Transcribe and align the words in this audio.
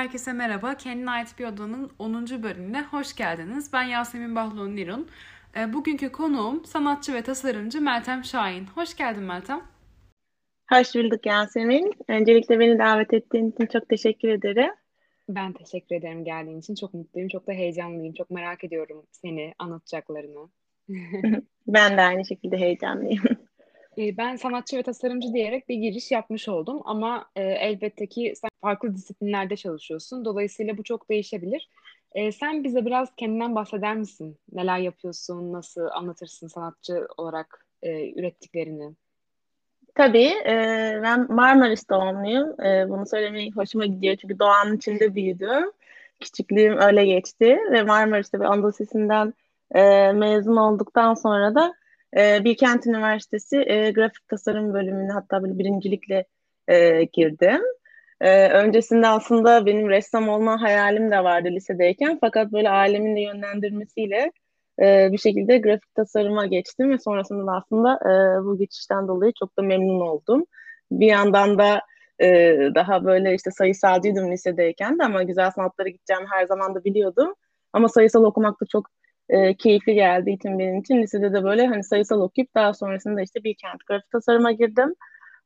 herkese 0.00 0.32
merhaba. 0.32 0.74
Kendine 0.74 1.10
ait 1.10 1.38
bir 1.38 1.44
odanın 1.44 1.90
10. 1.98 2.42
bölümüne 2.42 2.82
hoş 2.82 3.16
geldiniz. 3.16 3.72
Ben 3.72 3.82
Yasemin 3.82 4.36
Bahloğlu 4.36 4.76
Nirun. 4.76 5.08
E, 5.56 5.72
bugünkü 5.72 6.12
konuğum 6.12 6.64
sanatçı 6.64 7.14
ve 7.14 7.22
tasarımcı 7.22 7.80
Meltem 7.80 8.24
Şahin. 8.24 8.66
Hoş 8.66 8.96
geldin 8.96 9.22
Meltem. 9.22 9.62
Hoş 10.72 10.94
bulduk 10.94 11.26
Yasemin. 11.26 11.92
Öncelikle 12.08 12.58
beni 12.58 12.78
davet 12.78 13.14
ettiğin 13.14 13.50
için 13.50 13.66
çok 13.66 13.88
teşekkür 13.88 14.28
ederim. 14.28 14.70
Ben 15.28 15.52
teşekkür 15.52 15.96
ederim 15.96 16.24
geldiğin 16.24 16.60
için. 16.60 16.74
Çok 16.74 16.94
mutluyum, 16.94 17.28
çok 17.28 17.46
da 17.46 17.52
heyecanlıyım. 17.52 18.14
Çok 18.14 18.30
merak 18.30 18.64
ediyorum 18.64 19.06
seni, 19.12 19.54
anlatacaklarını. 19.58 20.48
ben 21.66 21.96
de 21.96 22.00
aynı 22.00 22.26
şekilde 22.26 22.56
heyecanlıyım. 22.56 23.22
Ee, 23.98 24.16
ben 24.16 24.36
sanatçı 24.36 24.76
ve 24.76 24.82
tasarımcı 24.82 25.32
diyerek 25.32 25.68
bir 25.68 25.74
giriş 25.74 26.10
yapmış 26.10 26.48
oldum 26.48 26.80
ama 26.84 27.26
e, 27.36 27.42
elbette 27.42 28.06
ki 28.06 28.32
sen 28.36 28.50
farklı 28.60 28.94
disiplinlerde 28.94 29.56
çalışıyorsun. 29.56 30.24
Dolayısıyla 30.24 30.78
bu 30.78 30.82
çok 30.82 31.08
değişebilir. 31.08 31.68
E, 32.14 32.32
sen 32.32 32.64
bize 32.64 32.86
biraz 32.86 33.14
kendinden 33.16 33.54
bahseder 33.54 33.96
misin? 33.96 34.38
Neler 34.52 34.78
yapıyorsun, 34.78 35.52
nasıl 35.52 35.80
anlatırsın 35.80 36.46
sanatçı 36.46 37.06
olarak 37.16 37.66
e, 37.82 38.12
ürettiklerini? 38.20 38.94
Tabii. 39.94 40.32
E, 40.46 40.54
ben 41.02 41.32
Marmaris 41.32 41.88
doğumluyum. 41.88 42.48
Bunu 42.90 43.06
söylemeyi 43.06 43.52
hoşuma 43.52 43.86
gidiyor 43.86 44.16
çünkü 44.16 44.38
doğanın 44.38 44.76
içinde 44.76 45.14
büyüdüm. 45.14 45.70
Küçüklüğüm 46.20 46.78
öyle 46.78 47.04
geçti 47.04 47.58
ve 47.72 47.82
Marmaris'te 47.82 48.40
bir 48.40 48.44
Anadolu 48.44 48.68
Lisesi'nden 48.68 49.34
e, 49.74 50.12
mezun 50.12 50.56
olduktan 50.56 51.14
sonra 51.14 51.54
da 51.54 51.74
e, 52.16 52.44
Bilkent 52.44 52.86
Üniversitesi 52.86 53.56
e, 53.56 53.90
grafik 53.90 54.28
tasarım 54.28 54.74
bölümüne 54.74 55.12
hatta 55.12 55.42
böyle 55.42 55.58
birincilikle 55.58 56.24
e, 56.68 57.04
girdim. 57.04 57.60
E, 58.20 58.48
öncesinde 58.48 59.06
aslında 59.06 59.66
benim 59.66 59.88
ressam 59.90 60.28
olma 60.28 60.62
hayalim 60.62 61.10
de 61.10 61.24
vardı 61.24 61.48
lisedeyken 61.48 62.18
fakat 62.20 62.52
böyle 62.52 62.70
ailemin 62.70 63.16
de 63.16 63.20
yönlendirmesiyle 63.20 64.32
e, 64.80 65.12
bir 65.12 65.18
şekilde 65.18 65.58
grafik 65.58 65.94
tasarıma 65.94 66.46
geçtim 66.46 66.90
ve 66.90 66.98
sonrasında 66.98 67.46
da 67.46 67.56
aslında 67.56 67.94
e, 67.94 68.44
bu 68.44 68.58
geçişten 68.58 69.08
dolayı 69.08 69.32
çok 69.38 69.58
da 69.58 69.62
memnun 69.62 70.00
oldum. 70.00 70.44
Bir 70.90 71.06
yandan 71.06 71.58
da 71.58 71.82
e, 72.22 72.56
daha 72.74 73.04
böyle 73.04 73.34
işte 73.34 73.50
sayısalcıydım 73.50 74.32
lisedeyken 74.32 74.98
de 74.98 75.04
ama 75.04 75.22
güzel 75.22 75.50
sanatlara 75.50 75.88
gideceğimi 75.88 76.26
her 76.30 76.46
zaman 76.46 76.74
da 76.74 76.84
biliyordum. 76.84 77.34
Ama 77.72 77.88
sayısal 77.88 78.24
okumak 78.24 78.60
da 78.60 78.66
çok 78.66 78.86
e, 79.30 79.54
keyifli 79.54 79.94
geldiği 79.94 80.34
için 80.34 80.58
benim 80.58 80.80
için 80.80 81.02
lisede 81.02 81.32
de 81.32 81.44
böyle 81.44 81.66
hani 81.66 81.84
sayısal 81.84 82.20
okuyup 82.20 82.54
daha 82.54 82.74
sonrasında 82.74 83.22
işte 83.22 83.44
bir 83.44 83.54
kent 83.54 83.86
grafik 83.86 84.10
tasarıma 84.10 84.52
girdim. 84.52 84.94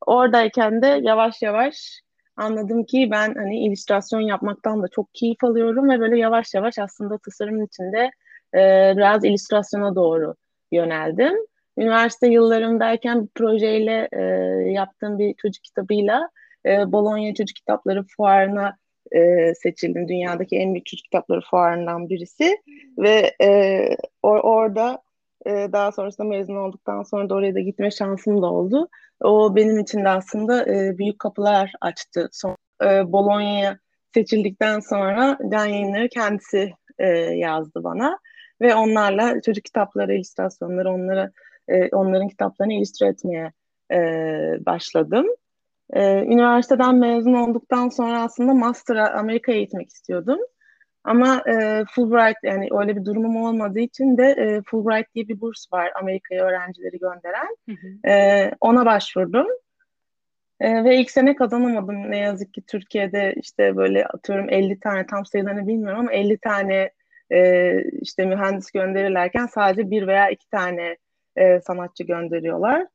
Oradayken 0.06 0.82
de 0.82 1.00
yavaş 1.02 1.42
yavaş 1.42 2.00
anladım 2.36 2.84
ki 2.84 3.08
ben 3.10 3.34
hani 3.34 3.66
illüstrasyon 3.66 4.20
yapmaktan 4.20 4.82
da 4.82 4.88
çok 4.88 5.14
keyif 5.14 5.44
alıyorum 5.44 5.90
ve 5.90 6.00
böyle 6.00 6.18
yavaş 6.18 6.54
yavaş 6.54 6.78
aslında 6.78 7.18
tasarımın 7.18 7.66
içinde 7.66 8.10
e, 8.54 8.92
biraz 8.96 9.24
illüstrasyona 9.24 9.94
doğru 9.94 10.34
yöneldim. 10.72 11.34
Üniversite 11.78 12.28
yıllarımdayken 12.28 13.22
bir 13.22 13.28
projeyle 13.28 14.08
e, 14.12 14.20
yaptığım 14.72 15.18
bir 15.18 15.34
çocuk 15.34 15.64
kitabıyla 15.64 16.28
e, 16.66 16.92
Bologna 16.92 17.34
Çocuk 17.34 17.56
Kitapları 17.56 18.04
Fuarı'na 18.16 18.76
e, 19.12 19.54
seçildim. 19.54 20.08
Dünyadaki 20.08 20.56
en 20.56 20.74
büyük 20.74 20.86
çocuk 20.86 21.04
kitapları 21.04 21.40
fuarından 21.50 22.08
birisi. 22.08 22.56
Ve 22.98 23.34
e, 23.42 23.88
or 24.22 24.38
orada 24.38 25.02
e, 25.46 25.50
daha 25.50 25.92
sonrasında 25.92 26.26
mezun 26.26 26.56
olduktan 26.56 27.02
sonra 27.02 27.28
da 27.28 27.34
oraya 27.34 27.54
da 27.54 27.60
gitme 27.60 27.90
şansım 27.90 28.42
da 28.42 28.46
oldu. 28.46 28.88
O 29.20 29.56
benim 29.56 29.78
için 29.78 30.04
de 30.04 30.08
aslında 30.08 30.66
e, 30.74 30.98
büyük 30.98 31.18
kapılar 31.18 31.72
açtı. 31.80 32.28
Son, 32.32 32.56
e, 32.84 33.12
Bologna'ya 33.12 33.78
seçildikten 34.14 34.80
sonra 34.80 35.38
Can 35.52 35.66
Yayınları 35.66 36.08
kendisi 36.08 36.72
e, 36.98 37.08
yazdı 37.18 37.84
bana. 37.84 38.18
Ve 38.60 38.74
onlarla 38.74 39.40
çocuk 39.40 39.64
kitapları, 39.64 40.14
illüstrasyonları, 40.14 40.90
onlara, 40.90 41.30
e, 41.68 41.88
onların 41.88 42.28
kitaplarını 42.28 42.72
illüstre 42.72 43.06
etmeye 43.06 43.52
e, 43.92 43.98
başladım. 44.66 45.26
Ee, 45.94 46.24
üniversiteden 46.24 46.94
mezun 46.94 47.34
olduktan 47.34 47.88
sonra 47.88 48.22
aslında 48.22 48.54
master'a 48.54 49.10
Amerika'ya 49.10 49.60
gitmek 49.60 49.88
istiyordum. 49.88 50.38
Ama 51.04 51.42
e, 51.46 51.84
Fulbright 51.94 52.36
yani 52.42 52.68
öyle 52.80 52.96
bir 52.96 53.04
durumum 53.04 53.36
olmadığı 53.36 53.80
için 53.80 54.18
de 54.18 54.24
e, 54.24 54.62
Fulbright 54.62 55.14
diye 55.14 55.28
bir 55.28 55.40
burs 55.40 55.72
var 55.72 55.92
Amerika'ya 56.00 56.44
öğrencileri 56.44 56.98
gönderen. 56.98 57.56
Hı 57.68 57.72
hı. 57.72 58.10
E, 58.10 58.50
ona 58.60 58.86
başvurdum. 58.86 59.46
E, 60.60 60.84
ve 60.84 60.96
ilk 60.96 61.10
sene 61.10 61.36
kazanamadım 61.36 62.10
ne 62.10 62.18
yazık 62.18 62.54
ki 62.54 62.62
Türkiye'de 62.66 63.34
işte 63.36 63.76
böyle 63.76 64.06
atıyorum 64.06 64.50
50 64.50 64.80
tane 64.80 65.06
tam 65.06 65.26
sayılarını 65.26 65.68
bilmiyorum 65.68 66.00
ama 66.00 66.12
50 66.12 66.38
tane 66.38 66.90
e, 67.30 67.74
işte 67.90 68.26
mühendis 68.26 68.70
gönderirlerken 68.70 69.46
sadece 69.46 69.90
bir 69.90 70.06
veya 70.06 70.30
iki 70.30 70.50
tane 70.50 70.96
e, 71.36 71.60
sanatçı 71.60 72.04
gönderiyorlar. 72.04 72.86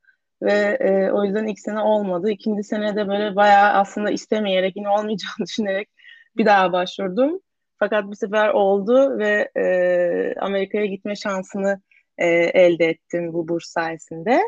Ve 0.41 0.77
e, 0.79 1.11
o 1.11 1.23
yüzden 1.25 1.47
ilk 1.47 1.59
sene 1.59 1.79
olmadı. 1.79 2.31
İkinci 2.31 2.63
sene 2.63 2.95
de 2.95 3.07
böyle 3.07 3.35
bayağı 3.35 3.69
aslında 3.73 4.11
istemeyerek 4.11 4.75
yine 4.75 4.89
olmayacağını 4.89 5.39
düşünerek 5.47 5.89
bir 6.37 6.45
daha 6.45 6.71
başvurdum. 6.71 7.39
Fakat 7.79 8.05
bu 8.05 8.15
sefer 8.15 8.49
oldu 8.49 9.19
ve 9.19 9.51
e, 9.55 10.35
Amerika'ya 10.39 10.85
gitme 10.85 11.15
şansını 11.15 11.81
e, 12.17 12.27
elde 12.27 12.85
ettim 12.85 13.33
bu 13.33 13.47
burs 13.47 13.65
sayesinde. 13.65 14.41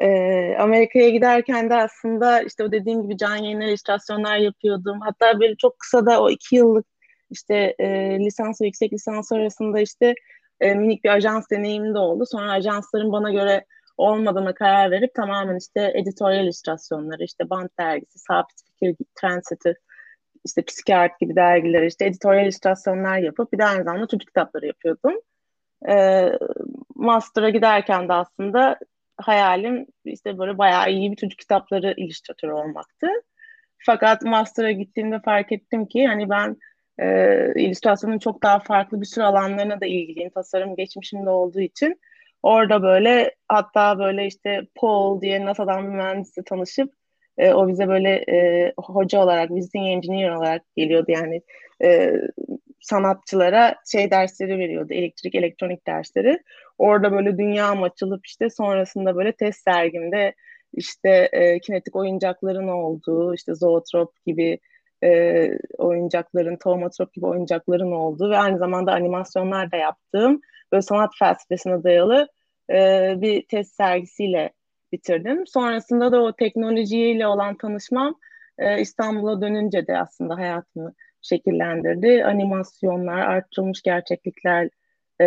E, 0.00 0.08
Amerika'ya 0.58 1.08
giderken 1.10 1.70
de 1.70 1.74
aslında 1.74 2.42
işte 2.42 2.64
o 2.64 2.72
dediğim 2.72 3.02
gibi 3.02 3.16
can 3.16 3.36
yayınlar, 3.36 3.66
illüstrasyonlar 3.66 4.36
yapıyordum. 4.36 5.00
Hatta 5.00 5.40
böyle 5.40 5.56
çok 5.56 5.78
kısa 5.78 6.06
da 6.06 6.22
o 6.22 6.30
iki 6.30 6.56
yıllık 6.56 6.86
işte 7.30 7.74
e, 7.78 8.18
lisans 8.18 8.60
ve 8.60 8.66
yüksek 8.66 8.92
lisans 8.92 9.32
arasında 9.32 9.80
işte 9.80 10.14
e, 10.60 10.74
minik 10.74 11.04
bir 11.04 11.08
ajans 11.08 11.50
deneyimim 11.50 11.94
de 11.94 11.98
oldu. 11.98 12.24
Sonra 12.26 12.52
ajansların 12.52 13.12
bana 13.12 13.30
göre 13.32 13.64
olmadığına 14.00 14.54
karar 14.54 14.90
verip 14.90 15.14
tamamen 15.14 15.56
işte 15.56 15.92
editoryal 15.94 16.44
illüstrasyonları, 16.44 17.24
işte 17.24 17.50
Band 17.50 17.68
dergisi, 17.78 18.18
Sabit 18.18 18.62
Fikir, 18.66 18.96
Trendsetter, 19.20 19.74
işte 20.44 20.62
Psikiyat 20.62 21.20
gibi 21.20 21.36
dergiler, 21.36 21.82
işte 21.82 22.04
editoryal 22.04 22.44
illüstrasyonlar 22.44 23.18
yapıp 23.18 23.52
bir 23.52 23.58
de 23.58 23.64
aynı 23.64 23.84
zamanda 23.84 24.06
çocuk 24.06 24.28
kitapları 24.28 24.66
yapıyordum. 24.66 25.14
Ee, 25.88 26.32
master'a 26.94 27.50
giderken 27.50 28.08
de 28.08 28.12
aslında 28.12 28.78
hayalim 29.16 29.86
işte 30.04 30.38
böyle 30.38 30.58
bayağı 30.58 30.90
iyi 30.90 31.10
bir 31.10 31.16
çocuk 31.16 31.38
kitapları 31.38 31.94
illüstratörü 31.96 32.52
olmaktı. 32.52 33.06
Fakat 33.86 34.22
master'a 34.22 34.72
gittiğimde 34.72 35.20
fark 35.20 35.52
ettim 35.52 35.86
ki 35.86 36.06
hani 36.06 36.30
ben 36.30 36.56
e, 36.98 37.06
illüstrasyonun 37.56 38.18
çok 38.18 38.42
daha 38.42 38.58
farklı 38.58 39.00
bir 39.00 39.06
sürü 39.06 39.24
alanlarına 39.24 39.80
da 39.80 39.86
ilgiliyim. 39.86 40.30
Tasarım 40.30 40.76
geçmişimde 40.76 41.30
olduğu 41.30 41.60
için 41.60 42.00
Orada 42.42 42.82
böyle 42.82 43.34
hatta 43.48 43.98
böyle 43.98 44.26
işte 44.26 44.66
Paul 44.74 45.20
diye 45.20 45.44
NASA'dan 45.46 45.84
bir 45.84 45.88
mühendisle 45.88 46.42
tanışıp 46.44 46.92
e, 47.38 47.52
o 47.52 47.68
bize 47.68 47.88
böyle 47.88 48.10
e, 48.10 48.72
hoca 48.76 49.20
olarak, 49.20 49.50
visiting 49.50 49.86
engineer 49.88 50.30
olarak 50.30 50.62
geliyordu 50.76 51.12
yani 51.12 51.42
e, 51.82 52.12
sanatçılara 52.80 53.74
şey 53.92 54.10
dersleri 54.10 54.58
veriyordu, 54.58 54.92
elektrik, 54.92 55.34
elektronik 55.34 55.86
dersleri. 55.86 56.42
Orada 56.78 57.12
böyle 57.12 57.38
dünya 57.38 57.70
açılıp 57.70 58.26
işte 58.26 58.50
sonrasında 58.50 59.16
böyle 59.16 59.32
test 59.32 59.62
sergimde 59.62 60.34
işte 60.72 61.28
e, 61.32 61.60
kinetik 61.60 61.96
oyuncakların 61.96 62.68
olduğu, 62.68 63.34
işte 63.34 63.54
zootrop 63.54 64.24
gibi 64.26 64.58
e, 65.04 65.48
oyuncakların, 65.78 66.56
tomatrop 66.56 67.12
gibi 67.12 67.26
oyuncakların 67.26 67.92
olduğu 67.92 68.30
ve 68.30 68.38
aynı 68.38 68.58
zamanda 68.58 68.92
animasyonlar 68.92 69.72
da 69.72 69.76
yaptığım 69.76 70.40
böyle 70.72 70.82
sanat 70.82 71.10
felsefesine 71.18 71.84
dayalı 71.84 72.28
e, 72.70 73.14
bir 73.16 73.46
test 73.46 73.74
sergisiyle 73.74 74.52
bitirdim. 74.92 75.46
Sonrasında 75.46 76.12
da 76.12 76.22
o 76.22 76.32
teknolojiyle 76.32 77.26
olan 77.26 77.56
tanışmam 77.56 78.14
e, 78.58 78.80
İstanbul'a 78.80 79.40
dönünce 79.40 79.86
de 79.86 79.98
aslında 79.98 80.36
hayatımı 80.36 80.94
şekillendirdi. 81.22 82.24
Animasyonlar, 82.24 83.18
arttırılmış 83.18 83.82
gerçeklikler 83.82 84.68
e, 85.20 85.26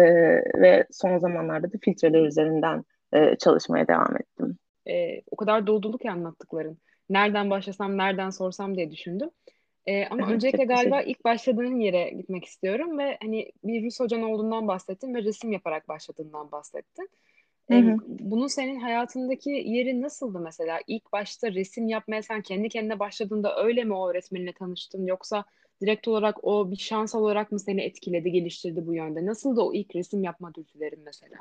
ve 0.61 0.87
son 0.91 1.17
zamanlarda 1.17 1.73
da 1.73 1.77
filtreler 1.81 2.21
üzerinden 2.21 2.83
e, 3.13 3.35
çalışmaya 3.35 3.87
devam 3.87 4.17
ettim. 4.17 4.57
E, 4.87 5.21
o 5.31 5.35
kadar 5.35 5.67
dolu 5.67 5.97
ki 5.97 6.11
anlattıkların. 6.11 6.77
Nereden 7.09 7.49
başlasam, 7.49 7.97
nereden 7.97 8.29
sorsam 8.29 8.75
diye 8.75 8.91
düşündüm. 8.91 9.29
Ee, 9.85 10.05
ama 10.05 10.31
öncelikle 10.31 10.65
galiba 10.65 11.01
ilk 11.01 11.25
başladığın 11.25 11.79
yere 11.79 12.09
gitmek 12.09 12.45
istiyorum 12.45 12.97
ve 12.97 13.17
hani 13.21 13.51
bir 13.63 13.85
Rus 13.85 13.99
hocan 13.99 14.23
olduğundan 14.23 14.67
bahsettin 14.67 15.15
ve 15.15 15.23
resim 15.23 15.51
yaparak 15.51 15.87
başladığından 15.87 16.51
bahsettin. 16.51 17.09
Ee, 17.71 17.95
bunun 18.07 18.47
senin 18.47 18.79
hayatındaki 18.79 19.49
yeri 19.49 20.01
nasıldı 20.01 20.39
mesela? 20.39 20.79
İlk 20.87 21.13
başta 21.13 21.53
resim 21.53 21.87
yapmaya 21.87 22.23
sen 22.23 22.41
kendi 22.41 22.69
kendine 22.69 22.99
başladığında 22.99 23.63
öyle 23.63 23.83
mi 23.83 23.93
o 23.93 24.09
öğretmenle 24.09 24.53
tanıştın 24.53 25.05
yoksa 25.05 25.45
direkt 25.81 26.07
olarak 26.07 26.43
o 26.43 26.71
bir 26.71 26.75
şans 26.75 27.15
olarak 27.15 27.51
mı 27.51 27.59
seni 27.59 27.81
etkiledi, 27.81 28.31
geliştirdi 28.31 28.87
bu 28.87 28.93
yönde? 28.93 29.25
Nasıldı 29.25 29.61
o 29.61 29.73
ilk 29.73 29.95
resim 29.95 30.23
yapma 30.23 30.53
dürtülerin 30.53 31.01
mesela? 31.05 31.37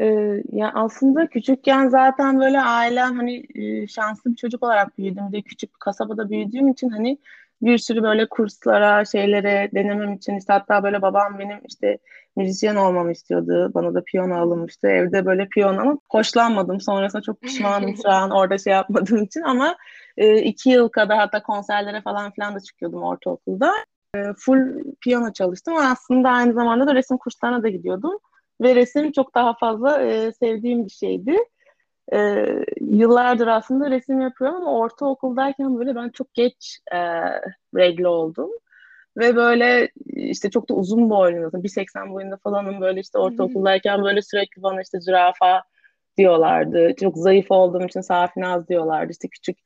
Ee, 0.00 0.42
ya 0.52 0.72
aslında 0.74 1.26
küçükken 1.26 1.88
zaten 1.88 2.40
böyle 2.40 2.60
ailem 2.60 3.16
hani 3.16 3.42
e, 3.54 3.86
şanslı 3.86 4.30
bir 4.30 4.36
çocuk 4.36 4.62
olarak 4.62 4.98
büyüdüm. 4.98 5.32
De 5.32 5.42
küçük 5.42 5.74
bir 5.74 5.78
kasabada 5.78 6.30
büyüdüğüm 6.30 6.68
için 6.68 6.88
hani 6.88 7.18
bir 7.62 7.78
sürü 7.78 8.02
böyle 8.02 8.28
kurslara, 8.28 9.04
şeylere 9.04 9.70
denemem 9.74 10.12
için 10.12 10.36
işte 10.36 10.52
hatta 10.52 10.82
böyle 10.82 11.02
babam 11.02 11.38
benim 11.38 11.60
işte 11.68 11.98
müzisyen 12.36 12.76
olmamı 12.76 13.12
istiyordu. 13.12 13.70
Bana 13.74 13.94
da 13.94 14.02
piyano 14.04 14.34
alınmıştı. 14.34 14.88
Evde 14.88 15.26
böyle 15.26 15.48
piyano 15.48 15.80
ama 15.80 15.98
hoşlanmadım. 16.08 16.80
Sonrasında 16.80 17.22
çok 17.22 17.40
pişmanım 17.40 17.96
şu 18.02 18.10
an 18.10 18.30
orada 18.30 18.58
şey 18.58 18.72
yapmadığım 18.72 19.22
için 19.22 19.40
ama 19.42 19.76
e, 20.16 20.36
iki 20.42 20.70
yıl 20.70 20.88
kadar 20.88 21.18
hatta 21.18 21.42
konserlere 21.42 22.00
falan 22.00 22.30
filan 22.30 22.54
da 22.54 22.60
çıkıyordum 22.60 23.02
ortaokulda. 23.02 23.72
E, 24.16 24.18
full 24.38 24.84
piyano 25.00 25.32
çalıştım 25.32 25.76
aslında 25.76 26.30
aynı 26.30 26.52
zamanda 26.52 26.86
da 26.86 26.94
resim 26.94 27.18
kurslarına 27.18 27.62
da 27.62 27.68
gidiyordum. 27.68 28.18
Ve 28.60 28.74
resim 28.74 29.12
çok 29.12 29.34
daha 29.34 29.54
fazla 29.54 30.02
e, 30.02 30.32
sevdiğim 30.32 30.84
bir 30.84 30.90
şeydi. 30.90 31.36
E, 32.12 32.46
yıllardır 32.80 33.46
aslında 33.46 33.90
resim 33.90 34.20
yapıyorum 34.20 34.56
ama 34.56 34.78
ortaokuldayken 34.78 35.78
böyle 35.78 35.94
ben 35.94 36.08
çok 36.08 36.34
geç 36.34 36.78
e, 36.92 36.98
regl 37.76 38.04
oldum. 38.04 38.50
Ve 39.16 39.36
böyle 39.36 39.88
işte 40.06 40.50
çok 40.50 40.68
da 40.68 40.74
uzun 40.74 41.10
boyluyum. 41.10 41.50
1.80 41.50 42.12
boyunda 42.12 42.36
falanım 42.36 42.80
böyle 42.80 43.00
işte 43.00 43.18
ortaokuldayken 43.18 44.04
böyle 44.04 44.22
sürekli 44.22 44.62
bana 44.62 44.82
işte 44.82 45.00
zürafa 45.00 45.62
diyorlardı. 46.16 46.94
Çok 47.00 47.16
zayıf 47.16 47.46
olduğum 47.50 47.84
için 47.84 48.00
safinaz 48.00 48.68
diyorlardı. 48.68 49.12
İşte 49.12 49.28
küçük 49.28 49.58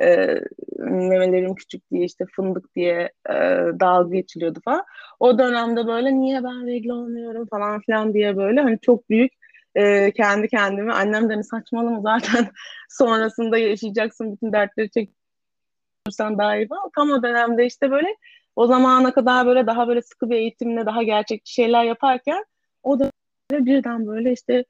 e, 0.00 0.40
memelerim 0.78 1.54
küçük 1.54 1.90
diye 1.90 2.04
işte 2.04 2.24
fındık 2.36 2.74
diye 2.76 3.12
e, 3.28 3.34
dalga 3.80 4.16
geçiliyordu 4.16 4.60
falan. 4.64 4.84
O 5.20 5.38
dönemde 5.38 5.86
böyle 5.86 6.14
niye 6.20 6.44
ben 6.44 6.66
regl 6.66 6.88
olmuyorum 6.88 7.46
falan 7.50 7.80
filan 7.80 8.14
diye 8.14 8.36
böyle 8.36 8.60
hani 8.60 8.78
çok 8.80 9.10
büyük 9.10 9.32
e, 9.74 10.12
kendi 10.12 10.48
kendime 10.48 10.92
annem 10.92 11.30
de 11.30 11.42
saçmalama 11.42 12.00
zaten 12.00 12.48
sonrasında 12.88 13.58
yaşayacaksın 13.58 14.32
bütün 14.32 14.52
dertleri 14.52 14.90
çekirsen 14.90 16.38
daha 16.38 16.56
iyi 16.56 16.68
falan. 16.68 16.90
Tam 16.94 17.10
o 17.10 17.22
dönemde 17.22 17.66
işte 17.66 17.90
böyle 17.90 18.16
o 18.56 18.66
zamana 18.66 19.12
kadar 19.12 19.46
böyle 19.46 19.66
daha 19.66 19.88
böyle 19.88 20.02
sıkı 20.02 20.30
bir 20.30 20.36
eğitimle 20.36 20.86
daha 20.86 21.02
gerçekçi 21.02 21.54
şeyler 21.54 21.84
yaparken 21.84 22.44
o 22.82 23.00
da 23.00 23.10
birden 23.52 24.06
böyle 24.06 24.32
işte 24.32 24.64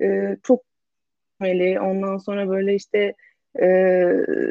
e, 0.00 0.36
çok 0.42 0.62
meli 1.40 1.80
ondan 1.80 2.18
sonra 2.18 2.48
böyle 2.48 2.74
işte 2.74 3.14
e, 3.56 3.66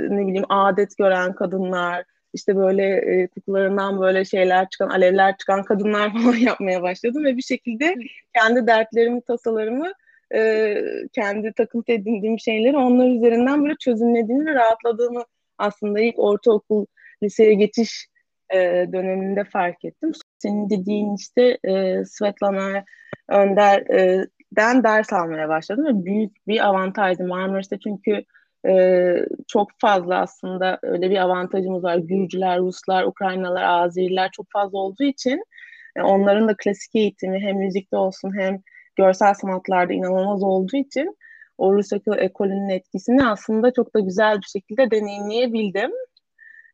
ne 0.10 0.28
bileyim 0.28 0.46
adet 0.50 0.98
gören 0.98 1.34
kadınlar 1.34 2.04
işte 2.34 2.56
böyle 2.56 2.84
e, 2.84 3.28
kukularından 3.28 4.02
böyle 4.02 4.26
şeyler 4.26 4.70
çıkan 4.70 4.90
alevler 4.90 5.38
çıkan 5.38 5.64
kadınlar 5.64 6.14
falan 6.24 6.36
yapmaya 6.38 6.82
başladım 6.82 7.24
ve 7.26 7.38
bir 7.38 7.42
şekilde 7.42 7.96
kendi 8.36 8.68
dertlerimi 8.68 9.22
tasalarımı 9.22 9.92
e, 10.36 10.76
kendi 11.14 11.54
takıntı 11.54 11.92
edindiğim 11.92 12.40
şeyleri 12.40 12.78
onlar 12.78 13.08
üzerinden 13.08 13.64
böyle 13.64 13.76
çözümlediğimi 13.80 14.46
ve 14.46 14.56
rahatladığımı 14.56 15.24
aslında 15.58 16.00
ilk 16.00 16.20
ortaokul 16.20 16.86
liseye 17.24 17.54
geçiş 17.54 18.08
e, 18.54 18.58
döneminde 18.94 19.44
fark 19.44 19.86
ettim. 19.86 20.12
Senin 20.38 20.70
dediğin 20.70 21.16
işte 21.16 21.58
e, 21.64 22.06
Svetlana 22.06 22.84
Önder'den 23.30 24.84
ders 24.84 25.14
almaya 25.14 25.50
başladım 25.50 25.86
ve 25.86 26.06
büyük 26.06 26.48
bir 26.48 26.68
avantajdı 26.68 27.28
Marmaris'te 27.28 27.80
çünkü 27.80 28.24
e, 28.68 29.16
çok 29.48 29.70
fazla 29.78 30.20
aslında 30.20 30.80
öyle 30.82 31.10
bir 31.10 31.18
avantajımız 31.18 31.84
var. 31.84 31.96
Gürcüler, 31.96 32.60
Ruslar, 32.60 33.04
Ukraynalar, 33.04 33.64
Azeriler 33.64 34.30
çok 34.32 34.46
fazla 34.54 34.78
olduğu 34.78 35.04
için 35.04 35.44
e, 35.96 36.02
onların 36.02 36.48
da 36.48 36.56
klasik 36.58 36.96
eğitimi 36.96 37.40
hem 37.40 37.58
müzikte 37.58 37.98
olsun 37.98 38.40
hem 38.40 38.62
görsel 38.96 39.34
sanatlarda 39.34 39.94
inanılmaz 39.94 40.44
olduğu 40.44 40.78
için 40.78 41.18
o 41.58 41.74
Rus 41.74 41.90
ekolünün 42.18 42.70
etkisini 42.70 43.26
aslında 43.28 43.74
çok 43.74 43.96
da 43.96 44.00
güzel 44.00 44.38
bir 44.38 44.48
şekilde 44.48 44.92
deneyimleyebildim. 44.92 45.92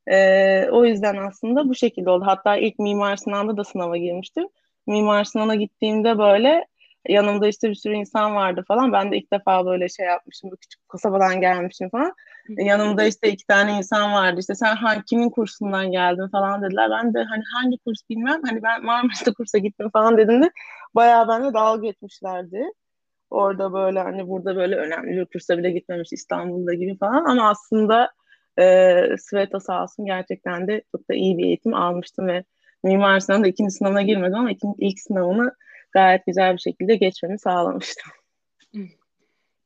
E, 0.07 0.69
o 0.71 0.85
yüzden 0.85 1.15
aslında 1.17 1.69
bu 1.69 1.75
şekilde 1.75 2.09
oldu. 2.09 2.23
Hatta 2.27 2.57
ilk 2.57 2.79
Mimar 2.79 3.15
Sinan'da 3.15 3.57
da 3.57 3.63
sınava 3.63 3.97
girmiştim. 3.97 4.47
Mimar 4.87 5.23
Sinan'a 5.23 5.55
gittiğimde 5.55 6.17
böyle 6.17 6.65
yanımda 7.09 7.47
işte 7.47 7.69
bir 7.69 7.75
sürü 7.75 7.93
insan 7.93 8.35
vardı 8.35 8.63
falan. 8.67 8.93
Ben 8.93 9.11
de 9.11 9.17
ilk 9.17 9.33
defa 9.33 9.65
böyle 9.65 9.89
şey 9.89 10.05
yapmışım. 10.05 10.51
Bu 10.51 10.57
küçük 10.57 10.89
kasabadan 10.89 11.41
gelmişim 11.41 11.89
falan. 11.89 12.13
yanımda 12.49 13.03
işte 13.05 13.31
iki 13.31 13.47
tane 13.47 13.77
insan 13.77 14.13
vardı. 14.13 14.39
İşte 14.39 14.55
sen 14.55 14.75
hangi 14.75 15.05
kimin 15.05 15.29
kursundan 15.29 15.91
geldin 15.91 16.27
falan 16.27 16.61
dediler. 16.61 16.89
Ben 16.91 17.13
de 17.13 17.23
hani 17.23 17.43
hangi 17.53 17.77
kurs 17.77 18.09
bilmem. 18.09 18.41
Hani 18.45 18.63
ben 18.63 18.85
Marmaris'te 18.85 19.33
kursa 19.33 19.57
gittim 19.57 19.89
falan 19.89 20.17
dedim 20.17 20.43
de 20.43 20.51
bayağı 20.95 21.27
benimle 21.27 21.53
dalga 21.53 21.87
geçmişlerdi. 21.87 22.63
Orada 23.29 23.73
böyle 23.73 23.99
hani 23.99 24.27
burada 24.27 24.55
böyle 24.55 24.75
önemli 24.75 25.17
bir 25.17 25.25
kursa 25.25 25.57
bile 25.57 25.71
gitmemiş 25.71 26.09
İstanbul'da 26.13 26.73
gibi 26.73 26.97
falan 26.97 27.25
ama 27.25 27.49
aslında 27.49 28.11
e, 28.59 28.95
Sveta 29.17 29.59
sağ 29.59 29.83
olsun 29.83 30.05
gerçekten 30.05 30.67
de 30.67 30.83
çok 30.91 31.09
da 31.09 31.13
iyi 31.13 31.37
bir 31.37 31.45
eğitim 31.45 31.73
almıştım 31.73 32.27
ve 32.27 32.43
Mimar 32.83 33.19
Sinan'da 33.19 33.47
ikinci 33.47 33.71
sınavına 33.71 34.01
girmedim 34.01 34.35
ama 34.35 34.51
ikinci, 34.51 34.75
ilk 34.79 34.99
sınavını 34.99 35.55
gayet 35.95 36.25
güzel 36.25 36.53
bir 36.53 36.59
şekilde 36.59 36.95
geçmemi 36.95 37.39
sağlamıştım. 37.39 38.11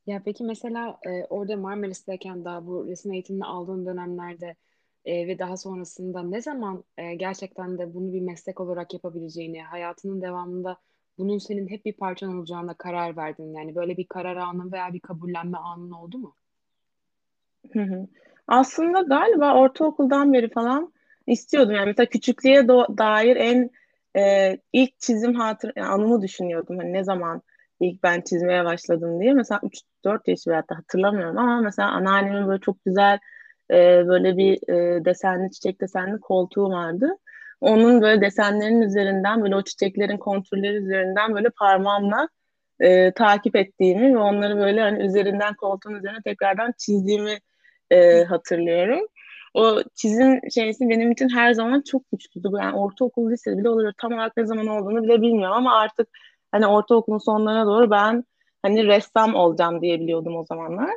Ya 0.07 0.21
peki 0.25 0.43
mesela 0.43 0.99
e, 1.05 1.25
orada 1.29 1.57
Marmaris'teyken 1.57 2.45
daha 2.45 2.67
bu 2.67 2.87
resim 2.87 3.13
eğitimini 3.13 3.45
aldığın 3.45 3.85
dönemlerde 3.85 4.55
e, 5.05 5.27
ve 5.27 5.39
daha 5.39 5.57
sonrasında 5.57 6.23
ne 6.23 6.41
zaman 6.41 6.83
e, 6.97 7.15
gerçekten 7.15 7.77
de 7.77 7.93
bunu 7.93 8.13
bir 8.13 8.21
meslek 8.21 8.59
olarak 8.59 8.93
yapabileceğini, 8.93 9.61
hayatının 9.61 10.21
devamında 10.21 10.77
bunun 11.17 11.37
senin 11.37 11.69
hep 11.69 11.85
bir 11.85 11.93
parçan 11.93 12.37
olacağına 12.37 12.73
karar 12.73 13.17
verdin? 13.17 13.53
Yani 13.53 13.75
böyle 13.75 13.97
bir 13.97 14.05
karar 14.05 14.35
anın 14.35 14.71
veya 14.71 14.93
bir 14.93 14.99
kabullenme 14.99 15.57
anın 15.57 15.91
oldu 15.91 16.17
mu? 16.17 16.35
Hı 17.73 17.81
hı. 17.81 18.07
Aslında 18.47 19.01
galiba 19.01 19.55
ortaokuldan 19.55 20.33
beri 20.33 20.49
falan 20.49 20.93
istiyordum. 21.27 21.75
Yani 21.75 21.85
mesela 21.85 22.09
küçüklüğe 22.09 22.67
dair 22.67 23.35
en 23.35 23.69
e, 24.17 24.57
ilk 24.73 24.99
çizim 24.99 25.35
hatır 25.35 25.71
yani 25.75 25.87
anımı 25.87 26.21
düşünüyordum. 26.21 26.77
Hani 26.77 26.93
ne 26.93 27.03
zaman 27.03 27.41
ilk 27.79 28.03
ben 28.03 28.21
çizmeye 28.21 28.65
başladım 28.65 29.21
diye. 29.21 29.33
Mesela 29.33 29.61
3-4 30.05 30.19
yaş 30.27 30.47
veya 30.47 30.61
da 30.69 30.77
hatırlamıyorum 30.77 31.37
ama 31.37 31.61
mesela 31.61 31.89
anneannemin 31.89 32.47
böyle 32.47 32.61
çok 32.61 32.85
güzel 32.85 33.19
e, 33.71 34.07
böyle 34.07 34.37
bir 34.37 34.69
e, 34.69 35.05
desenli 35.05 35.51
çiçek 35.51 35.81
desenli 35.81 36.19
koltuğu 36.19 36.69
vardı. 36.69 37.17
Onun 37.61 38.01
böyle 38.01 38.21
desenlerin 38.21 38.81
üzerinden 38.81 39.43
böyle 39.43 39.55
o 39.55 39.63
çiçeklerin 39.63 40.17
kontürleri 40.17 40.75
üzerinden 40.75 41.35
böyle 41.35 41.49
parmağımla 41.49 42.29
e, 42.79 43.11
takip 43.11 43.55
ettiğimi 43.55 44.13
ve 44.15 44.17
onları 44.17 44.57
böyle 44.57 44.81
hani 44.81 45.03
üzerinden 45.03 45.53
koltuğun 45.53 45.93
üzerine 45.93 46.21
tekrardan 46.25 46.73
çizdiğimi 46.77 47.37
e, 47.91 48.23
hatırlıyorum. 48.23 49.07
O 49.53 49.81
çizim 49.95 50.39
şeysi 50.53 50.89
benim 50.89 51.11
için 51.11 51.29
her 51.29 51.53
zaman 51.53 51.81
çok 51.81 52.11
güçlüydü. 52.11 52.49
Yani 52.61 52.77
ortaokul, 52.77 53.31
lise 53.31 53.57
bile 53.57 53.69
oluyor. 53.69 53.93
Tam 53.97 54.13
olarak 54.13 54.37
ne 54.37 54.45
zaman 54.45 54.67
olduğunu 54.67 55.03
bile 55.03 55.21
bilmiyorum 55.21 55.57
ama 55.57 55.79
artık 55.79 56.07
hani 56.51 56.67
ortaokulun 56.67 57.17
sonlarına 57.17 57.65
doğru 57.65 57.91
ben 57.91 58.23
hani 58.61 58.87
ressam 58.87 59.35
olacağım 59.35 59.81
diye 59.81 59.99
biliyordum 59.99 60.37
o 60.37 60.45
zamanlar. 60.45 60.89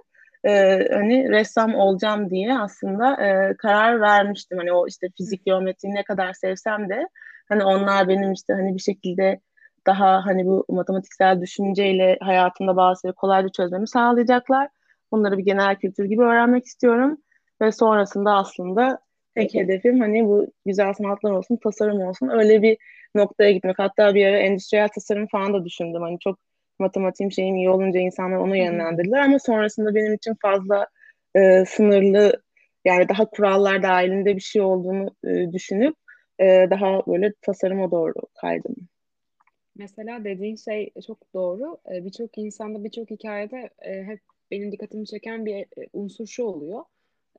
Ee, 0.44 0.88
hani 0.92 1.30
ressam 1.30 1.74
olacağım 1.74 2.30
diye 2.30 2.58
aslında 2.58 3.26
e, 3.26 3.56
karar 3.56 4.00
vermiştim. 4.00 4.58
Hani 4.58 4.72
o 4.72 4.86
işte 4.88 5.08
fizik 5.16 5.44
geometriyi 5.46 5.94
ne 5.94 6.04
kadar 6.04 6.32
sevsem 6.32 6.88
de 6.88 7.08
hani 7.48 7.64
onlar 7.64 8.08
benim 8.08 8.32
işte 8.32 8.52
hani 8.52 8.74
bir 8.74 8.82
şekilde 8.82 9.40
daha 9.86 10.26
hani 10.26 10.46
bu 10.46 10.64
matematiksel 10.68 11.40
düşünceyle 11.40 12.18
hayatımda 12.20 12.76
bazı 12.76 13.00
şeyleri 13.00 13.14
kolayca 13.14 13.48
çözmemi 13.48 13.88
sağlayacaklar. 13.88 14.68
Bunları 15.12 15.38
bir 15.38 15.44
genel 15.44 15.76
kültür 15.76 16.04
gibi 16.04 16.22
öğrenmek 16.22 16.64
istiyorum. 16.64 17.18
Ve 17.62 17.72
sonrasında 17.72 18.34
aslında 18.34 18.98
tek 19.34 19.54
hedefim 19.54 20.00
hani 20.00 20.26
bu 20.26 20.46
güzel 20.66 20.92
sanatlar 20.94 21.30
olsun, 21.30 21.56
tasarım 21.56 22.00
olsun. 22.00 22.28
Öyle 22.28 22.62
bir 22.62 22.78
noktaya 23.14 23.52
gitmek. 23.52 23.78
Hatta 23.78 24.14
bir 24.14 24.26
ara 24.26 24.38
endüstriyel 24.38 24.88
tasarım 24.88 25.26
falan 25.26 25.54
da 25.54 25.64
düşündüm. 25.64 26.02
Hani 26.02 26.18
çok 26.18 26.38
matematiğim 26.78 27.32
şeyim 27.32 27.56
iyi 27.56 27.70
olunca 27.70 28.00
insanlar 28.00 28.36
onu 28.36 28.56
yönlendirdiler 28.56 29.18
ama 29.18 29.38
sonrasında 29.38 29.94
benim 29.94 30.14
için 30.14 30.34
fazla 30.42 30.86
e, 31.34 31.64
sınırlı 31.64 32.42
yani 32.84 33.08
daha 33.08 33.24
kurallar 33.24 33.82
dahilinde 33.82 34.36
bir 34.36 34.40
şey 34.40 34.62
olduğunu 34.62 35.10
e, 35.24 35.52
düşünüp 35.52 35.94
e, 36.38 36.66
daha 36.70 37.06
böyle 37.06 37.32
tasarıma 37.42 37.90
doğru 37.90 38.14
kaydım. 38.40 38.76
Mesela 39.76 40.24
dediğin 40.24 40.56
şey 40.56 40.90
çok 41.06 41.34
doğru. 41.34 41.78
Birçok 41.90 42.38
insanda, 42.38 42.84
birçok 42.84 43.10
hikayede 43.10 43.70
hep 43.80 44.20
benim 44.50 44.72
dikkatimi 44.72 45.06
çeken 45.06 45.46
bir 45.46 45.66
unsur 45.92 46.26
şu 46.26 46.42
oluyor. 46.44 46.84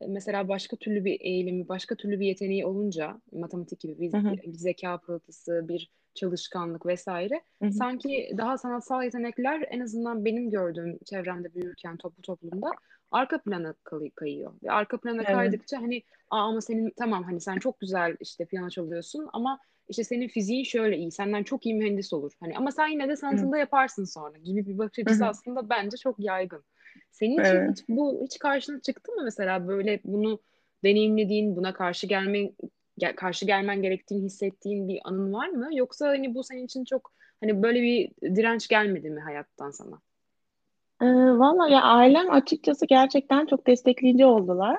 Mesela 0.07 0.47
başka 0.47 0.75
türlü 0.77 1.05
bir 1.05 1.17
eğilimi, 1.21 1.67
başka 1.67 1.95
türlü 1.95 2.19
bir 2.19 2.27
yeteneği 2.27 2.65
olunca 2.65 3.21
matematik 3.31 3.79
gibi 3.79 4.00
bir, 4.00 4.13
bir 4.27 4.53
zeka 4.53 4.97
pırıltısı, 4.97 5.65
bir 5.69 5.91
çalışkanlık 6.15 6.85
vesaire 6.85 7.41
hı 7.62 7.65
hı. 7.67 7.71
sanki 7.79 8.31
daha 8.38 8.57
sanatsal 8.57 9.03
yetenekler 9.03 9.67
en 9.69 9.79
azından 9.79 10.25
benim 10.25 10.50
gördüğüm 10.50 10.97
çevremde 11.05 11.53
büyürken 11.55 11.97
toplu 11.97 12.21
toplumda 12.21 12.71
arka 13.12 13.41
plana 13.41 13.73
kay- 13.83 14.12
kayıyor. 14.15 14.53
Ve 14.63 14.71
arka 14.71 14.97
plana 15.00 15.25
evet. 15.25 15.31
kaydıkça 15.31 15.77
hani 15.81 16.03
Aa, 16.29 16.39
ama 16.41 16.62
senin 16.62 16.93
tamam 16.97 17.23
hani 17.23 17.41
sen 17.41 17.59
çok 17.59 17.79
güzel 17.79 18.17
işte 18.19 18.45
piyano 18.45 18.69
çalıyorsun 18.69 19.29
ama 19.33 19.59
işte 19.89 20.03
senin 20.03 20.27
fiziğin 20.27 20.63
şöyle 20.63 20.97
iyi, 20.97 21.12
senden 21.12 21.43
çok 21.43 21.65
iyi 21.65 21.75
mühendis 21.75 22.13
olur. 22.13 22.31
Hani 22.39 22.57
ama 22.57 22.71
sen 22.71 22.88
yine 22.88 23.09
de 23.09 23.15
sanatında 23.15 23.55
Hı. 23.55 23.59
yaparsın 23.59 24.03
sonra 24.05 24.38
gibi 24.38 24.65
bir 24.67 24.77
bakış 24.77 25.00
açısı 25.00 25.25
Hı. 25.25 25.29
aslında 25.29 25.69
bence 25.69 25.97
çok 25.97 26.19
yaygın. 26.19 26.63
Senin 27.12 27.41
için 27.41 27.71
hiç 27.71 27.83
bu 27.89 28.21
hiç 28.23 28.39
karşına 28.39 28.81
çıktı 28.81 29.12
mı 29.12 29.21
mesela 29.23 29.67
böyle 29.67 30.00
bunu 30.03 30.39
deneyimlediğin, 30.83 31.55
buna 31.55 31.73
karşı 31.73 32.07
gelme 32.07 32.51
gel, 32.97 33.15
karşı 33.15 33.45
gelmen 33.45 33.81
gerektiğini 33.81 34.25
hissettiğin 34.25 34.88
bir 34.88 35.00
anın 35.03 35.33
var 35.33 35.50
mı? 35.50 35.69
Yoksa 35.71 36.07
hani 36.07 36.35
bu 36.35 36.43
senin 36.43 36.65
için 36.65 36.85
çok 36.85 37.12
hani 37.41 37.63
böyle 37.63 37.81
bir 37.81 38.12
direnç 38.35 38.67
gelmedi 38.67 39.09
mi 39.09 39.19
hayattan 39.19 39.71
sana? 39.71 40.00
Ee, 41.01 41.05
Valla 41.39 41.69
ya 41.69 41.81
ailem 41.81 42.31
açıkçası 42.31 42.85
gerçekten 42.85 43.45
çok 43.45 43.67
destekleyici 43.67 44.25
oldular. 44.25 44.77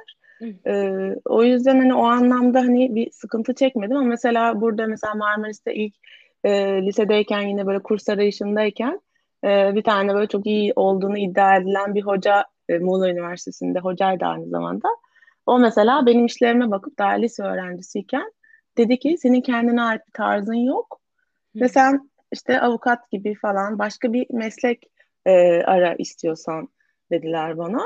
Ee, 0.67 1.17
o 1.25 1.45
yüzden 1.45 1.79
hani 1.79 1.95
o 1.95 2.05
anlamda 2.05 2.61
hani 2.61 2.95
bir 2.95 3.11
sıkıntı 3.11 3.55
çekmedim 3.55 3.97
ama 3.97 4.09
mesela 4.09 4.61
burada 4.61 4.87
mesela 4.87 5.15
Marmaris'te 5.15 5.75
ilk 5.75 5.95
e, 6.45 6.83
lisedeyken 6.83 7.41
yine 7.41 7.67
böyle 7.67 7.79
kurs 7.79 8.09
arayışındayken 8.09 9.01
e, 9.45 9.75
bir 9.75 9.83
tane 9.83 10.15
böyle 10.15 10.27
çok 10.27 10.47
iyi 10.47 10.73
olduğunu 10.77 11.19
iddia 11.19 11.57
edilen 11.57 11.95
bir 11.95 12.03
hoca 12.03 12.45
e, 12.69 12.79
Muğla 12.79 13.11
Üniversitesi'nde 13.11 13.79
hocaydı 13.79 14.25
aynı 14.25 14.49
zamanda. 14.49 14.89
O 15.47 15.59
mesela 15.59 16.07
benim 16.07 16.27
işlerime 16.27 16.71
bakıp 16.71 16.99
daha 16.99 17.11
lise 17.11 17.43
öğrencisiyken 17.43 18.33
dedi 18.79 18.99
ki 18.99 19.17
senin 19.19 19.41
kendine 19.41 19.83
ait 19.83 20.07
bir 20.07 20.13
tarzın 20.13 20.55
yok 20.55 21.01
ve 21.55 21.69
sen 21.69 22.11
işte 22.33 22.61
avukat 22.61 23.11
gibi 23.11 23.35
falan 23.35 23.79
başka 23.79 24.13
bir 24.13 24.27
meslek 24.31 24.83
e, 25.27 25.63
ara 25.63 25.95
istiyorsan 25.95 26.69
dediler 27.11 27.59
bana. 27.59 27.83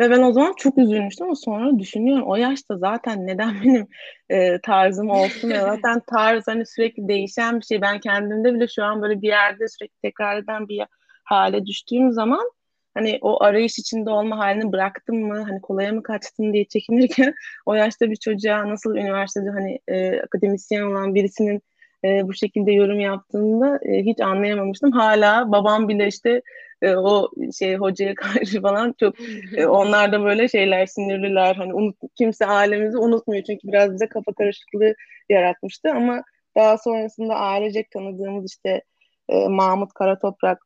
Ve 0.00 0.10
ben 0.10 0.22
o 0.22 0.32
zaman 0.32 0.54
çok 0.56 0.78
üzülmüştüm 0.78 1.26
ama 1.26 1.36
sonra 1.36 1.78
düşünüyorum 1.78 2.26
o 2.26 2.36
yaşta 2.36 2.78
zaten 2.78 3.26
neden 3.26 3.54
benim 3.64 3.88
e, 4.30 4.60
tarzım 4.60 5.10
olsun 5.10 5.48
ya 5.48 5.62
zaten 5.66 6.02
tarz 6.06 6.46
hani 6.46 6.66
sürekli 6.66 7.08
değişen 7.08 7.60
bir 7.60 7.64
şey. 7.64 7.80
Ben 7.80 8.00
kendimde 8.00 8.54
bile 8.54 8.68
şu 8.68 8.84
an 8.84 9.02
böyle 9.02 9.22
bir 9.22 9.28
yerde 9.28 9.68
sürekli 9.68 9.96
tekrar 10.02 10.38
eden 10.38 10.68
bir 10.68 10.82
hale 11.24 11.66
düştüğüm 11.66 12.12
zaman 12.12 12.50
hani 12.94 13.18
o 13.22 13.42
arayış 13.42 13.78
içinde 13.78 14.10
olma 14.10 14.38
halini 14.38 14.72
bıraktım 14.72 15.16
mı 15.16 15.42
hani 15.42 15.60
kolaya 15.60 15.92
mı 15.92 16.02
kaçtım 16.02 16.52
diye 16.52 16.64
çekinirken 16.64 17.34
o 17.66 17.74
yaşta 17.74 18.10
bir 18.10 18.16
çocuğa 18.16 18.68
nasıl 18.68 18.96
üniversitede 18.96 19.50
hani 19.50 19.78
e, 19.88 20.20
akademisyen 20.20 20.82
olan 20.82 21.14
birisinin 21.14 21.62
e, 22.04 22.28
bu 22.28 22.34
şekilde 22.34 22.72
yorum 22.72 23.00
yaptığında 23.00 23.78
e, 23.82 24.02
hiç 24.02 24.20
anlayamamıştım. 24.20 24.92
Hala 24.92 25.52
babam 25.52 25.88
bile 25.88 26.06
işte 26.06 26.42
e, 26.82 26.96
o 26.96 27.30
şey 27.58 27.76
hocaya 27.76 28.14
karşı 28.14 28.62
falan 28.62 28.94
çok 29.00 29.14
e, 29.56 29.66
onlar 29.80 30.12
da 30.12 30.24
böyle 30.24 30.48
şeyler 30.48 30.86
sinirliler. 30.86 31.54
Hani 31.54 31.74
unut, 31.74 31.96
kimse 32.18 32.46
ailemizi 32.46 32.98
unutmuyor 32.98 33.44
çünkü 33.44 33.68
biraz 33.68 33.92
bize 33.92 34.08
kafa 34.08 34.32
karışıklığı 34.32 34.94
yaratmıştı 35.28 35.90
ama 35.90 36.22
daha 36.56 36.78
sonrasında 36.78 37.34
ailecek 37.34 37.90
tanıdığımız 37.90 38.50
işte 38.52 38.82
e, 39.28 39.48
Mahmut 39.48 39.92
Karatoprak, 39.92 40.58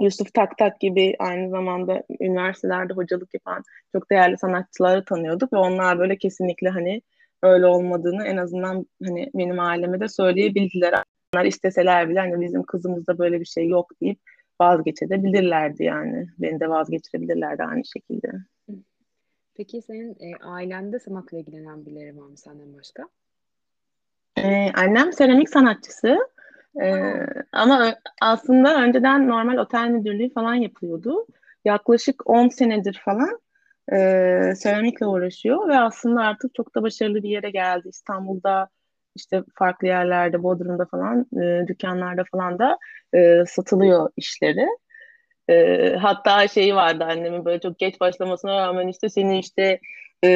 Yusuf 0.00 0.34
Taktak 0.34 0.80
gibi 0.80 1.16
aynı 1.18 1.50
zamanda 1.50 2.02
üniversitelerde 2.20 2.94
hocalık 2.94 3.34
yapan 3.34 3.62
çok 3.92 4.10
değerli 4.10 4.38
sanatçıları 4.38 5.04
tanıyorduk 5.04 5.52
ve 5.52 5.56
onlar 5.56 5.98
böyle 5.98 6.18
kesinlikle 6.18 6.68
hani 6.68 7.02
öyle 7.46 7.66
olmadığını 7.66 8.24
en 8.24 8.36
azından 8.36 8.86
hani 9.04 9.30
benim 9.34 9.60
aileme 9.60 10.00
de 10.00 10.08
söyleyebildiler. 10.08 11.02
Onlar 11.34 11.44
isteseler 11.44 12.08
bile 12.08 12.18
hani 12.20 12.40
bizim 12.40 12.62
kızımızda 12.62 13.18
böyle 13.18 13.40
bir 13.40 13.44
şey 13.44 13.68
yok 13.68 13.90
deyip 14.00 14.18
vazgeçebilirlerdi 14.60 15.84
yani. 15.84 16.28
Beni 16.38 16.60
de 16.60 16.68
vazgeçirebilirlerdi 16.68 17.62
aynı 17.62 17.84
şekilde. 17.84 18.28
Peki 19.56 19.82
senin 19.82 20.10
e, 20.10 20.36
ailende 20.44 20.98
sanatla 20.98 21.38
ilgilenen 21.38 21.86
birileri 21.86 22.16
var 22.16 22.26
mı 22.26 22.36
senden 22.36 22.74
başka? 22.74 23.08
Ee, 24.38 24.70
annem 24.74 25.12
seramik 25.12 25.50
sanatçısı. 25.50 26.18
Ee, 26.82 27.26
ama 27.52 27.94
aslında 28.22 28.82
önceden 28.82 29.28
normal 29.28 29.56
otel 29.56 29.88
müdürlüğü 29.88 30.32
falan 30.32 30.54
yapıyordu. 30.54 31.26
Yaklaşık 31.64 32.30
10 32.30 32.48
senedir 32.48 33.02
falan 33.04 33.40
e, 33.92 33.96
seramikle 34.56 35.06
uğraşıyor 35.06 35.68
ve 35.68 35.78
aslında 35.78 36.22
artık 36.22 36.54
çok 36.54 36.74
da 36.74 36.82
başarılı 36.82 37.22
bir 37.22 37.28
yere 37.28 37.50
geldi. 37.50 37.88
İstanbul'da 37.88 38.68
işte 39.16 39.42
farklı 39.54 39.86
yerlerde, 39.86 40.42
Bodrum'da 40.42 40.86
falan, 40.86 41.26
e, 41.42 41.66
dükkanlarda 41.66 42.24
falan 42.32 42.58
da 42.58 42.78
e, 43.14 43.44
satılıyor 43.46 44.10
işleri. 44.16 44.66
E, 45.50 45.96
hatta 45.96 46.48
şeyi 46.48 46.74
vardı 46.74 47.04
annemin 47.04 47.44
böyle 47.44 47.60
çok 47.60 47.78
geç 47.78 48.00
başlamasına 48.00 48.66
rağmen 48.66 48.88
işte 48.88 49.08
seni 49.08 49.38
işte 49.38 49.80
e, 50.22 50.28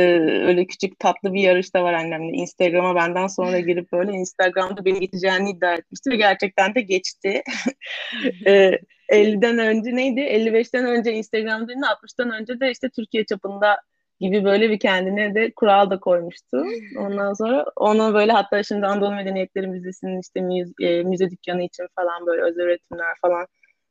öyle 0.46 0.66
küçük 0.66 0.98
tatlı 0.98 1.32
bir 1.32 1.40
yarış 1.40 1.74
da 1.74 1.82
var 1.82 1.92
annemle. 1.92 2.32
Instagram'a 2.36 2.94
benden 2.94 3.26
sonra 3.26 3.60
girip 3.60 3.92
böyle 3.92 4.12
Instagram'da 4.12 4.84
beni 4.84 5.00
geçeceğini 5.00 5.50
iddia 5.50 5.74
etmişti 5.74 6.10
ve 6.10 6.16
gerçekten 6.16 6.74
de 6.74 6.80
geçti. 6.80 7.42
e, 8.46 8.78
50'den 9.10 9.58
önce 9.58 9.96
neydi? 9.96 10.20
55'ten 10.20 10.86
önce 10.86 11.12
Instagram'da 11.12 11.72
60'tan 11.72 12.40
önce 12.40 12.60
de 12.60 12.70
işte 12.70 12.88
Türkiye 12.88 13.24
çapında 13.24 13.76
gibi 14.20 14.44
böyle 14.44 14.70
bir 14.70 14.78
kendine 14.78 15.34
de 15.34 15.52
kural 15.56 15.90
da 15.90 16.00
koymuştu. 16.00 16.64
Ondan 16.98 17.32
sonra 17.32 17.64
onu 17.76 18.14
böyle 18.14 18.32
hatta 18.32 18.62
şimdi 18.62 18.86
Anadolu 18.86 19.14
Medeniyetleri 19.14 19.66
Müzesi'nin 19.66 20.20
işte 20.20 20.40
müze, 20.40 21.02
müze 21.02 21.30
dükkanı 21.30 21.62
için 21.62 21.86
falan 21.96 22.26
böyle 22.26 22.42
özel 22.42 22.62
üretimler 22.62 23.14
falan 23.22 23.46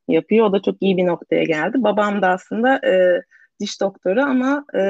yapıyor. 0.07 0.45
O 0.45 0.53
da 0.53 0.61
çok 0.61 0.75
iyi 0.81 0.97
bir 0.97 1.05
noktaya 1.05 1.43
geldi. 1.43 1.83
Babam 1.83 2.21
da 2.21 2.27
aslında 2.27 2.75
e, 2.87 3.21
diş 3.59 3.81
doktoru 3.81 4.21
ama 4.21 4.65
e, 4.75 4.81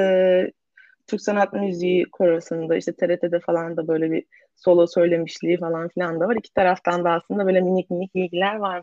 Türk 1.06 1.20
Sanat 1.20 1.52
Müziği 1.52 2.04
korosunda 2.12 2.76
işte 2.76 2.92
TRT'de 2.92 3.40
falan 3.40 3.76
da 3.76 3.88
böyle 3.88 4.10
bir 4.10 4.24
solo 4.56 4.86
söylemişliği 4.86 5.58
falan 5.58 5.88
filan 5.88 6.20
da 6.20 6.28
var. 6.28 6.36
İki 6.36 6.52
taraftan 6.54 7.04
da 7.04 7.10
aslında 7.10 7.46
böyle 7.46 7.60
minik 7.60 7.90
minik 7.90 8.14
bilgiler 8.14 8.56
var. 8.56 8.82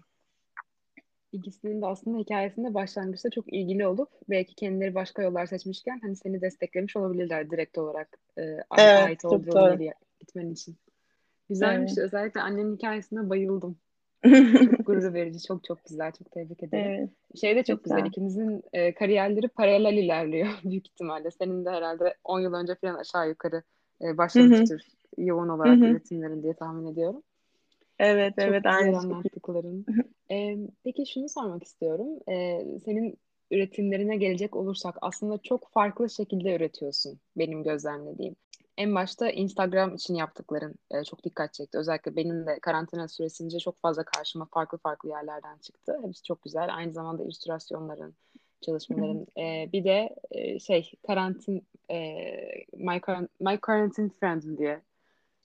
İkisinin 1.31 1.81
de 1.81 1.85
aslında 1.85 2.17
hikayesinde 2.17 2.73
başlangıçta 2.73 3.29
çok 3.29 3.53
ilgili 3.53 3.87
olup 3.87 4.09
belki 4.29 4.55
kendileri 4.55 4.95
başka 4.95 5.21
yollar 5.21 5.45
seçmişken 5.45 5.99
hani 6.01 6.15
seni 6.15 6.41
desteklemiş 6.41 6.95
olabilirler 6.95 7.51
direkt 7.51 7.77
olarak 7.77 8.17
e, 8.37 8.41
evet, 8.41 8.63
ait 8.77 9.25
olduğu 9.25 9.83
yere 9.83 9.93
gitmen 10.19 10.49
için. 10.49 10.77
Güzelmiş. 11.49 11.91
Evet. 11.97 12.05
Özellikle 12.05 12.41
annenin 12.41 12.75
hikayesine 12.75 13.29
bayıldım. 13.29 13.77
çok 14.23 14.31
gurur 14.85 15.13
verici, 15.13 15.43
çok 15.47 15.63
çok 15.63 15.85
güzel. 15.85 16.11
Çok 16.11 16.31
tebrik 16.31 16.63
ederim. 16.63 16.91
Evet. 16.91 17.09
Şey 17.41 17.55
de 17.55 17.63
çok, 17.63 17.77
çok 17.77 17.83
güzel. 17.83 17.97
güzel. 17.97 18.09
İkinizin 18.09 18.63
e, 18.73 18.93
kariyerleri 18.93 19.47
paralel 19.47 19.97
ilerliyor 19.97 20.47
büyük 20.63 20.87
ihtimalle. 20.87 21.31
Senin 21.31 21.65
de 21.65 21.69
herhalde 21.69 22.15
10 22.23 22.39
yıl 22.39 22.53
önce 22.53 22.75
falan 22.75 22.95
aşağı 22.95 23.29
yukarı 23.29 23.63
e, 24.01 24.17
başlamıştır 24.17 24.79
Hı-hı. 25.15 25.25
yoğun 25.25 25.49
olarak 25.49 25.77
Hı-hı. 25.77 25.85
üretimlerin 25.85 26.43
diye 26.43 26.53
tahmin 26.53 26.91
ediyorum. 26.91 27.23
Evet, 27.99 28.33
çok 28.39 28.45
evet. 28.47 28.65
Aynı 28.65 28.97
anlattıkların. 28.97 29.85
ee, 30.31 30.57
peki 30.83 31.05
şunu 31.13 31.29
sormak 31.29 31.63
istiyorum. 31.63 32.19
Ee, 32.29 32.65
senin 32.85 33.17
üretimlerine 33.51 34.17
gelecek 34.17 34.55
olursak 34.55 34.95
aslında 35.01 35.37
çok 35.37 35.69
farklı 35.71 36.09
şekilde 36.09 36.55
üretiyorsun 36.55 37.19
benim 37.37 37.63
gözlemlediğim. 37.63 38.35
En 38.77 38.95
başta 38.95 39.29
Instagram 39.29 39.95
için 39.95 40.15
yaptıkların 40.15 40.75
e, 40.91 41.03
çok 41.03 41.23
dikkat 41.23 41.53
çekti. 41.53 41.77
Özellikle 41.77 42.15
benim 42.15 42.47
de 42.47 42.59
karantina 42.59 43.07
süresince 43.07 43.59
çok 43.59 43.79
fazla 43.79 44.03
karşıma 44.03 44.45
farklı 44.45 44.77
farklı 44.77 45.09
yerlerden 45.09 45.57
çıktı. 45.57 45.99
Hepsi 46.03 46.23
çok 46.23 46.43
güzel. 46.43 46.75
Aynı 46.75 46.93
zamanda 46.93 47.23
illüstrasyonların, 47.23 48.15
çalışmaların. 48.61 49.27
e, 49.37 49.69
bir 49.73 49.83
de 49.83 50.15
e, 50.31 50.59
şey 50.59 50.91
karantin 51.07 51.67
e, 51.91 51.97
My, 52.73 53.01
My 53.39 53.57
Quarantine 53.57 54.09
Friend 54.19 54.57
diye. 54.57 54.81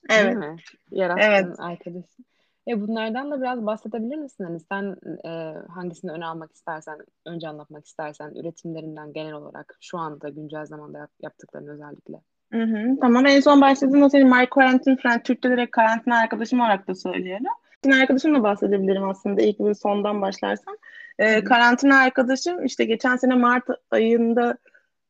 Evet. 0.09 0.25
Değil 0.25 0.37
mi? 0.37 0.55
Yarattığın 0.91 1.49
evet. 1.49 1.59
arkadaşın. 1.59 2.25
E 2.67 2.81
bunlardan 2.81 3.31
da 3.31 3.41
biraz 3.41 3.65
bahsedebilir 3.65 4.15
misin? 4.15 4.43
Hani 4.43 4.59
sen 4.59 4.95
e, 5.25 5.53
hangisini 5.69 6.11
öne 6.11 6.25
almak 6.25 6.51
istersen, 6.51 6.97
önce 7.25 7.47
anlatmak 7.47 7.85
istersen 7.85 8.31
üretimlerinden 8.35 9.13
genel 9.13 9.33
olarak 9.33 9.77
şu 9.81 9.97
anda 9.97 10.29
güncel 10.29 10.65
zamanda 10.65 10.97
yap, 10.97 11.11
yaptıklarını 11.21 11.73
özellikle. 11.73 12.21
Hı 12.51 12.63
hı, 12.63 12.99
tamam 13.01 13.25
en 13.25 13.39
son 13.39 13.61
başladığın 13.61 14.01
o 14.01 14.09
senin 14.09 14.27
My 14.27 14.49
Quarantine 14.49 14.95
Friend, 14.95 15.21
Türkçe 15.21 15.49
direkt 15.49 15.71
karantina 15.71 16.17
arkadaşım 16.17 16.59
olarak 16.59 16.87
da 16.87 16.95
söyleyelim. 16.95 17.49
Karantina 17.83 18.01
arkadaşımla 18.01 18.43
bahsedebilirim 18.43 19.09
aslında 19.09 19.41
ilk 19.41 19.59
bir 19.59 19.73
sondan 19.73 20.21
başlarsam. 20.21 20.75
E, 21.19 21.43
karantina 21.43 21.99
arkadaşım 21.99 22.65
işte 22.65 22.85
geçen 22.85 23.15
sene 23.15 23.35
Mart 23.35 23.63
ayında 23.91 24.57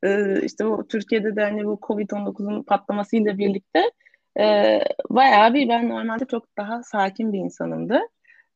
e, 0.04 0.42
işte 0.42 0.66
bu 0.66 0.88
Türkiye'de 0.88 1.36
de 1.36 1.44
hani 1.44 1.66
bu 1.66 1.80
Covid-19'un 1.82 2.64
patlamasıyla 2.64 3.38
birlikte 3.38 3.92
e, 4.40 4.80
bayağı 5.10 5.54
bir 5.54 5.70
ben 5.70 5.90
normalde 5.90 6.26
çok 6.26 6.58
daha 6.58 6.84
sakin 6.84 7.34
bir 7.34 7.40
insanımdı. 7.40 8.00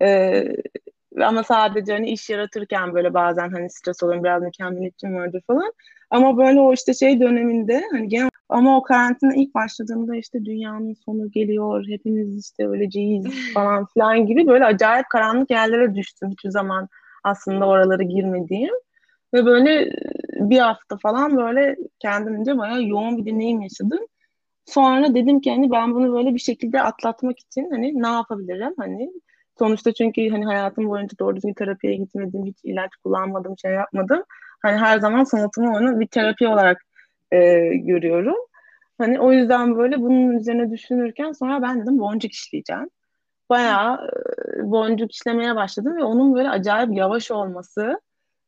E, 0.01 0.43
ama 1.21 1.43
sadece 1.43 1.93
hani 1.93 2.09
iş 2.09 2.29
yaratırken 2.29 2.93
böyle 2.93 3.13
bazen 3.13 3.49
hani 3.49 3.69
stres 3.69 4.03
oluyorum 4.03 4.23
biraz 4.23 4.43
mükemmeliyetçim 4.43 5.15
vardır 5.15 5.41
falan. 5.47 5.73
Ama 6.09 6.37
böyle 6.37 6.59
o 6.59 6.73
işte 6.73 6.93
şey 6.93 7.19
döneminde 7.19 7.83
hani 7.91 8.07
genel 8.07 8.29
ama 8.49 8.77
o 8.77 8.81
karantina 8.83 9.35
ilk 9.35 9.55
başladığında 9.55 10.15
işte 10.15 10.45
dünyanın 10.45 10.93
sonu 10.93 11.31
geliyor, 11.31 11.85
hepimiz 11.87 12.39
işte 12.39 12.67
öleceğiz 12.67 13.25
falan 13.53 13.85
filan 13.85 14.25
gibi 14.25 14.47
böyle 14.47 14.65
acayip 14.65 15.09
karanlık 15.09 15.51
yerlere 15.51 15.95
düştüm 15.95 16.29
hiçbir 16.29 16.49
zaman 16.49 16.89
aslında 17.23 17.67
oralara 17.67 18.03
girmediğim. 18.03 18.73
Ve 19.33 19.45
böyle 19.45 19.91
bir 20.39 20.59
hafta 20.59 20.97
falan 20.97 21.37
böyle 21.37 21.75
kendimce 21.99 22.57
bayağı 22.57 22.83
yoğun 22.83 23.17
bir 23.17 23.25
deneyim 23.25 23.61
yaşadım. 23.61 23.99
Sonra 24.67 25.15
dedim 25.15 25.41
ki 25.41 25.51
hani 25.51 25.71
ben 25.71 25.95
bunu 25.95 26.13
böyle 26.13 26.33
bir 26.33 26.39
şekilde 26.39 26.81
atlatmak 26.81 27.39
için 27.39 27.69
hani 27.71 28.01
ne 28.03 28.07
yapabilirim 28.07 28.73
hani 28.77 29.11
sonuçta 29.59 29.93
çünkü 29.93 30.29
hani 30.29 30.45
hayatım 30.45 30.89
boyunca 30.89 31.17
doğru 31.19 31.35
düzgün 31.35 31.53
terapiye 31.53 31.95
gitmedim, 31.95 32.45
hiç 32.45 32.57
ilaç 32.63 32.91
kullanmadım, 33.03 33.57
şey 33.57 33.71
yapmadım. 33.71 34.23
Hani 34.61 34.77
her 34.77 34.99
zaman 34.99 35.23
sanatımı 35.23 35.77
onu 35.77 35.99
bir 35.99 36.07
terapi 36.07 36.47
olarak 36.47 36.81
e, 37.31 37.37
görüyorum. 37.75 38.35
Hani 38.97 39.19
o 39.19 39.31
yüzden 39.33 39.75
böyle 39.77 39.99
bunun 40.01 40.31
üzerine 40.31 40.71
düşünürken 40.71 41.31
sonra 41.31 41.61
ben 41.61 41.81
dedim 41.81 41.99
boncuk 41.99 42.31
işleyeceğim. 42.31 42.89
Bayağı 43.49 44.09
e, 44.57 44.71
boncuk 44.71 45.11
işlemeye 45.11 45.55
başladım 45.55 45.97
ve 45.97 46.03
onun 46.03 46.35
böyle 46.35 46.49
acayip 46.49 46.97
yavaş 46.97 47.31
olması 47.31 48.01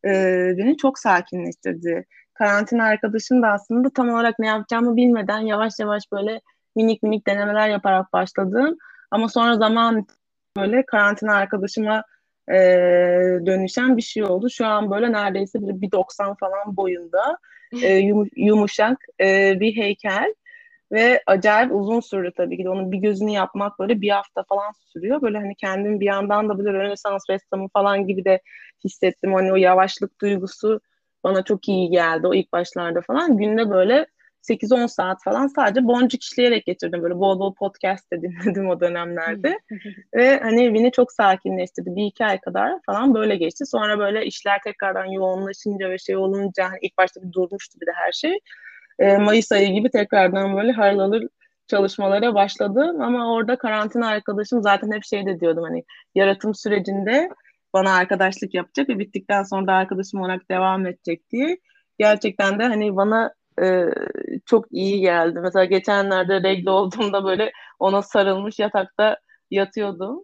e, 0.06 0.10
beni 0.58 0.78
çok 0.78 1.00
sakinleştirdi. 1.00 2.06
Karantina 2.40 2.84
arkadaşım 2.84 3.42
da 3.42 3.48
aslında 3.48 3.90
tam 3.90 4.10
olarak 4.10 4.40
ne 4.40 4.48
yapacağımı 4.48 4.96
bilmeden 4.96 5.40
yavaş 5.40 5.74
yavaş 5.80 6.04
böyle 6.12 6.42
minik 6.76 7.04
minik 7.04 7.28
denemeler 7.28 7.70
yaparak 7.70 8.14
başladım. 8.14 8.78
Ama 9.12 9.30
sonra 9.30 9.56
zaman 9.56 10.08
böyle 10.58 10.86
karantina 10.86 11.36
arkadaşıma 11.36 12.04
e, 12.50 12.56
dönüşen 13.46 13.98
bir 13.98 14.02
şey 14.02 14.24
oldu. 14.24 14.50
Şu 14.50 14.66
an 14.66 14.92
böyle 14.92 15.12
neredeyse 15.12 15.62
bir, 15.62 15.82
bir 15.82 15.92
90 15.92 16.36
falan 16.36 16.78
boyunda 16.78 17.38
e, 17.84 17.94
yumuşak 18.36 18.98
e, 19.22 19.60
bir 19.60 19.76
heykel 19.76 20.34
ve 20.92 21.24
acayip 21.28 21.72
uzun 21.76 22.00
sürdü 22.00 22.32
tabii 22.38 22.58
ki 22.58 22.64
de 22.64 22.70
onun 22.70 22.92
bir 22.92 22.98
gözünü 22.98 23.32
yapmak 23.32 23.80
böyle 23.80 24.02
bir 24.02 24.10
hafta 24.10 24.44
falan 24.44 24.72
sürüyor. 24.94 25.22
Böyle 25.22 25.38
hani 25.38 25.56
kendim 25.56 26.00
bir 26.00 26.06
yandan 26.06 26.50
da 26.50 26.58
böyle 26.58 26.74
Rönesans 26.74 27.24
ressamı 27.30 27.68
falan 27.74 28.08
gibi 28.08 28.26
de 28.26 28.42
hissettim. 28.84 29.34
Hani 29.34 29.54
o 29.54 29.56
yavaşlık 29.56 30.22
duygusu 30.22 30.82
bana 31.24 31.44
çok 31.44 31.68
iyi 31.68 31.90
geldi 31.90 32.28
o 32.28 32.34
ilk 32.34 32.52
başlarda 32.54 33.02
falan. 33.02 33.38
Günde 33.38 33.70
böyle 33.70 34.06
8-10 34.50 34.88
saat 34.88 35.24
falan 35.24 35.48
sadece 35.48 35.88
boncuk 35.88 36.24
işleyerek 36.24 36.66
geçirdim. 36.66 37.04
Böyle 37.04 37.16
bol 37.16 37.40
bol 37.40 37.54
podcast 37.54 38.12
de 38.12 38.22
dinledim 38.22 38.70
o 38.70 38.80
dönemlerde. 38.80 39.60
Ve 40.16 40.40
hani 40.40 40.74
beni 40.74 40.92
çok 40.92 41.12
sakinleştirdi. 41.12 41.96
Bir 41.96 42.06
iki 42.06 42.26
ay 42.26 42.40
kadar 42.40 42.80
falan 42.86 43.14
böyle 43.14 43.36
geçti. 43.36 43.66
Sonra 43.66 44.00
böyle 44.00 44.26
işler 44.26 44.60
tekrardan 44.64 45.06
yoğunlaşınca 45.06 45.90
ve 45.90 45.98
şey 45.98 46.18
olunca 46.18 46.66
hani 46.66 46.80
ilk 46.82 46.98
başta 46.98 47.22
bir 47.22 47.32
durmuştu 47.32 47.80
bir 47.82 47.88
de 47.88 47.92
her 47.96 48.12
şey. 48.12 48.40
Ee, 49.00 49.18
Mayıs 49.18 49.52
ayı 49.52 49.74
gibi 49.74 49.90
tekrardan 49.90 50.58
böyle 50.58 50.72
harıl 50.72 51.00
harıl 51.00 51.28
çalışmalara 51.68 52.34
başladım. 52.34 53.02
Ama 53.02 53.34
orada 53.34 53.56
karantina 53.56 54.08
arkadaşım 54.08 54.62
zaten 54.62 54.92
hep 54.92 55.04
şey 55.04 55.26
de 55.26 55.40
diyordum 55.40 55.64
hani 55.64 55.84
yaratım 56.16 56.56
sürecinde 56.56 57.30
bana 57.74 57.94
arkadaşlık 57.96 58.54
yapacak 58.54 58.90
ve 58.90 59.00
bittikten 59.00 59.44
sonra 59.44 59.68
da 59.68 59.74
arkadaşım 59.74 60.22
olarak 60.22 60.52
devam 60.52 60.86
edecek 60.86 61.32
diye. 61.32 61.58
Gerçekten 62.00 62.60
de 62.60 62.64
hani 62.64 62.96
bana 62.96 63.34
e, 63.62 63.86
çok 64.46 64.66
iyi 64.72 65.02
geldi. 65.02 65.40
Mesela 65.42 65.66
geçenlerde 65.66 66.44
regle 66.44 66.70
olduğumda 66.70 67.24
böyle 67.24 67.52
ona 67.80 68.02
sarılmış 68.02 68.60
yatakta 68.60 69.18
yatıyordum. 69.52 70.24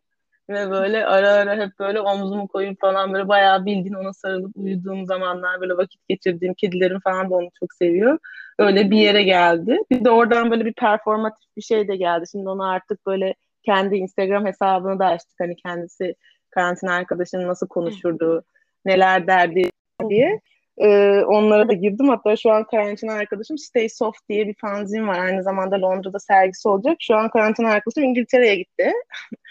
Ve 0.50 0.72
böyle 0.72 1.06
ara 1.06 1.30
ara 1.30 1.56
hep 1.56 1.80
böyle 1.80 2.02
omzumu 2.02 2.48
koyup 2.48 2.82
falan 2.82 3.14
böyle 3.14 3.28
bayağı 3.28 3.66
bildiğin 3.66 3.94
ona 3.94 4.14
sarılıp 4.14 4.52
uyuduğum 4.58 5.06
zamanlar 5.06 5.62
böyle 5.62 5.78
vakit 5.78 6.08
geçirdiğim 6.10 6.54
kedilerim 6.54 7.00
falan 7.00 7.30
da 7.30 7.36
onu 7.36 7.50
çok 7.60 7.74
seviyor. 7.74 8.20
Öyle 8.60 8.92
bir 8.92 8.98
yere 8.98 9.24
geldi. 9.24 9.78
Bir 9.92 10.06
de 10.06 10.10
oradan 10.10 10.52
böyle 10.52 10.66
bir 10.66 10.74
performatif 10.74 11.58
bir 11.58 11.62
şey 11.62 11.88
de 11.88 11.96
geldi. 11.96 12.26
Şimdi 12.32 12.50
onu 12.50 12.70
artık 12.70 13.06
böyle 13.06 13.36
kendi 13.66 13.96
Instagram 13.96 14.46
hesabını 14.46 15.00
da 15.00 15.06
açtık. 15.06 15.40
Hani 15.40 15.56
kendisi 15.56 16.16
karantina 16.56 16.94
arkadaşının 16.94 17.48
nasıl 17.48 17.68
konuşurdu, 17.68 18.44
neler 18.86 19.28
derdi 19.28 19.70
diye. 20.10 20.42
Ee, 20.78 21.22
onlara 21.28 21.70
da 21.70 21.74
girdim. 21.74 22.10
Hatta 22.10 22.36
şu 22.36 22.52
an 22.52 22.64
karantina 22.64 23.14
arkadaşım 23.14 23.58
Stay 23.58 23.90
Soft 23.90 24.30
diye 24.30 24.48
bir 24.48 24.56
fanzin 24.62 25.08
var. 25.08 25.20
Aynı 25.20 25.44
zamanda 25.44 25.82
Londra'da 25.82 26.20
sergisi 26.20 26.68
olacak. 26.68 26.98
Şu 27.00 27.16
an 27.16 27.30
karantina 27.30 27.70
arkadaşım 27.70 28.04
İngiltere'ye 28.04 28.56
gitti. 28.56 28.92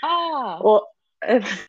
Aa. 0.03 0.59
o 0.63 0.85
evet. 1.23 1.69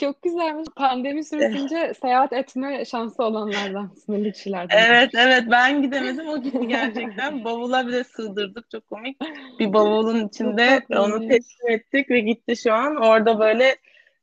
Çok 0.00 0.22
güzelmiş. 0.22 0.68
Pandemi 0.76 1.24
süresince 1.24 1.92
seyahat 2.02 2.32
etme 2.32 2.84
şansı 2.84 3.22
olanlardan, 3.22 3.90
sınırlı 4.06 4.32
kişilerden. 4.32 4.78
Evet, 4.86 5.10
evet. 5.14 5.44
Ben 5.50 5.82
gidemedim. 5.82 6.28
O 6.28 6.42
gitti 6.42 6.68
gerçekten. 6.68 7.44
Bavula 7.44 7.86
bile 7.86 8.04
sığdırdık. 8.04 8.70
Çok 8.70 8.86
komik. 8.88 9.20
Bir 9.58 9.72
bavulun 9.72 10.28
içinde 10.28 10.86
onu 10.90 11.28
teslim 11.28 11.70
ettik 11.70 12.10
ve 12.10 12.20
gitti 12.20 12.56
şu 12.56 12.72
an. 12.72 12.96
Orada 12.96 13.38
böyle 13.38 13.76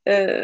e, 0.07 0.37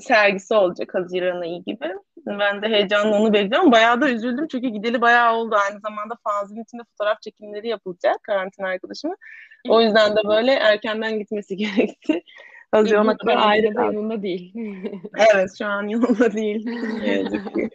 sergisi 0.00 0.54
olacak 0.54 0.94
Haziran 0.94 1.40
ayı 1.40 1.64
gibi. 1.64 1.88
Ben 2.26 2.62
de 2.62 2.68
heyecanla 2.68 3.20
onu 3.20 3.32
bekliyorum. 3.32 3.72
Bayağı 3.72 4.00
da 4.00 4.10
üzüldüm 4.10 4.48
çünkü 4.48 4.68
gideli 4.68 5.00
bayağı 5.00 5.36
oldu. 5.36 5.56
Aynı 5.68 5.80
zamanda 5.80 6.14
fanzin 6.24 6.62
içinde 6.62 6.82
fotoğraf 6.90 7.22
çekimleri 7.22 7.68
yapılacak 7.68 8.22
karantina 8.22 8.68
arkadaşımı. 8.68 9.14
O 9.68 9.80
yüzden 9.80 10.16
de 10.16 10.20
böyle 10.28 10.52
erkenden 10.52 11.18
gitmesi 11.18 11.56
gerekti. 11.56 12.22
Haziran'a 12.72 13.16
kadar 13.16 13.36
ailede 13.36 13.80
yanında 13.80 14.22
değil. 14.22 14.54
evet 15.34 15.50
şu 15.58 15.66
an 15.66 15.86
yanında 15.86 16.32
değil. 16.32 16.66
Ne 17.00 17.08
yazık 17.08 17.54
ki. 17.54 17.70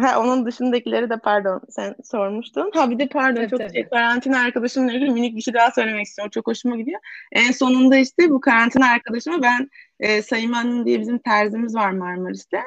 Ha, 0.00 0.20
onun 0.20 0.46
dışındakileri 0.46 1.10
de 1.10 1.16
pardon 1.18 1.60
sen 1.68 1.94
sormuştun. 2.04 2.70
Ha 2.74 2.90
bir 2.90 2.98
de 2.98 3.08
pardon 3.08 3.40
evet, 3.40 3.50
çok 3.50 3.60
evet. 3.60 3.72
şey 3.74 3.88
karantina 3.88 4.38
arkadaşımla 4.40 4.92
ilgili 4.92 5.10
minik 5.10 5.36
bir 5.36 5.40
şey 5.40 5.54
daha 5.54 5.70
söylemek 5.70 6.06
istiyorum. 6.06 6.30
Çok 6.30 6.46
hoşuma 6.46 6.76
gidiyor. 6.76 7.00
En 7.32 7.52
sonunda 7.52 7.96
işte 7.96 8.30
bu 8.30 8.40
karantina 8.40 8.90
arkadaşıma 8.90 9.42
ben 9.42 9.70
e, 10.00 10.22
Sayın 10.22 10.52
Hanım 10.52 10.86
diye 10.86 11.00
bizim 11.00 11.18
terzimiz 11.18 11.74
var 11.74 11.90
Marmaris'te. 11.90 12.62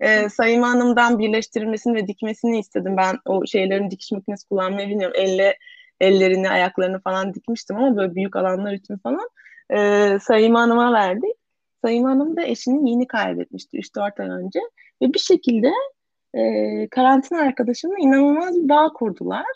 E, 0.00 0.28
Sayın 0.28 0.62
Hanım'dan 0.62 1.18
birleştirilmesini 1.18 1.94
ve 1.94 2.06
dikmesini 2.08 2.58
istedim. 2.58 2.96
Ben 2.96 3.16
o 3.24 3.46
şeylerin 3.46 3.90
dikiş 3.90 4.12
makinesi 4.12 4.48
kullanmayı 4.48 4.88
bilmiyorum. 4.88 5.16
Elle 5.18 5.56
ellerini, 6.00 6.50
ayaklarını 6.50 7.00
falan 7.00 7.34
dikmiştim 7.34 7.76
ama 7.76 7.96
böyle 7.96 8.14
büyük 8.14 8.36
alanlar 8.36 8.72
için 8.72 8.96
falan. 8.96 9.28
E, 9.70 10.18
Sayın 10.22 10.54
Hanım'a 10.54 10.92
verdik. 10.92 11.36
Sayın 11.84 12.04
Hanım 12.04 12.36
da 12.36 12.42
eşini 12.42 12.90
yeni 12.90 13.06
kaybetmişti 13.06 13.78
3-4 13.78 14.22
ay 14.22 14.28
önce. 14.28 14.60
Ve 15.02 15.14
bir 15.14 15.18
şekilde 15.18 15.72
e, 16.34 16.88
karantina 16.88 17.40
arkadaşımla 17.40 17.94
inanılmaz 17.98 18.56
bir 18.56 18.68
bağ 18.68 18.92
kurdular. 18.92 19.46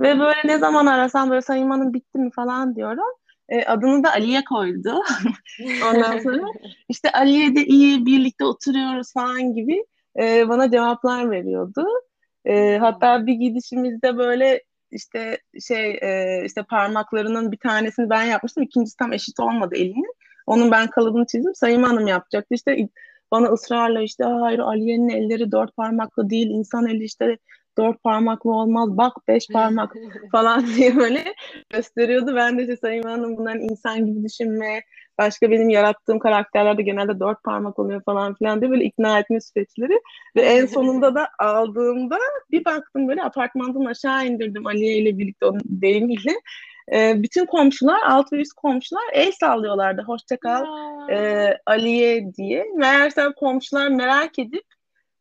Ve 0.00 0.18
böyle 0.18 0.40
ne 0.44 0.58
zaman 0.58 0.86
arasam 0.86 1.30
böyle 1.30 1.42
sayımanın 1.42 1.94
bitti 1.94 2.18
mi 2.18 2.30
falan 2.30 2.76
diyorum. 2.76 3.14
E, 3.48 3.64
adını 3.64 4.04
da 4.04 4.12
Ali'ye 4.12 4.44
koydu. 4.44 5.02
Ondan 5.90 6.18
sonra 6.18 6.42
işte 6.88 7.12
Ali'ye 7.12 7.54
de 7.54 7.64
iyi 7.64 8.06
birlikte 8.06 8.44
oturuyoruz 8.44 9.12
falan 9.12 9.54
gibi 9.54 9.84
e, 10.20 10.48
bana 10.48 10.70
cevaplar 10.70 11.30
veriyordu. 11.30 11.86
E, 12.44 12.78
hatta 12.78 13.26
bir 13.26 13.34
gidişimizde 13.34 14.16
böyle 14.16 14.62
işte 14.90 15.38
şey 15.66 15.98
e, 16.02 16.42
işte 16.44 16.62
parmaklarının 16.62 17.52
bir 17.52 17.58
tanesini 17.58 18.10
ben 18.10 18.22
yapmıştım. 18.22 18.62
ikincisi 18.62 18.96
tam 18.96 19.12
eşit 19.12 19.40
olmadı 19.40 19.74
elinin. 19.76 20.14
Onun 20.46 20.70
ben 20.70 20.86
kalıbını 20.86 21.26
çizdim. 21.26 21.54
Sayın 21.54 21.82
Hanım 21.82 22.06
yapacaktı. 22.06 22.54
İşte 22.54 22.76
bana 23.30 23.46
ısrarla 23.46 24.02
işte 24.02 24.24
hayır 24.24 24.58
Aliye'nin 24.58 25.08
elleri 25.08 25.52
dört 25.52 25.76
parmaklı 25.76 26.30
değil 26.30 26.50
insan 26.50 26.86
eli 26.86 27.04
işte 27.04 27.38
dört 27.78 28.02
parmaklı 28.02 28.52
olmaz 28.52 28.96
bak 28.96 29.12
beş 29.28 29.48
parmak 29.48 29.94
falan 30.32 30.66
diye 30.66 30.96
böyle 30.96 31.24
gösteriyordu. 31.70 32.36
Ben 32.36 32.58
de 32.58 32.62
işte 32.62 32.76
Sayın 32.76 33.02
Hanım 33.02 33.36
bunların 33.36 33.62
insan 33.62 34.06
gibi 34.06 34.24
düşünme 34.24 34.80
başka 35.18 35.50
benim 35.50 35.68
yarattığım 35.68 36.18
karakterlerde 36.18 36.82
genelde 36.82 37.20
dört 37.20 37.42
parmak 37.44 37.78
oluyor 37.78 38.02
falan 38.04 38.34
filan 38.34 38.60
diye 38.60 38.70
böyle 38.70 38.84
ikna 38.84 39.18
etme 39.18 39.40
süreçleri 39.40 40.00
ve 40.36 40.42
en 40.42 40.66
sonunda 40.66 41.14
da 41.14 41.28
aldığımda 41.38 42.18
bir 42.50 42.64
baktım 42.64 43.08
böyle 43.08 43.22
apartmandan 43.22 43.84
aşağı 43.84 44.26
indirdim 44.26 44.66
Aliye 44.66 44.98
ile 44.98 45.18
birlikte 45.18 45.46
onun 45.46 45.60
deyimiyle 45.64 46.32
e, 46.92 47.22
bütün 47.22 47.46
komşular, 47.46 48.00
alt 48.06 48.32
ve 48.32 48.36
üst 48.36 48.52
komşular 48.52 49.02
el 49.12 49.32
sallıyorlardı. 49.32 50.02
Hoşçakal 50.02 50.64
e, 51.10 51.58
Aliye 51.66 52.34
diye. 52.34 52.64
Meğerse 52.76 53.28
komşular 53.36 53.88
merak 53.88 54.38
edip 54.38 54.64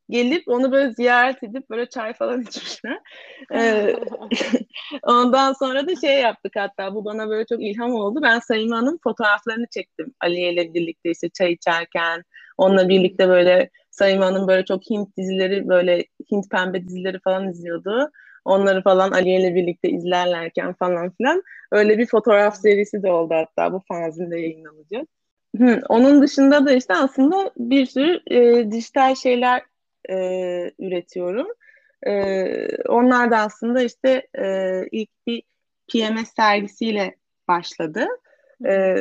gelip 0.10 0.47
onu 0.47 0.71
böyle 0.71 0.93
ziyaret 0.93 1.43
edip 1.43 1.69
böyle 1.69 1.89
çay 1.89 2.13
falan 2.13 2.41
içmişler. 2.49 2.99
Ee, 3.53 3.95
ondan 5.03 5.53
sonra 5.53 5.88
da 5.88 5.95
şey 5.95 6.21
yaptık 6.21 6.53
hatta 6.55 6.95
bu 6.95 7.05
bana 7.05 7.29
böyle 7.29 7.45
çok 7.45 7.63
ilham 7.63 7.93
oldu. 7.93 8.19
Ben 8.23 8.39
Sayın 8.39 8.71
Hanım 8.71 8.99
fotoğraflarını 9.03 9.65
çektim 9.73 10.13
Aliye 10.21 10.53
ile 10.53 10.73
birlikte 10.73 11.12
işte 11.12 11.29
çay 11.29 11.51
içerken. 11.51 12.23
Onunla 12.58 12.89
birlikte 12.89 13.29
böyle 13.29 13.69
Sayın 13.91 14.21
Hanım 14.21 14.47
böyle 14.47 14.65
çok 14.65 14.89
Hint 14.89 15.17
dizileri 15.17 15.67
böyle 15.69 16.05
Hint 16.32 16.49
pembe 16.51 16.88
dizileri 16.88 17.19
falan 17.19 17.49
izliyordu. 17.49 18.12
Onları 18.49 18.81
falan 18.81 19.12
Aliye 19.12 19.39
ile 19.39 19.55
birlikte 19.55 19.89
izlerlerken 19.89 20.73
falan 20.73 21.09
filan. 21.09 21.43
Öyle 21.71 21.97
bir 21.97 22.05
fotoğraf 22.05 22.57
serisi 22.57 23.03
de 23.03 23.12
oldu 23.12 23.33
hatta 23.33 23.73
bu 23.73 23.81
fanzinde 23.88 24.39
yayınlanacak. 24.39 25.07
Hı, 25.57 25.81
onun 25.89 26.21
dışında 26.21 26.65
da 26.65 26.73
işte 26.73 26.93
aslında 26.93 27.51
bir 27.57 27.85
sürü 27.85 28.19
e, 28.27 28.71
dijital 28.71 29.15
şeyler 29.15 29.62
e, 30.09 30.15
üretiyorum. 30.79 31.47
E, 32.07 32.43
onlar 32.88 33.31
da 33.31 33.38
aslında 33.38 33.81
işte 33.81 34.27
e, 34.38 34.81
ilk 34.91 35.09
bir 35.27 35.43
PMS 35.93 36.33
sergisiyle 36.35 37.15
başladı. 37.47 38.07
E, 38.65 38.95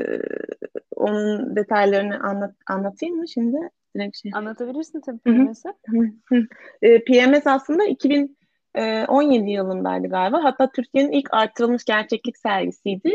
onun 0.97 1.57
detaylarını 1.57 2.21
anlat, 2.21 2.55
anlatayım 2.67 3.17
mı 3.17 3.29
şimdi? 3.29 3.57
Direkt 3.97 4.17
şey. 4.17 4.31
Anlatabilirsin 4.35 5.01
tabii 5.01 5.19
PMS'i. 5.19 5.69
e, 6.83 7.05
PMS 7.05 7.47
aslında 7.47 7.85
2000 7.85 8.38
17 9.09 9.51
yılındaydı 9.51 10.09
galiba. 10.09 10.45
Hatta 10.45 10.71
Türkiye'nin 10.71 11.13
ilk 11.13 11.35
artırılmış 11.35 11.85
gerçeklik 11.85 12.37
sergisiydi. 12.37 13.13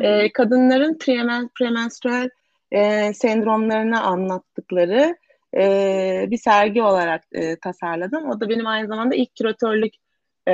E, 0.00 0.32
kadınların 0.32 0.98
premen, 0.98 1.50
premenstrüel 1.58 2.30
e, 2.72 3.12
sendromlarını 3.14 4.02
anlattıkları 4.02 5.16
e, 5.56 6.26
bir 6.30 6.36
sergi 6.36 6.82
olarak 6.82 7.24
e, 7.32 7.56
tasarladım. 7.56 8.30
O 8.30 8.40
da 8.40 8.48
benim 8.48 8.66
aynı 8.66 8.88
zamanda 8.88 9.14
ilk 9.14 9.36
küratörlük 9.36 9.94
e, 10.48 10.52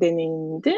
deneyimdi. 0.00 0.74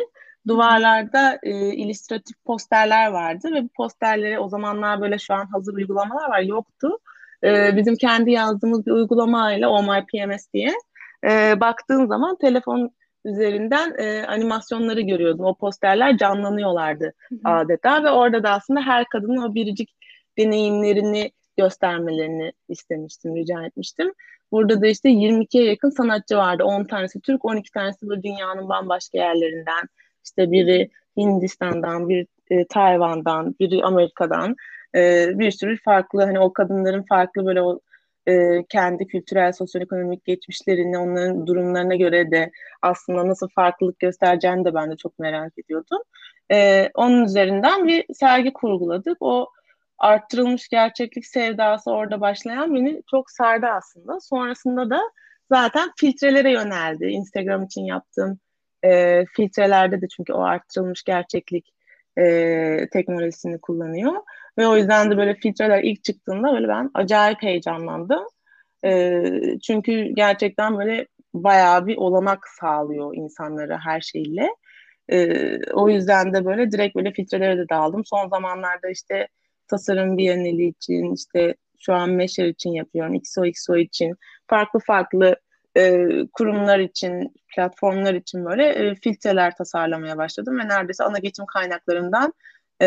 Duvarlarda 0.49 1.39
e, 1.43 1.51
illüstratif 1.51 2.45
posterler 2.45 3.11
vardı 3.11 3.49
ve 3.55 3.65
bu 3.65 3.69
posterleri 3.77 4.39
o 4.39 4.49
zamanlar 4.49 5.01
böyle 5.01 5.19
şu 5.19 5.35
an 5.35 5.47
hazır 5.47 5.75
uygulamalar 5.75 6.29
var 6.29 6.41
yoktu. 6.41 6.99
E, 7.45 7.77
bizim 7.77 7.97
kendi 7.97 8.31
yazdığımız 8.31 8.87
bir 8.87 8.91
uygulamayla 8.91 9.69
Oh 9.69 9.83
My 9.83 10.07
PMS 10.07 10.53
diye 10.55 10.73
e, 11.31 11.61
baktığın 11.61 12.07
zaman 12.07 12.37
telefon 12.39 12.91
üzerinden 13.25 13.95
e, 13.99 14.27
animasyonları 14.27 15.01
görüyordun. 15.01 15.45
O 15.45 15.55
posterler 15.55 16.17
canlanıyorlardı 16.17 17.13
hı 17.29 17.35
hı. 17.35 17.39
adeta 17.45 18.05
ve 18.05 18.11
orada 18.11 18.43
da 18.43 18.51
aslında 18.51 18.81
her 18.81 19.05
kadının 19.05 19.51
o 19.51 19.55
biricik 19.55 19.91
deneyimlerini 20.39 21.33
göstermelerini 21.57 22.53
istemiştim, 22.69 23.37
rica 23.37 23.65
etmiştim. 23.65 24.13
Burada 24.53 24.83
da 24.83 24.87
işte 24.87 25.09
22'ye 25.09 25.65
yakın 25.65 25.91
sanatçı 25.91 26.37
vardı. 26.37 26.65
10 26.65 26.85
tanesi 26.85 27.21
Türk, 27.21 27.45
12 27.45 27.71
tanesi 27.71 28.07
bu 28.07 28.23
dünyanın 28.23 28.69
bambaşka 28.69 29.19
yerlerinden. 29.19 29.89
İşte 30.25 30.53
biri 30.53 30.91
Hindistan'dan, 31.17 32.09
bir 32.09 32.27
e, 32.51 32.67
Tayvan'dan, 32.67 33.55
biri 33.61 33.85
Amerika'dan. 33.85 34.57
E, 34.95 35.29
bir 35.39 35.51
sürü 35.51 35.77
farklı 35.77 36.23
hani 36.23 36.41
o 36.41 36.53
kadınların 36.53 37.03
farklı 37.03 37.47
böyle 37.47 37.63
o 37.63 37.81
e, 38.29 38.65
kendi 38.69 39.07
kültürel, 39.07 39.53
sosyoekonomik 39.53 40.25
geçmişlerini, 40.25 40.99
onların 40.99 41.47
durumlarına 41.47 41.95
göre 41.95 42.31
de 42.31 42.51
aslında 42.83 43.29
nasıl 43.29 43.49
farklılık 43.49 43.99
göstereceğini 43.99 44.65
de 44.65 44.75
ben 44.75 44.91
de 44.91 44.97
çok 44.97 45.19
merak 45.19 45.53
ediyordum. 45.59 46.03
E, 46.53 46.91
onun 46.95 47.25
üzerinden 47.25 47.89
bir 47.89 48.05
sergi 48.15 48.53
kurguladık. 48.53 49.17
O 49.21 49.51
arttırılmış 49.99 50.69
gerçeklik 50.69 51.27
sevdası 51.27 51.91
orada 51.91 52.21
başlayan 52.21 52.75
beni 52.75 53.03
çok 53.11 53.31
sardı 53.31 53.67
aslında. 53.67 54.21
Sonrasında 54.21 54.91
da 54.91 55.01
zaten 55.51 55.91
filtrelere 55.97 56.53
yöneldi. 56.53 57.07
Instagram 57.07 57.65
için 57.65 57.83
yaptığım 57.83 58.39
e, 58.85 59.25
filtrelerde 59.27 60.01
de 60.01 60.09
çünkü 60.17 60.33
o 60.33 60.41
arttırılmış 60.41 61.03
gerçeklik 61.03 61.75
e, 62.19 62.89
teknolojisini 62.93 63.61
kullanıyor. 63.61 64.13
Ve 64.59 64.67
o 64.67 64.77
yüzden 64.77 65.11
de 65.11 65.17
böyle 65.17 65.35
filtreler 65.35 65.83
ilk 65.83 66.05
çıktığında 66.05 66.53
böyle 66.53 66.69
ben 66.69 66.91
acayip 66.95 67.43
heyecanlandım. 67.43 68.25
E, 68.85 69.23
çünkü 69.63 70.13
gerçekten 70.15 70.79
böyle 70.79 71.07
bayağı 71.35 71.87
bir 71.87 71.97
olanak 71.97 72.49
sağlıyor 72.61 73.17
insanlara 73.17 73.79
her 73.85 74.01
şeyle. 74.01 74.49
E, 75.09 75.59
o 75.73 75.89
yüzden 75.89 76.35
de 76.35 76.45
böyle 76.45 76.71
direkt 76.71 76.97
böyle 76.97 77.13
filtrelere 77.13 77.59
de 77.59 77.69
daldım. 77.69 78.05
Son 78.05 78.29
zamanlarda 78.29 78.91
işte 78.91 79.29
tasarım 79.69 80.19
bienali 80.19 80.67
için 80.67 81.15
işte 81.15 81.55
şu 81.79 81.95
an 81.95 82.11
Meşer 82.11 82.47
için 82.47 82.71
yapıyorum. 82.71 83.15
XOXO 83.15 83.77
için 83.77 84.15
farklı 84.47 84.81
farklı 84.87 85.37
e, 85.77 86.07
kurumlar 86.33 86.79
için, 86.79 87.35
platformlar 87.55 88.15
için 88.15 88.45
böyle 88.45 88.69
e, 88.69 88.95
filtreler 88.95 89.57
tasarlamaya 89.57 90.19
başladım 90.19 90.59
ve 90.59 90.69
neredeyse 90.69 91.05
ana 91.05 91.19
geçim 91.19 91.47
kaynaklarından 91.47 92.33
e, 92.83 92.87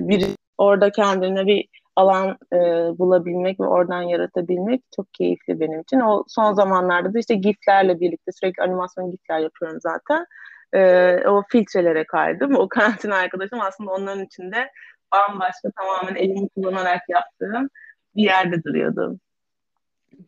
bir 0.00 0.26
orada 0.58 0.90
kendine 0.90 1.46
bir 1.46 1.68
alan 1.96 2.38
e, 2.52 2.56
bulabilmek 2.98 3.60
ve 3.60 3.64
oradan 3.64 4.02
yaratabilmek 4.02 4.82
çok 4.96 5.14
keyifli 5.14 5.60
benim 5.60 5.80
için. 5.80 6.00
O 6.00 6.24
son 6.28 6.52
zamanlarda 6.52 7.14
da 7.14 7.18
işte 7.18 7.34
GIF'lerle 7.34 8.00
birlikte 8.00 8.32
sürekli 8.32 8.62
animasyon 8.62 9.10
GIF'ler 9.10 9.38
yapıyorum 9.38 9.78
zaten. 9.80 10.26
E, 10.72 11.28
o 11.28 11.42
filtrelere 11.48 12.04
kaydım. 12.06 12.56
O 12.56 12.68
karantina 12.68 13.16
arkadaşım 13.16 13.60
aslında 13.60 13.90
onların 13.90 14.24
içinde 14.24 14.70
bambaşka 15.12 15.70
tamamen 15.76 16.14
elimi 16.14 16.48
kullanarak 16.48 17.02
yaptığım 17.08 17.68
bir 18.16 18.22
yerde 18.22 18.64
duruyordu. 18.64 19.18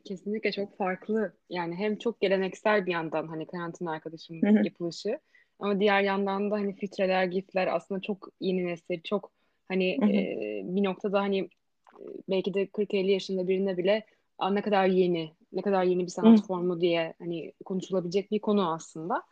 Kesinlikle 0.05 0.53
çok 0.53 0.77
farklı. 0.77 1.33
Yani 1.51 1.75
hem 1.75 1.99
çok 1.99 2.21
geleneksel 2.21 2.87
bir 2.87 2.93
yandan 2.93 3.27
hani 3.29 3.47
karantina 3.47 3.93
arkadaşımın 3.93 4.65
yapılışı 4.65 5.19
ama 5.59 5.81
diğer 5.81 6.03
yandan 6.03 6.51
da 6.51 6.55
hani 6.55 6.75
filtreler, 6.75 7.25
gifler 7.25 7.67
aslında 7.67 8.01
çok 8.01 8.29
yeni 8.41 8.67
nesil, 8.67 9.01
çok 9.05 9.31
hani 9.69 9.91
e, 9.91 10.63
bir 10.65 10.85
noktada 10.85 11.21
hani 11.21 11.49
belki 12.29 12.55
de 12.55 12.67
40-50 12.67 13.11
yaşında 13.11 13.49
birine 13.49 13.77
bile 13.77 14.05
ne 14.51 14.63
kadar 14.63 14.87
yeni, 14.87 15.33
ne 15.53 15.63
kadar 15.63 15.85
yeni 15.85 16.03
bir 16.03 16.11
sanat 16.11 16.47
formu 16.47 16.81
diye 16.81 17.15
hani 17.19 17.53
konuşulabilecek 17.65 18.31
bir 18.31 18.39
konu 18.39 18.73
aslında. 18.73 19.23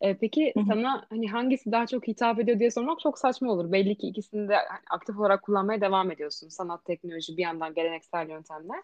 E, 0.00 0.14
peki 0.14 0.52
Hı-hı. 0.56 0.64
sana 0.68 1.06
hani 1.10 1.28
hangisi 1.28 1.72
daha 1.72 1.86
çok 1.86 2.06
hitap 2.06 2.40
ediyor 2.40 2.58
diye 2.58 2.70
sormak 2.70 3.00
çok 3.00 3.18
saçma 3.18 3.52
olur. 3.52 3.72
Belli 3.72 3.96
ki 3.96 4.06
ikisini 4.06 4.48
de 4.48 4.56
aktif 4.90 5.18
olarak 5.18 5.42
kullanmaya 5.42 5.80
devam 5.80 6.10
ediyorsun. 6.10 6.48
Sanat, 6.48 6.84
teknoloji 6.84 7.36
bir 7.36 7.42
yandan 7.42 7.74
geleneksel 7.74 8.28
yöntemler. 8.28 8.82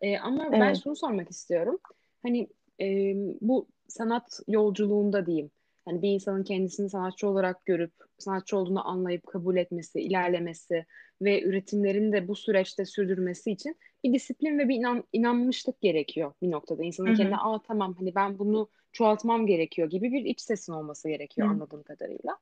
E, 0.00 0.18
ama 0.18 0.46
evet. 0.48 0.60
ben 0.60 0.74
şunu 0.74 0.96
sormak 0.96 1.30
istiyorum. 1.30 1.78
Hani 2.22 2.48
e, 2.80 3.14
bu 3.40 3.68
sanat 3.88 4.40
yolculuğunda 4.48 5.26
diyeyim. 5.26 5.50
Yani 5.88 6.02
bir 6.02 6.08
insanın 6.08 6.44
kendisini 6.44 6.90
sanatçı 6.90 7.28
olarak 7.28 7.66
görüp 7.66 7.92
sanatçı 8.18 8.56
olduğunu 8.56 8.88
anlayıp 8.88 9.26
kabul 9.26 9.56
etmesi, 9.56 10.00
ilerlemesi 10.00 10.86
ve 11.22 11.42
üretimlerini 11.42 12.12
de 12.12 12.28
bu 12.28 12.36
süreçte 12.36 12.84
sürdürmesi 12.84 13.50
için 13.50 13.76
bir 14.04 14.12
disiplin 14.12 14.58
ve 14.58 14.68
bir 14.68 14.74
inan, 14.74 15.04
inanmışlık 15.12 15.80
gerekiyor 15.80 16.32
bir 16.42 16.50
noktada. 16.50 16.84
İnsanın 16.84 17.08
Hı-hı. 17.08 17.16
kendine 17.16 17.36
aa 17.36 17.62
tamam 17.62 17.94
hani 17.98 18.14
ben 18.14 18.38
bunu 18.38 18.68
çoğaltmam 18.92 19.46
gerekiyor 19.46 19.90
gibi 19.90 20.12
bir 20.12 20.24
iç 20.24 20.40
sesin 20.40 20.72
olması 20.72 21.08
gerekiyor 21.08 21.48
Hı-hı. 21.48 21.54
anladığım 21.54 21.82
kadarıyla. 21.82 22.38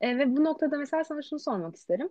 E, 0.00 0.18
ve 0.18 0.36
bu 0.36 0.44
noktada 0.44 0.78
mesela 0.78 1.04
sana 1.04 1.22
şunu 1.22 1.40
sormak 1.40 1.76
isterim. 1.76 2.08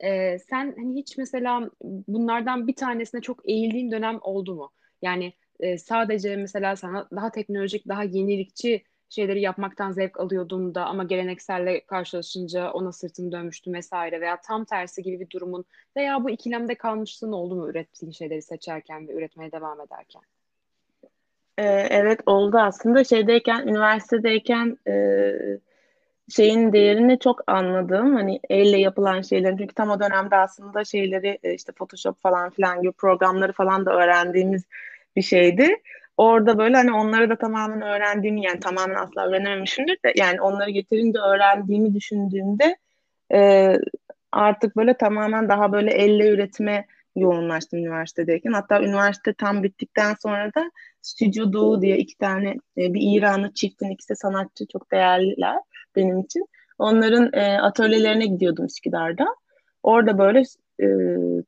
E, 0.00 0.38
sen 0.38 0.74
hani 0.76 0.94
hiç 0.94 1.18
mesela 1.18 1.70
bunlardan 1.82 2.66
bir 2.66 2.76
tanesine 2.76 3.20
çok 3.20 3.48
eğildiğin 3.48 3.92
dönem 3.92 4.18
oldu 4.20 4.54
mu? 4.54 4.70
Yani 5.02 5.32
e, 5.60 5.78
sadece 5.78 6.36
mesela 6.36 6.76
sana 6.76 7.08
daha 7.16 7.30
teknolojik, 7.30 7.88
daha 7.88 8.02
yenilikçi 8.02 8.82
şeyleri 9.08 9.40
yapmaktan 9.40 9.92
zevk 9.92 10.20
alıyordun 10.20 10.74
da 10.74 10.84
ama 10.84 11.04
gelenekselle 11.04 11.86
karşılaşınca 11.86 12.72
ona 12.72 12.92
sırtını 12.92 13.32
dönmüştü 13.32 13.72
vesaire 13.72 14.20
veya 14.20 14.40
tam 14.40 14.64
tersi 14.64 15.02
gibi 15.02 15.20
bir 15.20 15.30
durumun 15.30 15.64
veya 15.96 16.24
bu 16.24 16.30
ikilemde 16.30 16.74
kalmışlığın 16.74 17.32
oldu 17.32 17.54
mu 17.54 17.68
ürettiğin 17.68 18.12
şeyleri 18.12 18.42
seçerken 18.42 19.08
ve 19.08 19.12
üretmeye 19.12 19.52
devam 19.52 19.80
ederken? 19.80 20.22
Ee, 21.58 21.64
evet 21.90 22.20
oldu 22.26 22.58
aslında 22.58 23.04
şeydeyken 23.04 23.66
üniversitedeyken 23.66 24.78
e, 24.86 24.92
şeyin 26.32 26.72
değerini 26.72 27.18
çok 27.18 27.40
anladım. 27.46 28.14
Hani 28.14 28.40
elle 28.50 28.78
yapılan 28.78 29.20
şeylerin 29.22 29.56
çünkü 29.56 29.74
tam 29.74 29.90
o 29.90 30.00
dönemde 30.00 30.36
aslında 30.36 30.84
şeyleri 30.84 31.38
e, 31.42 31.54
işte 31.54 31.72
Photoshop 31.72 32.22
falan 32.22 32.50
filan 32.50 32.82
gibi 32.82 32.92
programları 32.92 33.52
falan 33.52 33.86
da 33.86 33.92
öğrendiğimiz 33.92 34.62
bir 35.16 35.22
şeydi. 35.22 35.76
Orada 36.16 36.58
böyle 36.58 36.76
hani 36.76 36.92
onları 36.92 37.30
da 37.30 37.36
tamamen 37.36 37.82
öğrendiğimi 37.82 38.44
yani 38.44 38.60
tamamen 38.60 38.94
asla 38.94 39.28
öğrenememişimdir 39.28 39.98
de 40.04 40.12
yani 40.16 40.40
onları 40.40 40.70
getirince 40.70 41.18
öğrendiğimi 41.18 41.94
düşündüğümde 41.94 42.76
e, 43.34 43.72
artık 44.32 44.76
böyle 44.76 44.96
tamamen 44.96 45.48
daha 45.48 45.72
böyle 45.72 45.90
elle 45.90 46.28
üretime 46.28 46.86
yoğunlaştım 47.16 47.78
üniversitedeyken. 47.78 48.52
Hatta 48.52 48.82
üniversite 48.82 49.34
tam 49.34 49.62
bittikten 49.62 50.14
sonra 50.22 50.54
da 50.54 50.70
Stüdyo 51.02 51.52
Doğu 51.52 51.82
diye 51.82 51.98
iki 51.98 52.18
tane 52.18 52.50
e, 52.50 52.94
bir 52.94 53.00
İranlı 53.16 53.54
çiftin 53.54 53.90
ikisi 53.90 54.16
sanatçı 54.16 54.66
çok 54.72 54.92
değerliler 54.92 55.58
benim 55.96 56.18
için. 56.18 56.46
Onların 56.78 57.30
e, 57.32 57.58
atölyelerine 57.60 58.26
gidiyordum 58.26 58.64
Üsküdar'da. 58.64 59.26
Orada 59.82 60.18
böyle 60.18 60.42
e, 60.82 60.86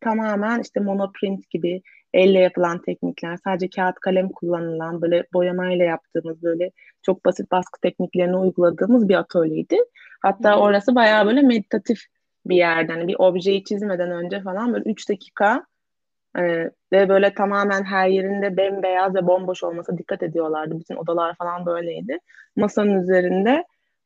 tamamen 0.00 0.60
işte 0.60 0.80
monoprint 0.80 1.50
gibi 1.50 1.82
elle 2.14 2.38
yapılan 2.38 2.82
teknikler, 2.82 3.36
sadece 3.44 3.70
kağıt 3.70 3.94
kalem 3.94 4.28
kullanılan 4.28 5.02
böyle 5.02 5.24
boyamayla 5.32 5.84
yaptığımız 5.84 6.42
böyle 6.42 6.70
çok 7.02 7.24
basit 7.24 7.50
baskı 7.50 7.80
tekniklerini 7.80 8.36
uyguladığımız 8.36 9.08
bir 9.08 9.14
atölyeydi. 9.14 9.76
Hatta 10.22 10.58
orası 10.58 10.94
bayağı 10.94 11.26
böyle 11.26 11.42
meditatif 11.42 11.98
bir 12.46 12.56
yerden 12.56 12.96
yani 12.96 13.08
bir 13.08 13.16
objeyi 13.18 13.64
çizmeden 13.64 14.10
önce 14.10 14.42
falan 14.42 14.72
böyle 14.72 14.90
3 14.90 15.08
dakika 15.08 15.66
e, 16.38 16.70
ve 16.92 17.08
böyle 17.08 17.34
tamamen 17.34 17.84
her 17.84 18.08
yerinde 18.08 18.56
bembeyaz 18.56 19.14
ve 19.14 19.26
bomboş 19.26 19.64
olmasa 19.64 19.98
dikkat 19.98 20.22
ediyorlardı. 20.22 20.80
Bütün 20.80 20.96
odalar 20.96 21.34
falan 21.34 21.66
böyleydi. 21.66 22.18
Masanın 22.56 23.02
üzerinde 23.02 23.64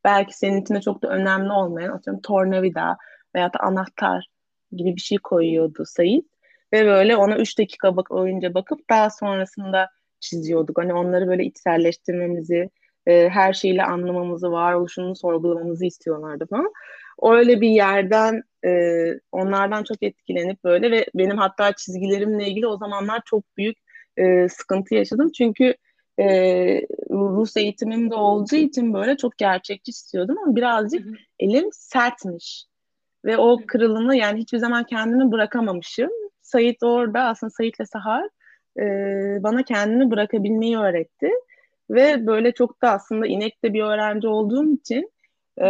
belki 0.09 0.39
senin 0.39 0.63
için 0.63 0.75
de 0.75 0.81
çok 0.81 1.03
da 1.03 1.09
önemli 1.09 1.53
olmayan 1.53 1.93
atıyorum 1.93 2.23
tornavida 2.23 2.97
veya 3.35 3.53
da 3.53 3.59
anahtar 3.61 4.29
gibi 4.73 4.97
bir 4.97 5.01
şey 5.01 5.19
koyuyordu 5.19 5.85
Sayit. 5.87 6.27
Ve 6.73 6.87
böyle 6.87 7.17
ona 7.17 7.37
3 7.37 7.59
dakika 7.59 7.97
bak 7.97 8.11
oyunca 8.11 8.55
bakıp 8.55 8.91
daha 8.91 9.11
sonrasında 9.11 9.89
çiziyorduk. 10.21 10.79
Hani 10.79 10.95
onları 10.95 11.29
böyle 11.29 11.45
içselleştirmemizi, 11.45 12.71
e, 13.07 13.29
her 13.29 13.53
şeyle 13.53 13.85
anlamamızı, 13.85 14.53
varoluşunu 14.53 15.17
sorgulamamızı 15.17 15.87
istiyorlardı 15.87 16.47
falan. 16.51 16.73
Öyle 17.23 17.61
bir 17.61 17.71
yerden 17.71 18.43
e, 18.65 18.71
onlardan 19.33 19.85
çok 19.85 20.03
etkilenip 20.03 20.65
böyle 20.65 20.91
ve 20.91 21.07
benim 21.15 21.39
hatta 21.39 21.73
çizgilerimle 21.73 22.49
ilgili 22.49 22.67
o 22.67 22.77
zamanlar 22.77 23.23
çok 23.25 23.57
büyük 23.57 23.79
e, 24.17 24.49
sıkıntı 24.49 24.95
yaşadım. 24.95 25.31
Çünkü 25.39 25.75
e, 26.19 26.27
Rus 27.11 27.57
eğitimim 27.57 28.11
de 28.11 28.15
olduğu 28.15 28.57
için 28.57 28.95
böyle 28.95 29.17
çok 29.17 29.39
gerçekçi 29.39 29.91
istiyordum 29.91 30.37
ama 30.45 30.57
birazcık 30.57 31.07
hı 31.07 31.11
hı. 31.11 31.15
elim 31.39 31.69
sertmiş. 31.73 32.65
Ve 33.25 33.37
o 33.39 33.59
kırılımı 33.67 34.17
yani 34.17 34.41
hiçbir 34.41 34.59
zaman 34.59 34.85
kendimi 34.85 35.33
bırakamamışım. 35.33 36.11
Sait 36.43 36.83
orada 36.83 37.21
aslında 37.21 37.51
Sait'le 37.51 37.87
Sahar 37.93 38.29
e, 38.79 38.83
bana 39.43 39.63
kendimi 39.63 40.11
bırakabilmeyi 40.11 40.79
öğretti. 40.79 41.31
Ve 41.91 42.27
böyle 42.27 42.53
çok 42.53 42.83
da 42.83 42.91
aslında 42.91 43.27
inekte 43.27 43.73
bir 43.73 43.83
öğrenci 43.83 44.29
olduğum 44.29 44.73
için 44.73 45.11
e, 45.61 45.67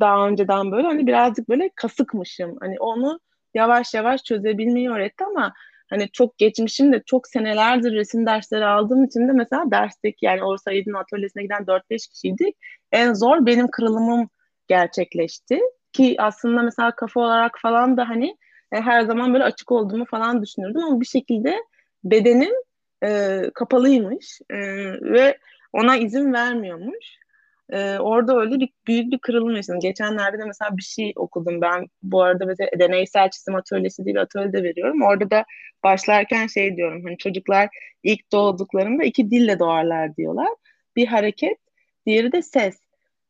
daha 0.00 0.28
önceden 0.28 0.72
böyle 0.72 0.86
hani 0.86 1.06
birazcık 1.06 1.48
böyle 1.48 1.70
kasıkmışım. 1.74 2.56
Hani 2.60 2.80
onu 2.80 3.20
yavaş 3.54 3.94
yavaş 3.94 4.24
çözebilmeyi 4.24 4.90
öğretti 4.90 5.24
ama 5.24 5.52
hani 5.94 6.10
çok 6.12 6.38
geçmişim 6.38 6.92
de 6.92 7.02
çok 7.06 7.28
senelerdir 7.28 7.92
resim 7.92 8.26
dersleri 8.26 8.64
aldığım 8.66 9.04
için 9.04 9.28
de 9.28 9.32
mesela 9.32 9.70
dersteki 9.70 10.26
yani 10.26 10.44
Orsa 10.44 10.70
Aydın 10.70 10.94
atölyesine 10.94 11.42
giden 11.42 11.62
4-5 11.66 12.10
kişiydik. 12.10 12.56
En 12.92 13.12
zor 13.14 13.46
benim 13.46 13.68
kırılımım 13.68 14.28
gerçekleşti. 14.68 15.60
Ki 15.92 16.16
aslında 16.18 16.62
mesela 16.62 16.90
kafa 16.90 17.20
olarak 17.20 17.58
falan 17.62 17.96
da 17.96 18.08
hani 18.08 18.36
e, 18.72 18.80
her 18.80 19.02
zaman 19.02 19.32
böyle 19.32 19.44
açık 19.44 19.72
olduğumu 19.72 20.04
falan 20.04 20.42
düşünürdüm 20.42 20.84
ama 20.84 21.00
bir 21.00 21.06
şekilde 21.06 21.56
bedenim 22.04 22.52
e, 23.04 23.40
kapalıymış 23.54 24.40
e, 24.50 24.56
ve 25.02 25.38
ona 25.72 25.96
izin 25.96 26.32
vermiyormuş. 26.32 27.18
E, 27.72 27.98
orada 27.98 28.40
öyle 28.40 28.60
bir 28.60 28.68
büyük 28.86 29.12
bir 29.12 29.18
kırılım 29.18 29.56
yaşadım. 29.56 29.80
Geçenlerde 29.80 30.38
de 30.38 30.44
mesela 30.44 30.76
bir 30.76 30.82
şey 30.82 31.12
okudum 31.16 31.60
ben. 31.60 31.86
Bu 32.02 32.22
arada 32.22 32.46
mesela 32.46 32.70
deneysel 32.78 33.30
çizim 33.30 33.54
atölyesi 33.54 34.04
diye 34.04 34.20
atölyede 34.20 34.62
veriyorum. 34.62 35.02
Orada 35.02 35.30
da 35.30 35.44
başlarken 35.84 36.46
şey 36.46 36.76
diyorum. 36.76 37.04
Hani 37.04 37.16
çocuklar 37.18 37.68
ilk 38.02 38.32
doğduklarında 38.32 39.04
iki 39.04 39.30
dille 39.30 39.58
doğarlar 39.58 40.16
diyorlar. 40.16 40.48
Bir 40.96 41.06
hareket, 41.06 41.58
diğeri 42.06 42.32
de 42.32 42.42
ses. 42.42 42.80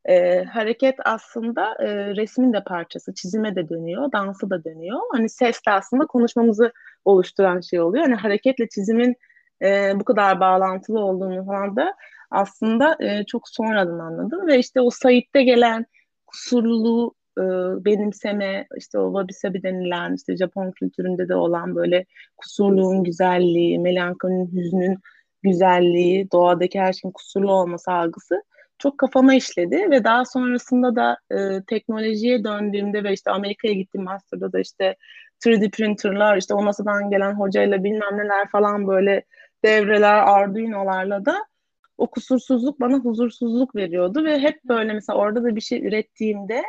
E, 0.04 0.44
hareket 0.44 0.94
aslında 1.04 1.74
e, 1.80 2.16
resmin 2.16 2.52
de 2.52 2.64
parçası, 2.64 3.14
çizime 3.14 3.56
de 3.56 3.68
dönüyor, 3.68 4.12
dansı 4.12 4.50
da 4.50 4.64
dönüyor. 4.64 5.00
Hani 5.12 5.28
ses 5.28 5.60
de 5.66 5.70
aslında 5.70 6.06
konuşmamızı 6.06 6.72
oluşturan 7.04 7.60
şey 7.60 7.80
oluyor. 7.80 8.04
Hani 8.04 8.14
hareketle 8.14 8.68
çizimin 8.68 9.16
e, 9.62 9.92
bu 10.00 10.04
kadar 10.04 10.40
bağlantılı 10.40 11.00
olduğunu 11.00 11.46
falan 11.46 11.76
da 11.76 11.94
aslında 12.30 12.96
e, 13.00 13.24
çok 13.24 13.48
sonradan 13.48 13.98
anladım 13.98 14.46
ve 14.46 14.58
işte 14.58 14.80
o 14.80 14.90
Said'de 14.90 15.42
gelen 15.42 15.86
kusurluluğu 16.26 17.14
e, 17.38 17.42
benimseme 17.84 18.66
işte 18.76 18.98
o 18.98 19.12
wabi 19.12 19.32
sabi 19.32 19.62
denilen 19.62 20.14
işte 20.14 20.36
Japon 20.36 20.70
kültüründe 20.70 21.28
de 21.28 21.34
olan 21.34 21.74
böyle 21.74 22.04
kusurluğun 22.36 23.04
güzelliği, 23.04 23.78
melankolinin, 23.78 24.52
hüznün 24.52 24.98
güzelliği, 25.42 26.30
doğadaki 26.30 26.80
her 26.80 26.92
şeyin 26.92 27.12
kusurlu 27.12 27.52
olması 27.52 27.92
algısı 27.92 28.42
çok 28.78 28.98
kafama 28.98 29.34
işledi 29.34 29.90
ve 29.90 30.04
daha 30.04 30.24
sonrasında 30.24 30.96
da 30.96 31.18
e, 31.30 31.62
teknolojiye 31.66 32.44
döndüğümde 32.44 33.04
ve 33.04 33.12
işte 33.12 33.30
Amerika'ya 33.30 33.74
gittim 33.74 34.02
master'da 34.02 34.52
da 34.52 34.60
işte 34.60 34.96
3D 35.44 35.70
printerlar 35.70 36.36
işte 36.36 36.54
o 36.54 36.62
masadan 36.62 37.10
gelen 37.10 37.32
hocayla 37.34 37.84
bilmem 37.84 38.18
neler 38.18 38.48
falan 38.48 38.86
böyle 38.86 39.24
devreler 39.64 40.14
Arduino'larla 40.14 41.24
da 41.24 41.46
o 41.98 42.10
kusursuzluk 42.10 42.80
bana 42.80 42.96
huzursuzluk 42.96 43.76
veriyordu 43.76 44.24
ve 44.24 44.38
hep 44.38 44.64
böyle 44.64 44.92
mesela 44.92 45.18
orada 45.18 45.44
da 45.44 45.56
bir 45.56 45.60
şey 45.60 45.86
ürettiğimde 45.86 46.62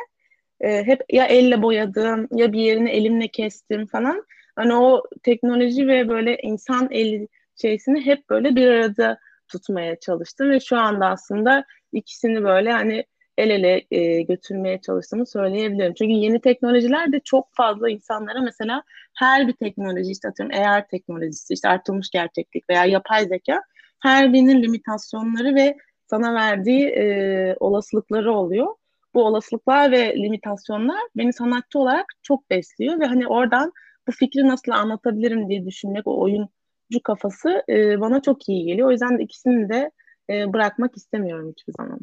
e, 0.60 0.84
hep 0.86 1.02
ya 1.12 1.26
elle 1.26 1.62
boyadım 1.62 2.28
ya 2.32 2.52
bir 2.52 2.60
yerini 2.60 2.90
elimle 2.90 3.28
kestim 3.28 3.86
falan. 3.86 4.24
Hani 4.56 4.74
o 4.74 5.02
teknoloji 5.22 5.88
ve 5.88 6.08
böyle 6.08 6.38
insan 6.42 6.88
eli 6.90 7.28
şeysini 7.60 8.06
hep 8.06 8.30
böyle 8.30 8.56
bir 8.56 8.68
arada 8.68 9.18
tutmaya 9.48 10.00
çalıştım 10.00 10.50
ve 10.50 10.60
şu 10.60 10.78
anda 10.78 11.06
aslında 11.06 11.64
ikisini 11.92 12.44
böyle 12.44 12.72
hani 12.72 13.04
el 13.38 13.50
ele 13.50 13.86
e, 13.90 14.22
götürmeye 14.22 14.80
çalıştığımı 14.80 15.26
söyleyebilirim. 15.26 15.94
Çünkü 15.94 16.12
yeni 16.12 16.40
teknolojiler 16.40 17.12
de 17.12 17.20
çok 17.20 17.48
fazla 17.52 17.90
insanlara 17.90 18.40
mesela 18.40 18.82
her 19.14 19.48
bir 19.48 19.52
teknoloji 19.52 20.10
işte 20.10 20.28
atıyorum 20.28 20.56
AR 20.58 20.88
teknolojisi, 20.88 21.54
işte 21.54 21.68
artılmış 21.68 22.10
gerçeklik 22.10 22.70
veya 22.70 22.84
yapay 22.84 23.24
zeka 23.24 23.62
her 24.00 24.32
birinin 24.32 24.62
limitasyonları 24.62 25.54
ve 25.54 25.76
sana 26.06 26.34
verdiği 26.34 26.86
e, 26.88 27.56
olasılıkları 27.60 28.32
oluyor. 28.32 28.74
Bu 29.14 29.24
olasılıklar 29.24 29.92
ve 29.92 30.16
limitasyonlar 30.16 31.00
beni 31.16 31.32
sanatçı 31.32 31.78
olarak 31.78 32.06
çok 32.22 32.50
besliyor 32.50 33.00
ve 33.00 33.06
hani 33.06 33.28
oradan 33.28 33.72
bu 34.08 34.12
fikri 34.12 34.48
nasıl 34.48 34.72
anlatabilirim 34.72 35.48
diye 35.48 35.66
düşünmek 35.66 36.06
o 36.06 36.20
oyuncu 36.20 37.02
kafası 37.04 37.62
e, 37.68 38.00
bana 38.00 38.22
çok 38.22 38.48
iyi 38.48 38.64
geliyor. 38.64 38.88
O 38.88 38.90
yüzden 38.90 39.18
de 39.18 39.22
ikisini 39.22 39.68
de 39.68 39.90
e, 40.30 40.52
bırakmak 40.52 40.96
istemiyorum 40.96 41.52
hiçbir 41.56 41.72
zaman. 41.72 42.00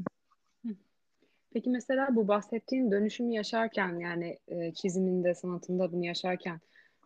Peki 1.54 1.70
mesela 1.70 2.08
bu 2.16 2.28
bahsettiğin 2.28 2.92
dönüşümü 2.92 3.34
yaşarken 3.34 4.00
yani 4.00 4.38
e, 4.48 4.74
çiziminde, 4.74 5.36
sanatında 5.36 5.92
bunu 5.92 6.06
yaşarken 6.06 6.60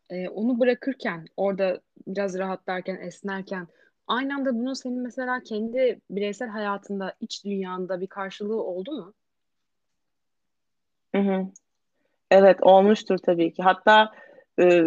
e, 0.09 0.29
onu 0.29 0.59
bırakırken 0.59 1.25
orada 1.37 1.81
biraz 2.07 2.37
rahatlarken, 2.37 2.95
esnerken 2.95 3.67
aynı 4.07 4.35
anda 4.35 4.55
bunun 4.55 4.73
senin 4.73 4.99
mesela 4.99 5.43
kendi 5.43 6.01
bireysel 6.09 6.49
hayatında, 6.49 7.13
iç 7.19 7.45
dünyanda 7.45 8.01
bir 8.01 8.07
karşılığı 8.07 8.63
oldu 8.63 8.91
mu? 8.91 9.13
Hı 11.15 11.21
hı. 11.21 11.45
Evet 12.31 12.57
olmuştur 12.61 13.17
tabii 13.17 13.53
ki. 13.53 13.63
Hatta 13.63 14.11
e, 14.59 14.83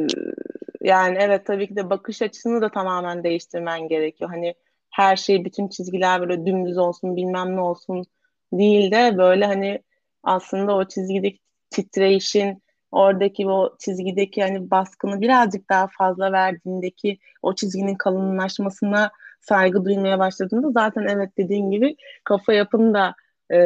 yani 0.81 1.19
evet 1.21 1.47
tabii 1.47 1.69
ki 1.69 1.77
de 1.77 1.91
bakış 1.91 2.23
açısını 2.23 2.63
da 2.63 2.71
tamamen 2.71 3.25
değiştirmen 3.25 3.89
gerekiyor. 3.89 4.31
Hani 4.31 4.55
her 4.91 5.17
şey 5.17 5.45
bütün 5.45 5.69
çizgiler 5.69 6.21
böyle 6.21 6.47
dümdüz 6.47 6.79
olsun 6.79 7.17
bilmem 7.17 7.57
ne 7.57 7.61
olsun 7.61 8.05
değil 8.53 8.93
de 8.93 9.19
böyle 9.19 9.47
hani 9.47 9.83
aslında 10.23 10.77
o 10.77 10.89
çizgideki 10.89 11.39
titreşin 11.71 12.63
oradaki 12.93 13.49
o 13.49 13.77
çizgideki 13.79 14.43
hani 14.43 14.71
baskını 14.71 15.21
birazcık 15.21 15.71
daha 15.71 15.89
fazla 15.99 16.33
verdiğindeki 16.33 17.19
o 17.43 17.55
çizginin 17.55 17.95
kalınlaşmasına 17.95 19.11
saygı 19.41 19.85
duymaya 19.85 20.19
başladığında 20.19 20.71
zaten 20.71 21.07
evet 21.11 21.31
dediğin 21.39 21.71
gibi 21.71 21.97
kafa 22.25 22.53
yapın 22.53 22.95
da 22.95 23.15
e, 23.51 23.57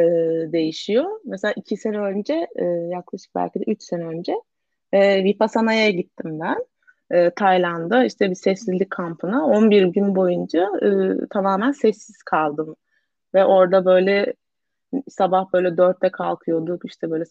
değişiyor. 0.51 1.05
Mesela 1.25 1.53
iki 1.57 1.77
sene 1.77 1.97
önce 1.97 2.47
e, 2.55 2.65
yaklaşık 2.65 3.35
belki 3.35 3.59
de 3.59 3.63
üç 3.67 3.83
sene 3.83 4.05
önce 4.05 4.33
e, 4.93 5.23
Vipassana'ya 5.23 5.89
gittim 5.89 6.39
ben. 6.39 6.65
E, 7.11 7.29
Tayland'da 7.29 8.05
işte 8.05 8.29
bir 8.29 8.35
sessizlik 8.35 8.89
kampına 8.89 9.45
11 9.45 9.85
gün 9.85 10.15
boyunca 10.15 10.69
e, 10.81 10.87
tamamen 11.29 11.71
sessiz 11.71 12.23
kaldım. 12.23 12.75
Ve 13.33 13.45
orada 13.45 13.85
böyle 13.85 14.33
sabah 15.09 15.53
böyle 15.53 15.77
dörtte 15.77 16.09
kalkıyorduk 16.11 16.85
işte 16.85 17.11
böyle 17.11 17.23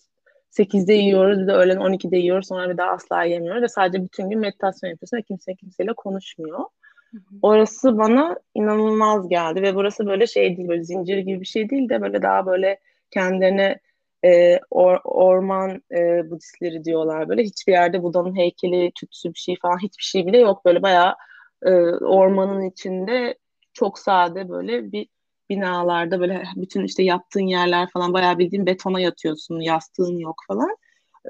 8'de 0.58 0.92
yiyoruz 0.92 1.38
bir 1.38 1.46
de 1.46 1.52
öğlen 1.52 1.76
12'de 1.76 2.16
yiyoruz 2.16 2.48
sonra 2.48 2.70
bir 2.70 2.76
daha 2.76 2.90
asla 2.90 3.24
yemiyoruz 3.24 3.62
ve 3.62 3.68
sadece 3.68 4.04
bütün 4.04 4.30
gün 4.30 4.38
meditasyon 4.38 4.90
yapıyorsun 4.90 5.16
ve 5.16 5.22
kimse 5.22 5.54
kimseyle 5.54 5.92
konuşmuyor. 5.92 6.58
Hı 6.58 7.16
hı. 7.16 7.20
Orası 7.42 7.98
bana 7.98 8.36
inanılmaz 8.54 9.28
geldi 9.28 9.62
ve 9.62 9.74
burası 9.74 10.06
böyle 10.06 10.26
şey 10.26 10.56
değil 10.56 10.68
böyle 10.68 10.84
zincir 10.84 11.18
gibi 11.18 11.40
bir 11.40 11.46
şey 11.46 11.70
değil 11.70 11.88
de 11.88 12.02
böyle 12.02 12.22
daha 12.22 12.46
böyle 12.46 12.78
kendilerine 13.10 13.78
e, 14.24 14.60
or, 14.70 14.98
orman 15.04 15.82
e, 15.92 16.30
Budistleri 16.30 16.84
diyorlar 16.84 17.28
böyle 17.28 17.42
hiçbir 17.42 17.72
yerde 17.72 18.02
Buda'nın 18.02 18.36
heykeli, 18.36 18.92
tütsü 18.94 19.34
bir 19.34 19.38
şey 19.38 19.56
falan 19.62 19.78
hiçbir 19.82 20.04
şey 20.04 20.26
bile 20.26 20.38
yok 20.38 20.64
böyle 20.64 20.82
bayağı 20.82 21.14
e, 21.62 21.70
ormanın 22.04 22.70
içinde 22.70 23.38
çok 23.72 23.98
sade 23.98 24.48
böyle 24.48 24.92
bir 24.92 25.08
binalarda 25.56 26.20
böyle 26.20 26.42
bütün 26.56 26.84
işte 26.84 27.02
yattığın 27.02 27.46
yerler 27.46 27.88
falan 27.90 28.12
bayağı 28.12 28.38
bildiğin 28.38 28.66
betona 28.66 29.00
yatıyorsun, 29.00 29.60
yastığın 29.60 30.18
yok 30.18 30.36
falan. 30.48 30.76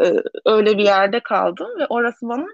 Ee, 0.05 0.13
öyle 0.47 0.79
bir 0.79 0.85
yerde 0.85 1.21
kaldım 1.21 1.69
ve 1.81 1.87
orası 1.87 2.29
bana 2.29 2.47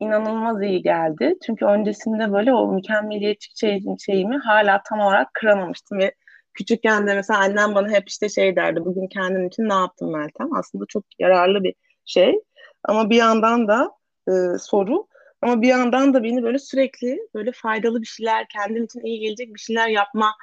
inanılmaz 0.00 0.62
iyi 0.62 0.82
geldi. 0.82 1.34
Çünkü 1.46 1.64
öncesinde 1.64 2.32
böyle 2.32 2.52
o 2.52 2.72
mükemmeliyetçi 2.72 3.58
şey, 3.58 3.82
şeyimi 4.06 4.38
hala 4.38 4.82
tam 4.88 5.00
olarak 5.00 5.34
kıramamıştım 5.34 5.98
ve 5.98 6.14
küçükken 6.54 7.06
de 7.06 7.14
mesela 7.14 7.40
annem 7.40 7.74
bana 7.74 7.90
hep 7.90 8.08
işte 8.08 8.28
şey 8.28 8.56
derdi 8.56 8.84
bugün 8.84 9.06
kendin 9.06 9.48
için 9.48 9.68
ne 9.68 9.74
yaptın 9.74 10.12
Meltem? 10.12 10.54
Aslında 10.56 10.84
çok 10.88 11.04
yararlı 11.18 11.64
bir 11.64 11.74
şey 12.04 12.40
ama 12.84 13.10
bir 13.10 13.16
yandan 13.16 13.68
da 13.68 13.90
e, 14.28 14.32
soru 14.58 15.06
ama 15.42 15.62
bir 15.62 15.68
yandan 15.68 16.14
da 16.14 16.22
beni 16.22 16.42
böyle 16.42 16.58
sürekli 16.58 17.18
böyle 17.34 17.52
faydalı 17.52 18.00
bir 18.00 18.06
şeyler 18.06 18.46
kendim 18.48 18.84
için 18.84 19.00
iyi 19.00 19.20
gelecek 19.20 19.54
bir 19.54 19.60
şeyler 19.60 19.88
yapma 19.88 20.34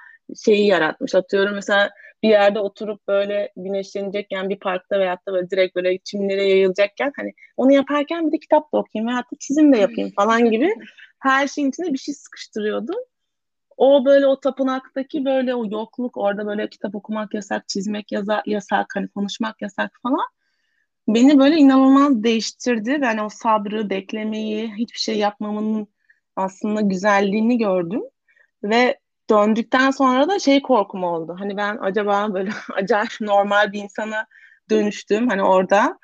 şeyi 0.45 0.67
yaratmış. 0.67 1.15
Atıyorum 1.15 1.55
mesela 1.55 1.89
bir 2.23 2.29
yerde 2.29 2.59
oturup 2.59 3.07
böyle 3.07 3.51
güneşlenecekken 3.57 4.49
bir 4.49 4.59
parkta 4.59 4.99
veyahut 4.99 5.27
da 5.27 5.33
böyle 5.33 5.49
direkt 5.49 5.75
böyle 5.75 5.97
çimlere 5.97 6.43
yayılacakken 6.43 7.11
hani 7.15 7.33
onu 7.57 7.71
yaparken 7.71 8.27
bir 8.27 8.31
de 8.31 8.39
kitap 8.39 8.73
da 8.73 8.77
okuyayım 8.77 9.07
veyahut 9.07 9.31
da 9.31 9.35
çizim 9.39 9.73
de 9.73 9.77
yapayım 9.77 10.11
falan 10.15 10.51
gibi 10.51 10.75
her 11.19 11.47
şeyin 11.47 11.69
içine 11.69 11.93
bir 11.93 11.97
şey 11.97 12.13
sıkıştırıyordum. 12.13 12.95
O 13.77 14.05
böyle 14.05 14.27
o 14.27 14.39
tapınaktaki 14.39 15.25
böyle 15.25 15.55
o 15.55 15.65
yokluk 15.71 16.17
orada 16.17 16.45
böyle 16.45 16.69
kitap 16.69 16.95
okumak 16.95 17.33
yasak, 17.33 17.69
çizmek 17.69 18.11
yaza, 18.11 18.43
yasak, 18.45 18.85
hani 18.95 19.07
konuşmak 19.07 19.61
yasak 19.61 19.91
falan 20.03 20.25
beni 21.07 21.39
böyle 21.39 21.55
inanılmaz 21.55 22.23
değiştirdi. 22.23 22.97
Ben 23.01 23.17
o 23.17 23.29
sabrı, 23.29 23.89
beklemeyi, 23.89 24.73
hiçbir 24.73 24.99
şey 24.99 25.17
yapmamın 25.17 25.87
aslında 26.35 26.81
güzelliğini 26.81 27.57
gördüm. 27.57 28.01
Ve 28.63 28.99
döndükten 29.29 29.91
sonra 29.91 30.29
da 30.29 30.39
şey 30.39 30.61
korkum 30.61 31.03
oldu. 31.03 31.35
Hani 31.39 31.57
ben 31.57 31.77
acaba 31.81 32.33
böyle 32.33 32.51
acayip 32.75 33.21
normal 33.21 33.71
bir 33.71 33.83
insana 33.83 34.25
dönüştüm 34.69 35.27
hani 35.29 35.43
orada 35.43 35.99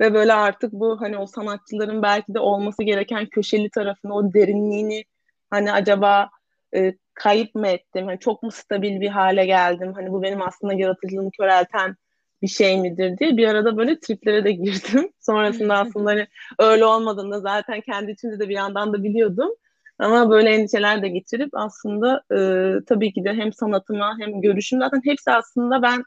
ve 0.00 0.14
böyle 0.14 0.32
artık 0.32 0.72
bu 0.72 1.00
hani 1.00 1.18
o 1.18 1.26
sanatçıların 1.26 2.02
belki 2.02 2.34
de 2.34 2.40
olması 2.40 2.82
gereken 2.82 3.26
köşeli 3.26 3.70
tarafını, 3.70 4.14
o 4.14 4.34
derinliğini 4.34 5.04
hani 5.50 5.72
acaba 5.72 6.30
e, 6.76 6.94
kayıp 7.14 7.54
mı 7.54 7.68
ettim? 7.68 8.06
Hani 8.06 8.18
çok 8.18 8.42
mu 8.42 8.50
stabil 8.50 9.00
bir 9.00 9.08
hale 9.08 9.46
geldim? 9.46 9.92
Hani 9.94 10.12
bu 10.12 10.22
benim 10.22 10.42
aslında 10.42 10.74
yaratıcılığımı 10.74 11.30
körelten 11.30 11.96
bir 12.42 12.48
şey 12.48 12.80
midir 12.80 13.18
diye 13.18 13.36
bir 13.36 13.48
arada 13.48 13.76
böyle 13.76 14.00
triplere 14.00 14.44
de 14.44 14.52
girdim. 14.52 15.10
Sonrasında 15.20 15.74
aslında 15.74 16.10
hani 16.10 16.26
öyle 16.58 16.84
olmadığını 16.84 17.40
zaten 17.40 17.80
kendi 17.80 18.10
içimde 18.10 18.38
de 18.38 18.48
bir 18.48 18.54
yandan 18.54 18.92
da 18.92 19.02
biliyordum. 19.02 19.50
Ama 19.98 20.30
böyle 20.30 20.50
endişeler 20.50 21.02
de 21.02 21.08
getirip 21.08 21.50
aslında 21.52 22.22
e, 22.32 22.38
tabii 22.86 23.12
ki 23.12 23.24
de 23.24 23.34
hem 23.34 23.52
sanatıma 23.52 24.16
hem 24.18 24.40
görüşüm 24.40 24.78
zaten 24.78 25.00
hepsi 25.04 25.30
aslında 25.30 25.82
ben 25.82 26.02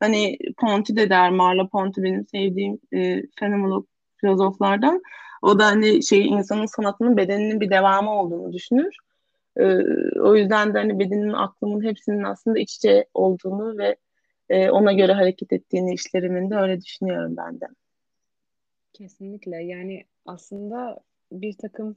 hani 0.00 0.38
Ponti 0.58 0.96
de 0.96 1.10
der, 1.10 1.30
Marla 1.30 1.68
Ponti 1.68 2.02
benim 2.02 2.26
sevdiğim 2.26 2.78
e, 2.94 3.22
fenomenolog 3.40 3.86
filozoflardan. 4.16 5.02
O 5.42 5.58
da 5.58 5.66
hani 5.66 6.02
şey 6.02 6.26
insanın 6.26 6.66
sanatının 6.66 7.16
bedeninin 7.16 7.60
bir 7.60 7.70
devamı 7.70 8.10
olduğunu 8.10 8.52
düşünür. 8.52 8.96
E, 9.56 9.64
o 10.20 10.36
yüzden 10.36 10.74
de 10.74 10.78
hani 10.78 10.98
bedenin, 10.98 11.32
aklımın 11.32 11.84
hepsinin 11.84 12.22
aslında 12.22 12.58
iç 12.58 12.74
içe 12.74 13.06
olduğunu 13.14 13.78
ve 13.78 13.96
e, 14.48 14.70
ona 14.70 14.92
göre 14.92 15.12
hareket 15.12 15.52
ettiğini 15.52 15.94
işlerimin 15.94 16.50
de 16.50 16.56
öyle 16.56 16.80
düşünüyorum 16.80 17.36
ben 17.36 17.60
de. 17.60 17.66
Kesinlikle 18.92 19.56
yani 19.56 20.04
aslında 20.26 21.00
bir 21.32 21.52
takım 21.52 21.96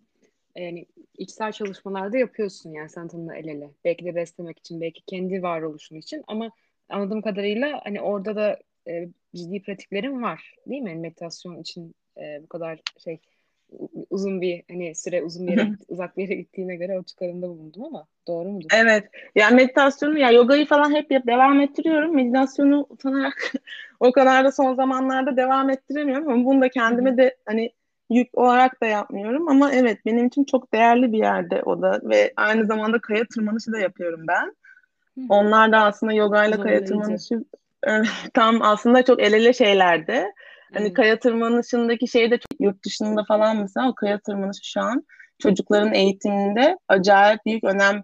yani 0.56 0.86
içsel 1.18 1.52
çalışmalarda 1.52 2.18
yapıyorsun 2.18 2.72
yani 2.72 2.89
sanatınla 2.89 3.36
el 3.36 3.48
ele. 3.48 3.72
Belki 3.86 4.06
de 4.06 4.15
beslemek 4.15 4.60
için, 4.60 4.82
belki 4.82 5.06
kendi 5.06 5.44
varoluşun 5.44 5.96
için 5.96 6.24
ama 6.28 6.52
anladığım 6.89 7.22
kadarıyla 7.22 7.82
hani 7.84 8.02
orada 8.02 8.36
da 8.36 8.60
e, 8.88 9.10
ciddi 9.36 9.62
pratiklerin 9.62 10.22
var 10.22 10.56
değil 10.68 10.82
mi? 10.82 10.96
Meditasyon 10.96 11.62
için 11.62 11.96
e, 12.18 12.44
bu 12.44 12.48
kadar 12.48 12.80
şey 13.04 13.20
uzun 14.10 14.41
bir 14.41 14.63
hani 14.72 14.96
süre 14.96 15.24
uzun 15.24 15.48
bir 15.48 15.52
yere 15.52 15.70
uzak 15.88 16.18
bir 16.18 16.24
yere 16.24 16.36
gittiğine 16.36 16.76
göre 16.76 17.00
o 17.00 17.04
çıkarımda 17.04 17.50
bulundum 17.50 17.84
ama 17.84 18.08
doğru 18.28 18.50
mudur? 18.50 18.68
Evet. 18.76 19.10
Yani 19.36 19.56
meditasyonu 19.56 20.20
ya 20.20 20.32
yogayı 20.32 20.65
falan 20.65 20.96
hep 20.96 21.12
yap, 21.12 21.28
devam 21.28 21.62
ettiriyorum. 21.62 22.15
Meditasyonu 22.15 22.86
utanarak 22.89 23.54
o 24.00 24.12
kadar 24.12 24.46
da 24.46 24.52
son 24.52 24.74
zamanlarda 24.74 25.38
devam 25.38 25.70
ettiremiyorum 25.70 26.30
ama 26.30 26.46
bunu 26.46 26.62
da 26.62 26.70
kendime 26.70 27.18
de 27.18 27.38
hani 27.46 27.72
yük 28.10 28.38
olarak 28.38 28.82
da 28.82 28.86
yapmıyorum 28.86 29.50
ama 29.50 29.74
evet 29.74 30.06
benim 30.06 30.28
için 30.28 30.44
çok 30.44 30.74
değerli 30.74 31.12
bir 31.12 31.18
yerde 31.18 31.62
o 31.63 31.82
da 31.82 32.00
ve 32.04 32.34
aynı 32.36 32.65
zamanda 32.65 33.00
kaya 33.00 33.26
tırmanışı 33.26 33.72
da 33.72 33.80
yapıyorum 33.80 34.22
ben. 34.28 34.56
Onlar 35.30 35.72
da 35.72 35.84
aslında 35.84 36.13
yoga 36.13 36.46
ile 36.46 36.60
kaya 36.60 36.84
tırmanışı 36.84 37.44
tam 38.34 38.62
aslında 38.62 39.06
çok 39.06 39.22
el 39.22 39.34
ele 39.34 39.54
şeylerdi. 39.54 40.26
Hani 40.74 40.94
kaya 40.94 41.20
tırmanışındaki 41.20 42.08
şey 42.08 42.32
de 42.32 42.38
çok, 42.38 42.62
yurt 42.62 42.86
dışında 42.86 43.24
falan 43.28 43.58
mesela 43.58 43.89
o 43.89 43.96
kaya 43.96 44.20
tırmanışı 44.20 44.72
şu 44.72 44.82
an 44.82 45.06
çocukların 45.39 45.94
eğitiminde 45.94 46.78
acayip 46.88 47.46
büyük 47.46 47.63
önem 47.63 48.04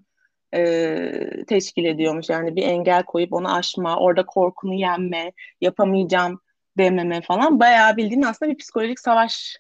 e, 0.56 1.46
teşkil 1.48 1.86
ediyormuş. 1.86 2.30
Yani 2.30 2.56
bir 2.56 2.64
engel 2.64 3.04
koyup 3.04 3.34
onu 3.34 3.56
aşma, 3.56 3.98
orada 3.98 4.26
korkunu 4.26 4.74
yenme, 4.74 5.32
yapamayacağım 5.62 6.40
dememe 6.78 7.22
falan. 7.22 7.60
Bayağı 7.60 7.98
bildiğin 7.98 8.22
aslında 8.22 8.52
bir 8.52 8.58
psikolojik 8.58 9.00
savaş 9.00 9.58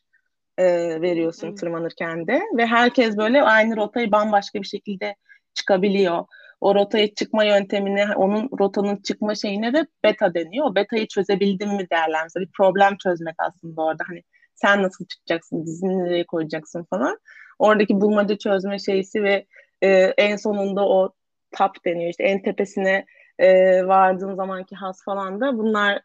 e, 0.61 1.01
veriyorsun 1.01 1.47
hmm. 1.47 1.55
tırmanırken 1.55 2.27
de. 2.27 2.41
Ve 2.57 2.65
herkes 2.65 3.17
böyle 3.17 3.41
aynı 3.43 3.77
rotayı 3.77 4.11
bambaşka 4.11 4.61
bir 4.61 4.67
şekilde 4.67 5.15
çıkabiliyor 5.53 6.25
o 6.61 6.75
rotaya 6.75 7.13
çıkma 7.13 7.43
yöntemine, 7.43 8.15
onun 8.15 8.49
rotanın 8.59 8.95
çıkma 8.95 9.35
şeyine 9.35 9.73
de 9.73 9.87
beta 10.03 10.33
deniyor. 10.33 10.65
O 10.65 10.75
betayı 10.75 11.07
çözebildim 11.07 11.69
mi 11.69 11.87
derler. 11.91 12.23
Mesela 12.23 12.45
bir 12.45 12.51
problem 12.57 12.97
çözmek 12.97 13.35
aslında 13.37 13.81
orada. 13.81 14.03
Hani 14.07 14.23
sen 14.55 14.83
nasıl 14.83 15.05
çıkacaksın, 15.05 15.65
dizini 15.65 16.03
nereye 16.03 16.25
koyacaksın 16.25 16.87
falan. 16.89 17.17
Oradaki 17.59 18.01
bulmaca 18.01 18.37
çözme 18.37 18.79
şeysi 18.79 19.23
ve 19.23 19.45
e, 19.81 19.89
en 20.17 20.35
sonunda 20.35 20.87
o 20.89 21.13
tap 21.51 21.85
deniyor. 21.85 22.09
İşte 22.09 22.23
en 22.23 22.41
tepesine 22.41 23.05
e, 23.39 23.47
vardığın 23.87 24.35
zamanki 24.35 24.75
has 24.75 25.03
falan 25.05 25.41
da 25.41 25.57
bunlar 25.57 26.01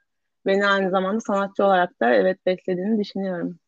beni 0.47 0.67
aynı 0.67 0.91
zamanda 0.91 1.21
sanatçı 1.21 1.65
olarak 1.65 2.01
da 2.01 2.15
evet 2.15 2.47
beslediğini 2.47 3.01
düşünüyorum. 3.01 3.59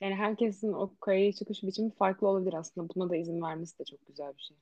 Yani 0.00 0.14
herkesin 0.14 0.72
o 0.72 0.90
kayaya 1.00 1.32
çıkış 1.32 1.62
biçimi 1.62 1.90
farklı 1.90 2.28
olabilir 2.28 2.54
aslında. 2.54 2.88
Buna 2.94 3.10
da 3.10 3.16
izin 3.16 3.42
vermesi 3.42 3.78
de 3.78 3.84
çok 3.84 4.06
güzel 4.06 4.32
bir 4.38 4.42
şey. 4.42 4.56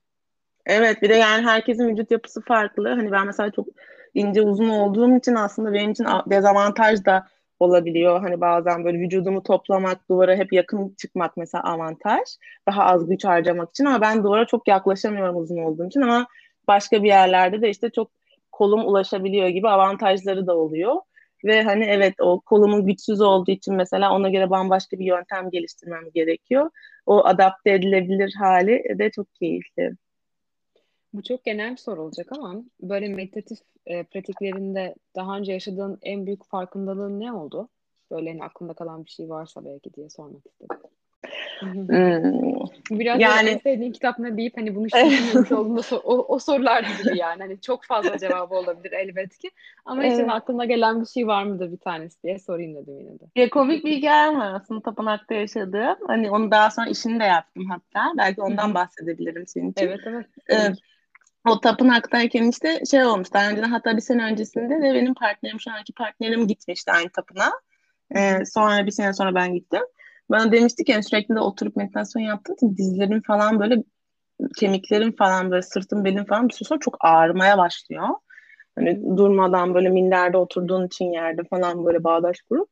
Evet 0.66 1.02
bir 1.02 1.08
de 1.08 1.14
yani 1.14 1.46
herkesin 1.46 1.88
vücut 1.88 2.10
yapısı 2.10 2.40
farklı. 2.40 2.88
Hani 2.88 3.12
ben 3.12 3.26
mesela 3.26 3.50
çok 3.50 3.66
ince 4.14 4.42
uzun 4.42 4.68
olduğum 4.68 5.16
için 5.16 5.34
aslında 5.34 5.72
benim 5.72 5.90
için 5.90 6.06
dezavantaj 6.26 7.04
da 7.04 7.26
olabiliyor. 7.60 8.20
Hani 8.20 8.40
bazen 8.40 8.84
böyle 8.84 8.98
vücudumu 8.98 9.42
toplamak, 9.42 10.08
duvara 10.08 10.36
hep 10.36 10.52
yakın 10.52 10.94
çıkmak 10.98 11.36
mesela 11.36 11.64
avantaj. 11.64 12.20
Daha 12.68 12.84
az 12.84 13.08
güç 13.08 13.24
harcamak 13.24 13.70
için 13.70 13.84
ama 13.84 14.00
ben 14.00 14.24
duvara 14.24 14.46
çok 14.46 14.68
yaklaşamıyorum 14.68 15.36
uzun 15.36 15.56
olduğum 15.56 15.86
için 15.86 16.00
ama 16.00 16.26
başka 16.68 17.02
bir 17.02 17.08
yerlerde 17.08 17.62
de 17.62 17.70
işte 17.70 17.90
çok 17.90 18.10
kolum 18.52 18.86
ulaşabiliyor 18.86 19.48
gibi 19.48 19.68
avantajları 19.68 20.46
da 20.46 20.56
oluyor. 20.56 20.96
Ve 21.44 21.62
hani 21.62 21.84
evet 21.84 22.14
o 22.20 22.40
kolumun 22.40 22.86
güçsüz 22.86 23.20
olduğu 23.20 23.50
için 23.50 23.74
mesela 23.74 24.14
ona 24.14 24.28
göre 24.30 24.50
bambaşka 24.50 24.98
bir 24.98 25.04
yöntem 25.04 25.50
geliştirmem 25.50 26.10
gerekiyor. 26.14 26.70
O 27.06 27.24
adapte 27.24 27.72
edilebilir 27.72 28.34
hali 28.38 28.98
de 28.98 29.10
çok 29.10 29.34
keyifli. 29.34 29.96
Bu 31.12 31.22
çok 31.22 31.44
genel 31.44 31.72
bir 31.72 31.76
soru 31.76 32.02
olacak 32.02 32.26
ama 32.30 32.64
böyle 32.80 33.08
meditatif 33.08 33.58
e, 33.86 34.02
pratiklerinde 34.02 34.94
daha 35.16 35.38
önce 35.38 35.52
yaşadığın 35.52 35.98
en 36.02 36.26
büyük 36.26 36.44
farkındalığın 36.44 37.20
ne 37.20 37.32
oldu? 37.32 37.68
Böyle 38.10 38.30
hani 38.30 38.44
aklında 38.44 38.74
kalan 38.74 39.04
bir 39.04 39.10
şey 39.10 39.28
varsa 39.28 39.64
belki 39.64 39.94
diye 39.94 40.10
sormak 40.10 40.46
istedim. 40.46 40.93
Hmm. 41.60 41.88
Biraz 42.90 43.20
yani 43.20 43.60
sevdiğin 43.62 43.92
kitap 43.92 44.18
ne 44.18 44.36
deyip 44.36 44.56
hani 44.56 44.74
bunu 44.74 44.86
hiç 44.86 44.94
düşünmemiş 44.94 45.52
olduğunda 45.52 45.80
so- 45.80 46.02
o, 46.04 46.34
o 46.34 46.38
sorular 46.38 46.82
gibi 46.82 47.18
yani. 47.18 47.42
Hani 47.42 47.60
çok 47.60 47.84
fazla 47.84 48.18
cevabı 48.18 48.54
olabilir 48.54 48.92
elbet 48.92 49.38
ki. 49.38 49.50
Ama 49.84 50.04
evet. 50.04 50.28
aklına 50.28 50.64
gelen 50.64 51.00
bir 51.00 51.06
şey 51.06 51.26
var 51.26 51.44
mıdır 51.44 51.72
bir 51.72 51.78
tanesi 51.78 52.22
diye 52.22 52.38
sorayım 52.38 52.74
dedim 52.74 52.98
yine 52.98 53.20
de. 53.20 53.24
Ya 53.36 53.50
komik 53.50 53.84
bir 53.84 53.96
hikayem 53.96 54.38
var 54.38 54.54
aslında 54.54 54.80
tapınakta 54.80 55.34
yaşadığım. 55.34 55.96
Hani 56.06 56.30
onu 56.30 56.50
daha 56.50 56.70
sonra 56.70 56.88
işini 56.88 57.20
de 57.20 57.24
yaptım 57.24 57.70
hatta. 57.70 58.12
Belki 58.18 58.42
ondan 58.42 58.74
bahsedebilirim 58.74 59.46
senin 59.46 59.70
için. 59.70 59.86
Evet 59.86 60.00
evet. 60.06 60.26
evet 60.48 60.78
o 61.48 61.60
tapınaktayken 61.60 62.48
işte 62.48 62.80
şey 62.90 63.04
olmuş 63.04 63.32
daha 63.32 63.50
önceden 63.50 63.70
hatta 63.70 63.96
bir 63.96 64.02
sene 64.02 64.24
öncesinde 64.24 64.82
de 64.82 64.94
benim 64.94 65.14
partnerim 65.14 65.60
şu 65.60 65.70
anki 65.72 65.92
partnerim 65.92 66.46
gitmişti 66.46 66.92
aynı 66.92 67.08
tapınağa. 67.08 67.52
Ee, 68.16 68.44
sonra 68.44 68.86
bir 68.86 68.90
sene 68.90 69.12
sonra 69.12 69.34
ben 69.34 69.54
gittim. 69.54 69.82
Bana 70.30 70.52
demişti 70.52 70.84
ki 70.84 71.02
sürekli 71.02 71.34
de 71.34 71.40
oturup 71.40 71.76
meditasyon 71.76 72.22
yaptığım 72.22 72.54
için 72.54 72.76
dizlerim 72.76 73.22
falan 73.26 73.60
böyle 73.60 73.82
kemiklerim 74.58 75.16
falan 75.16 75.50
böyle 75.50 75.62
sırtım 75.62 76.04
belim 76.04 76.24
falan 76.24 76.48
bir 76.48 76.54
süre 76.54 76.68
sonra 76.68 76.80
çok 76.80 76.96
ağrımaya 77.00 77.58
başlıyor. 77.58 78.08
Hani 78.78 79.16
durmadan 79.16 79.74
böyle 79.74 79.88
minderde 79.88 80.36
oturduğun 80.36 80.86
için 80.86 81.04
yerde 81.04 81.42
falan 81.50 81.86
böyle 81.86 82.04
bağdaş 82.04 82.40
kurup 82.40 82.68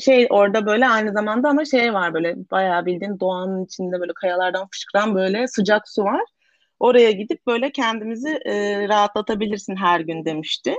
şey 0.00 0.26
orada 0.30 0.66
böyle 0.66 0.88
aynı 0.88 1.12
zamanda 1.12 1.48
ama 1.48 1.64
şey 1.64 1.94
var 1.94 2.14
böyle 2.14 2.36
bayağı 2.50 2.86
bildiğin 2.86 3.20
doğanın 3.20 3.64
içinde 3.64 4.00
böyle 4.00 4.12
kayalardan 4.12 4.68
fışkıran 4.72 5.14
böyle 5.14 5.48
sıcak 5.48 5.88
su 5.88 6.04
var. 6.04 6.22
Oraya 6.80 7.10
gidip 7.10 7.46
böyle 7.46 7.72
kendimizi 7.72 8.28
e, 8.46 8.88
rahatlatabilirsin 8.88 9.76
her 9.76 10.00
gün 10.00 10.24
demişti. 10.24 10.74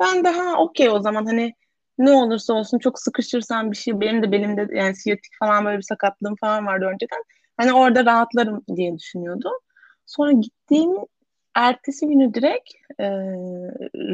Ben 0.00 0.24
daha 0.24 0.58
okey 0.62 0.90
o 0.90 1.00
zaman 1.00 1.26
hani 1.26 1.54
ne 1.98 2.10
olursa 2.10 2.54
olsun 2.54 2.78
çok 2.78 2.98
sıkışırsam 2.98 3.70
bir 3.72 3.76
şey 3.76 4.00
benim 4.00 4.22
de 4.22 4.32
belimde 4.32 4.68
yani 4.72 4.94
siyatik 4.94 5.32
falan 5.38 5.64
böyle 5.64 5.76
bir 5.78 5.82
sakatlığım 5.82 6.36
falan 6.36 6.66
vardı 6.66 6.84
önceden. 6.84 7.22
Hani 7.56 7.72
orada 7.72 8.04
rahatlarım 8.04 8.64
diye 8.76 8.98
düşünüyordum. 8.98 9.52
Sonra 10.06 10.32
gittiğim 10.32 10.92
ertesi 11.54 12.06
günü 12.08 12.34
direkt 12.34 12.70
e, 13.00 13.06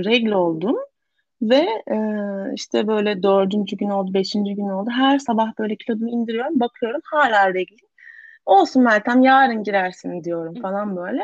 regl 0.05 0.33
oldum. 0.33 0.77
Ve 1.43 1.67
e, 1.91 1.97
işte 2.55 2.87
böyle 2.87 3.23
dördüncü 3.23 3.77
gün 3.77 3.91
oldu, 3.91 4.15
beşinci 4.15 4.55
gün 4.55 4.69
oldu. 4.69 4.91
Her 4.91 5.19
sabah 5.19 5.59
böyle 5.59 5.77
kilomu 5.77 6.09
indiriyorum, 6.09 6.61
bakıyorum 6.61 7.01
hala 7.05 7.55
regl. 7.55 7.75
Olsun 8.47 8.83
Meltem 8.83 9.23
yarın 9.23 9.63
girersin 9.63 10.25
diyorum 10.25 10.55
falan 10.63 10.97
böyle. 10.97 11.23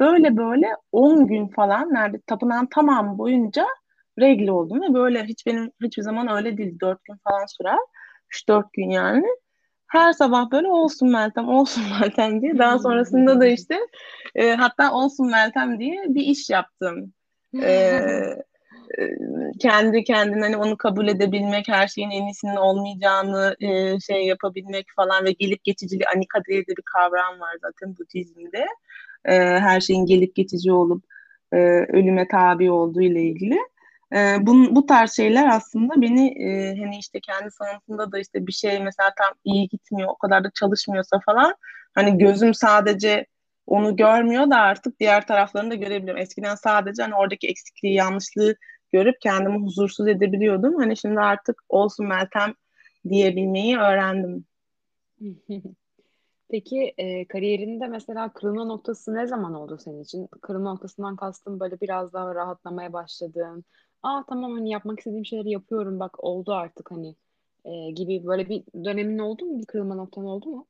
Böyle 0.00 0.36
böyle 0.36 0.66
10 0.92 1.26
gün 1.26 1.48
falan 1.48 1.94
nerede 1.94 2.20
tapınağın 2.20 2.66
tamamı 2.66 3.18
boyunca 3.18 3.66
regl 4.18 4.48
oldum 4.48 4.82
ve 4.82 4.94
böyle 4.94 5.24
hiç 5.24 5.46
benim 5.46 5.70
hiçbir 5.82 6.02
zaman 6.02 6.28
öyle 6.28 6.58
değil. 6.58 6.80
4 6.80 7.04
gün 7.04 7.16
falan 7.24 7.46
sürer. 7.46 7.78
3-4 8.30 8.64
gün 8.72 8.90
yani. 8.90 9.26
Her 9.86 10.12
sabah 10.12 10.50
böyle 10.50 10.68
olsun 10.68 11.12
Meltem, 11.12 11.48
olsun 11.48 11.84
Meltem 12.00 12.42
diye. 12.42 12.58
Daha 12.58 12.78
sonrasında 12.78 13.40
da 13.40 13.46
işte 13.46 13.78
e, 14.34 14.50
hatta 14.50 14.92
olsun 14.92 15.30
Meltem 15.30 15.78
diye 15.78 16.04
bir 16.08 16.22
iş 16.22 16.50
yaptım. 16.50 17.12
E, 17.62 18.00
kendi 19.60 20.04
kendine 20.04 20.42
hani 20.42 20.56
onu 20.56 20.76
kabul 20.76 21.08
edebilmek, 21.08 21.68
her 21.68 21.88
şeyin 21.88 22.10
en 22.10 22.26
iyisinin 22.26 22.56
olmayacağını 22.56 23.56
e, 23.60 24.00
şey 24.00 24.26
yapabilmek 24.26 24.86
falan 24.96 25.24
ve 25.24 25.32
gelip 25.32 25.64
geçicili 25.64 26.04
anika 26.16 26.44
diye 26.44 26.60
de 26.60 26.70
bir 26.78 26.82
kavram 26.94 27.40
var 27.40 27.56
zaten 27.62 27.96
Budizm'de. 27.96 28.66
E, 29.24 29.34
her 29.38 29.80
şeyin 29.80 30.06
gelip 30.06 30.34
geçici 30.34 30.72
olup 30.72 31.04
e, 31.52 31.56
ölüme 31.88 32.28
tabi 32.28 32.70
olduğu 32.70 33.02
ile 33.02 33.22
ilgili. 33.22 33.58
E, 34.14 34.46
bu, 34.46 34.76
bu 34.76 34.86
tarz 34.86 35.12
şeyler 35.16 35.46
aslında 35.56 36.02
beni 36.02 36.28
e, 36.28 36.80
hani 36.80 36.98
işte 36.98 37.20
kendi 37.20 37.50
sanatımda 37.50 38.12
da 38.12 38.18
işte 38.18 38.46
bir 38.46 38.52
şey 38.52 38.80
mesela 38.80 39.12
tam 39.18 39.34
iyi 39.44 39.68
gitmiyor, 39.68 40.08
o 40.08 40.16
kadar 40.16 40.44
da 40.44 40.50
çalışmıyorsa 40.54 41.20
falan 41.26 41.54
hani 41.94 42.18
gözüm 42.18 42.54
sadece 42.54 43.26
onu 43.66 43.96
görmüyor 43.96 44.50
da 44.50 44.56
artık 44.56 45.00
diğer 45.00 45.26
taraflarını 45.26 45.70
da 45.70 45.74
görebiliyorum. 45.74 46.22
Eskiden 46.22 46.54
sadece 46.54 47.02
hani 47.02 47.14
oradaki 47.14 47.48
eksikliği, 47.48 47.94
yanlışlığı 47.94 48.54
görüp 48.92 49.20
kendimi 49.20 49.58
huzursuz 49.58 50.08
edebiliyordum. 50.08 50.74
Hani 50.76 50.96
şimdi 50.96 51.20
artık 51.20 51.62
olsun 51.68 52.06
Meltem 52.06 52.54
diyebilmeyi 53.08 53.78
öğrendim. 53.78 54.44
Peki 56.50 56.94
e, 56.98 57.28
kariyerinde 57.28 57.86
mesela 57.86 58.32
kırılma 58.32 58.64
noktası 58.64 59.14
ne 59.14 59.26
zaman 59.26 59.54
oldu 59.54 59.78
senin 59.78 60.02
için? 60.02 60.26
Kırılma 60.26 60.70
noktasından 60.70 61.16
kastım 61.16 61.60
böyle 61.60 61.80
biraz 61.80 62.12
daha 62.12 62.34
rahatlamaya 62.34 62.92
başladığın, 62.92 63.64
aa 64.02 64.24
tamam 64.28 64.52
hani 64.52 64.70
yapmak 64.70 64.98
istediğim 64.98 65.26
şeyleri 65.26 65.50
yapıyorum 65.50 66.00
bak 66.00 66.24
oldu 66.24 66.52
artık 66.52 66.90
hani 66.90 67.14
e, 67.64 67.90
gibi 67.90 68.26
böyle 68.26 68.48
bir 68.48 68.62
dönemin 68.84 69.18
oldu 69.18 69.44
mu? 69.46 69.58
Bir 69.58 69.66
kırılma 69.66 69.94
noktan 69.94 70.24
oldu 70.24 70.48
mu? 70.48 70.66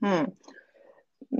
Hmm. 0.00 0.26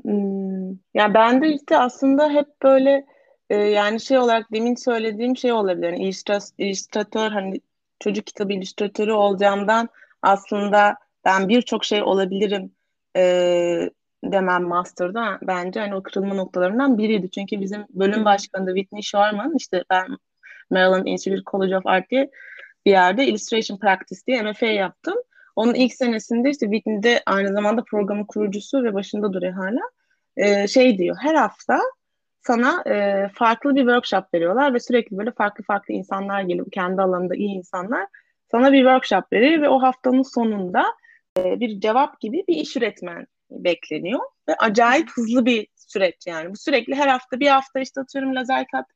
Hmm. 0.05 0.71
Ya 0.95 1.15
ben 1.15 1.43
de 1.43 1.55
işte 1.55 1.79
aslında 1.79 2.31
hep 2.31 2.63
böyle 2.63 3.07
e, 3.51 3.57
yani 3.57 4.01
şey 4.01 4.19
olarak 4.19 4.53
demin 4.53 4.75
söylediğim 4.75 5.37
şey 5.37 5.53
olabilir. 5.53 5.93
Yani 5.93 6.13
illüstratör 6.59 7.31
hani 7.31 7.61
çocuk 8.01 8.27
kitabı 8.27 8.53
illüstratörü 8.53 9.13
olacağımdan 9.13 9.89
aslında 10.23 10.97
ben 11.25 11.49
birçok 11.49 11.85
şey 11.85 12.03
olabilirim 12.03 12.73
e, 13.17 13.91
demem 14.25 14.63
master'da 14.63 15.39
bence 15.43 15.81
hani 15.81 15.95
o 15.95 16.03
kırılma 16.03 16.35
noktalarından 16.35 16.99
biriydi. 16.99 17.31
Çünkü 17.31 17.61
bizim 17.61 17.87
bölüm 17.91 18.25
başkanı 18.25 18.67
da 18.67 18.75
Whitney 18.75 19.03
Sharman 19.03 19.55
işte 19.57 19.85
ben 19.91 20.07
Maryland 20.71 21.07
Institute 21.07 21.43
College 21.51 21.77
of 21.77 21.87
Art 21.87 22.11
diye 22.11 22.31
bir 22.87 22.91
yerde 22.91 23.27
illustration 23.27 23.79
practice 23.79 24.21
diye 24.27 24.43
MFA 24.43 24.67
yaptım. 24.67 25.15
Onun 25.57 25.75
ilk 25.75 25.95
senesinde 25.95 26.51
işte 26.51 26.67
Whitney'de 26.67 27.23
aynı 27.27 27.53
zamanda 27.53 27.85
programın 27.85 28.25
kurucusu 28.25 28.85
ve 28.85 28.95
başında 28.95 29.33
duruyor 29.33 29.53
hala. 29.53 29.81
E, 30.37 30.69
şey 30.69 30.99
diyor 30.99 31.17
her 31.21 31.35
hafta 31.35 31.81
sana 32.43 32.83
e, 32.87 33.29
farklı 33.35 33.75
bir 33.75 33.81
workshop 33.81 34.35
veriyorlar 34.35 34.75
ve 34.75 34.81
sürekli 34.81 35.19
böyle 35.19 35.31
farklı 35.31 35.65
farklı 35.65 35.95
insanlar 35.95 36.43
gelip 36.43 36.73
kendi 36.73 37.03
alanında 37.03 37.35
iyi 37.35 37.51
insanlar 37.51 38.07
sana 38.51 38.73
bir 38.73 38.79
workshop 38.79 39.33
veriyor 39.33 39.63
ve 39.63 39.69
o 39.69 39.83
haftanın 39.83 40.23
sonunda 40.23 40.85
e, 41.39 41.61
bir 41.61 41.81
cevap 41.81 42.21
gibi 42.21 42.45
bir 42.49 42.57
iş 42.57 42.77
üretmen 42.77 43.27
bekleniyor 43.53 44.21
ve 44.49 44.55
acayip 44.55 45.11
hızlı 45.11 45.47
bir 45.47 45.67
süreç 45.77 46.27
yani. 46.27 46.51
Bu 46.51 46.57
sürekli 46.57 46.95
her 46.95 47.09
hafta 47.09 47.41
bir 47.41 47.49
hafta 47.49 47.81
işte 47.81 48.01
atıyorum 48.01 48.35
lazer 48.35 48.67
kat 48.73 48.87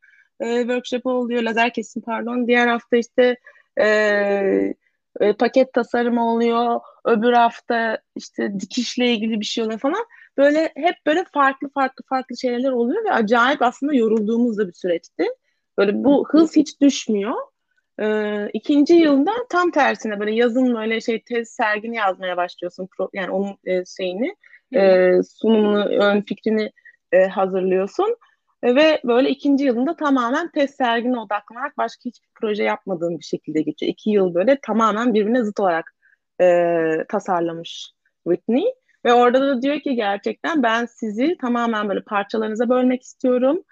e, 0.40 0.60
workshop 0.60 1.06
oluyor, 1.06 1.42
lazer 1.42 1.72
kesim 1.72 2.02
pardon. 2.02 2.46
Diğer 2.46 2.66
hafta 2.66 2.96
işte 2.96 3.36
e, 3.80 3.86
e, 5.20 5.32
paket 5.32 5.72
tasarımı 5.72 6.30
oluyor. 6.30 6.80
Öbür 7.04 7.32
hafta 7.32 7.98
işte 8.16 8.60
dikişle 8.60 9.12
ilgili 9.12 9.40
bir 9.40 9.44
şey 9.44 9.64
oluyor 9.64 9.80
falan. 9.80 10.06
Böyle 10.38 10.72
hep 10.76 10.96
böyle 11.06 11.24
farklı 11.34 11.68
farklı 11.68 12.04
farklı 12.08 12.36
şeyler 12.36 12.70
oluyor 12.72 13.04
ve 13.04 13.12
acayip 13.12 13.62
aslında 13.62 13.94
yorulduğumuz 13.94 14.58
da 14.58 14.68
bir 14.68 14.72
süreçti. 14.72 15.24
Böyle 15.78 16.04
bu 16.04 16.28
hız 16.28 16.56
hiç 16.56 16.80
düşmüyor. 16.80 17.34
Ee, 18.00 18.48
ikinci 18.52 18.94
yılda 18.94 19.32
tam 19.50 19.70
tersine 19.70 20.20
böyle 20.20 20.34
yazın 20.34 20.74
böyle 20.74 21.00
şey 21.00 21.22
tez 21.22 21.48
sergini 21.48 21.96
yazmaya 21.96 22.36
başlıyorsun. 22.36 22.88
Pro, 22.96 23.10
yani 23.12 23.30
onun 23.30 23.56
e, 23.64 23.84
şeyini, 23.84 24.36
e, 24.74 25.12
sunumunu, 25.22 25.84
ön 25.84 26.20
fikrini 26.20 26.72
e, 27.12 27.26
hazırlıyorsun. 27.26 28.16
E, 28.62 28.74
ve 28.74 29.00
böyle 29.04 29.30
ikinci 29.30 29.64
yılında 29.64 29.96
tamamen 29.96 30.50
test 30.50 30.76
sergine 30.76 31.18
odaklanarak 31.18 31.78
başka 31.78 32.04
hiçbir 32.04 32.28
proje 32.34 32.62
yapmadığın 32.62 33.18
bir 33.18 33.24
şekilde 33.24 33.62
geçiyor. 33.62 33.92
İki 33.92 34.10
yıl 34.10 34.34
böyle 34.34 34.58
tamamen 34.62 35.14
birbirine 35.14 35.44
zıt 35.44 35.60
olarak 35.60 35.94
e, 36.40 36.46
tasarlamış 37.08 37.92
Whitney. 38.24 38.64
Ve 39.04 39.12
orada 39.14 39.40
da 39.40 39.62
diyor 39.62 39.80
ki 39.80 39.94
gerçekten 39.94 40.62
ben 40.62 40.86
sizi 40.86 41.36
tamamen 41.40 41.88
böyle 41.88 42.02
parçalarınıza 42.02 42.68
bölmek 42.68 43.02
istiyorum. 43.02 43.62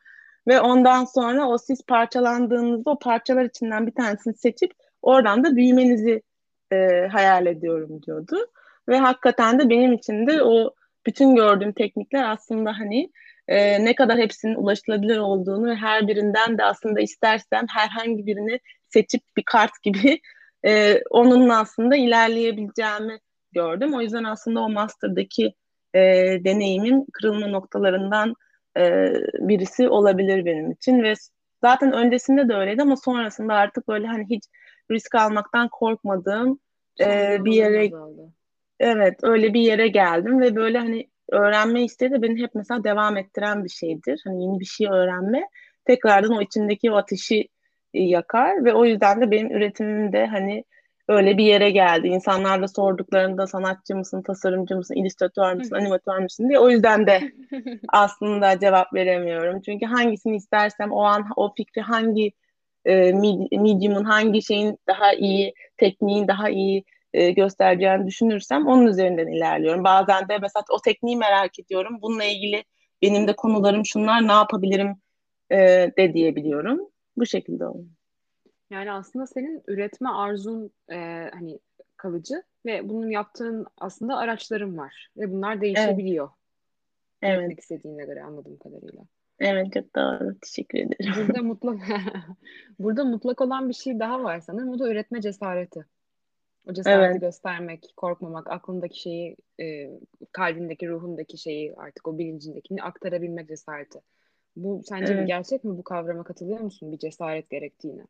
Ve 0.47 0.61
ondan 0.61 1.05
sonra 1.05 1.49
o 1.49 1.59
siz 1.59 1.82
parçalandığınızda 1.86 2.90
o 2.90 2.99
parçalar 2.99 3.45
içinden 3.45 3.86
bir 3.86 3.92
tanesini 3.92 4.34
seçip 4.34 4.72
oradan 5.03 5.45
da 5.45 5.57
büyümenizi 5.57 6.22
e, 6.72 6.76
hayal 7.12 7.47
ediyorum 7.47 8.03
diyordu. 8.03 8.36
Ve 8.88 8.99
hakikaten 8.99 9.59
de 9.59 9.70
benim 9.70 9.92
için 9.92 10.26
de 10.26 10.42
o 10.42 10.74
bütün 11.07 11.34
gördüğüm 11.34 11.72
teknikler 11.72 12.30
aslında 12.30 12.72
hani 12.78 13.11
e, 13.49 13.84
ne 13.84 13.95
kadar 13.95 14.18
hepsinin 14.18 14.55
ulaşılabilir 14.55 15.18
olduğunu 15.18 15.70
ve 15.70 15.74
her 15.74 16.09
birinden 16.09 16.59
de 16.59 16.64
aslında 16.64 17.01
istersem 17.01 17.66
herhangi 17.68 18.26
birini 18.26 18.61
seçip 18.88 19.22
bir 19.36 19.42
kart 19.42 19.82
gibi 19.82 20.20
e, 20.66 21.01
onunla 21.11 21.61
aslında 21.61 21.97
ilerleyebileceğimi 21.97 23.18
gördüm. 23.53 23.95
O 23.95 24.01
yüzden 24.01 24.24
aslında 24.24 24.61
o 24.61 24.68
master'daki 24.68 25.55
e, 25.95 26.01
deneyimin 26.45 27.07
kırılma 27.12 27.47
noktalarından 27.47 28.34
e, 28.79 29.12
birisi 29.39 29.89
olabilir 29.89 30.45
benim 30.45 30.70
için 30.70 31.03
ve 31.03 31.14
zaten 31.62 31.93
öncesinde 31.93 32.49
de 32.49 32.55
öyleydi 32.55 32.83
ama 32.83 32.97
sonrasında 32.97 33.55
artık 33.55 33.89
böyle 33.89 34.07
hani 34.07 34.27
hiç 34.31 34.45
risk 34.91 35.14
almaktan 35.14 35.68
korkmadığım 35.68 36.59
e, 37.01 37.37
bir 37.45 37.53
yere 37.53 37.91
evet 38.81 39.14
öyle 39.22 39.55
bir 39.55 39.61
yere 39.61 39.89
geldim 39.89 40.41
ve 40.41 40.57
böyle 40.57 40.79
hani 40.79 41.09
öğrenme 41.33 41.85
isteği 41.85 42.11
de 42.11 42.22
beni 42.22 42.43
hep 42.43 42.51
mesela 42.55 42.85
devam 42.85 43.16
ettiren 43.16 43.64
bir 43.64 43.68
şeydir. 43.68 44.20
Hani 44.25 44.43
yeni 44.43 44.61
bir 44.61 44.64
şey 44.64 44.87
öğrenme 44.91 45.49
tekrardan 45.85 46.33
o 46.33 46.43
içindeki 46.43 46.91
o 46.91 46.97
ateşi 46.97 47.49
e, 47.95 48.03
yakar 48.03 48.64
ve 48.64 48.75
o 48.75 48.85
yüzden 48.85 49.20
de 49.20 49.31
benim 49.31 49.51
üretimim 49.51 50.12
de 50.12 50.27
hani 50.27 50.64
öyle 51.09 51.38
bir 51.38 51.44
yere 51.44 51.70
geldi. 51.70 52.09
İnsanlar 52.09 52.62
da 52.62 52.68
sorduklarında 52.68 53.46
sanatçı 53.46 53.96
mısın, 53.96 54.22
tasarımcı 54.22 54.76
mısın, 54.76 54.94
illüstratör 54.94 55.55
müsün, 55.55 55.74
animatör 55.74 56.18
müsün 56.18 56.48
diye. 56.48 56.59
O 56.59 56.70
yüzden 56.70 57.07
de 57.07 57.32
aslında 57.88 58.59
cevap 58.59 58.94
veremiyorum. 58.94 59.61
Çünkü 59.61 59.86
hangisini 59.86 60.36
istersem 60.36 60.92
o 60.92 61.02
an 61.02 61.26
o 61.36 61.55
fikri 61.55 61.82
hangi 61.82 62.32
e, 62.84 63.12
medium'un 63.12 64.05
hangi 64.05 64.42
şeyin 64.42 64.78
daha 64.88 65.12
iyi, 65.12 65.55
tekniğin 65.76 66.28
daha 66.28 66.50
iyi 66.50 66.84
e, 67.12 67.30
göstereceğini 67.30 68.07
düşünürsem 68.07 68.66
onun 68.66 68.86
üzerinden 68.86 69.26
ilerliyorum. 69.26 69.84
Bazen 69.84 70.28
de 70.28 70.38
mesela 70.38 70.64
o 70.70 70.78
tekniği 70.84 71.16
merak 71.16 71.59
ediyorum. 71.59 71.98
Bununla 72.02 72.24
ilgili 72.24 72.64
benim 73.02 73.28
de 73.28 73.36
konularım 73.36 73.86
şunlar 73.86 74.28
ne 74.28 74.32
yapabilirim 74.32 74.96
e, 75.50 75.57
de 75.98 76.14
diyebiliyorum. 76.14 76.80
Bu 77.16 77.26
şekilde 77.26 77.66
oluyor. 77.66 78.03
Yani 78.71 78.93
aslında 78.93 79.27
senin 79.27 79.62
üretme 79.69 80.09
arzun 80.09 80.71
e, 80.91 81.31
hani 81.33 81.59
kalıcı 81.97 82.43
ve 82.67 82.89
bunun 82.89 83.11
yaptığın 83.11 83.67
aslında 83.79 84.17
araçların 84.17 84.79
var 84.79 85.09
ve 85.17 85.33
bunlar 85.33 85.61
değişebiliyor. 85.61 86.31
Evet. 87.23 87.39
Üretmek 87.39 87.61
istediğine 87.61 88.05
göre 88.05 88.23
anladığım 88.23 88.59
kadarıyla. 88.59 89.03
Evet 89.41 89.73
çok 89.73 89.97
doğru. 89.97 90.35
Teşekkür 90.41 90.79
ederim. 90.79 91.15
Burada 91.17 91.43
mutlak 91.43 91.81
burada 92.79 93.05
mutlak 93.05 93.41
olan 93.41 93.69
bir 93.69 93.75
şey 93.75 93.99
daha 93.99 94.23
var 94.23 94.41
sanırım. 94.41 94.73
Bu 94.73 94.79
da 94.79 94.89
üretme 94.89 95.21
cesareti. 95.21 95.85
O 96.67 96.73
cesareti 96.73 97.11
evet. 97.11 97.21
göstermek, 97.21 97.93
korkmamak, 97.97 98.51
aklındaki 98.51 99.01
şeyi, 99.01 99.37
e, 99.61 99.91
kalbindeki, 100.33 100.89
ruhundaki 100.89 101.39
şeyi 101.39 101.75
artık 101.77 102.09
o 102.09 102.19
bilincindekini 102.19 102.83
aktarabilmek 102.83 103.49
cesareti. 103.49 104.01
Bu 104.57 104.83
sence 104.85 105.12
evet. 105.12 105.23
bir 105.23 105.27
gerçek 105.27 105.65
mi? 105.65 105.79
Bu 105.79 105.85
kavrama 105.85 106.25
katılıyor 106.25 106.61
musun? 106.61 106.93
Bir 106.93 106.99
cesaret 106.99 107.51
gerektiğine. 107.51 108.07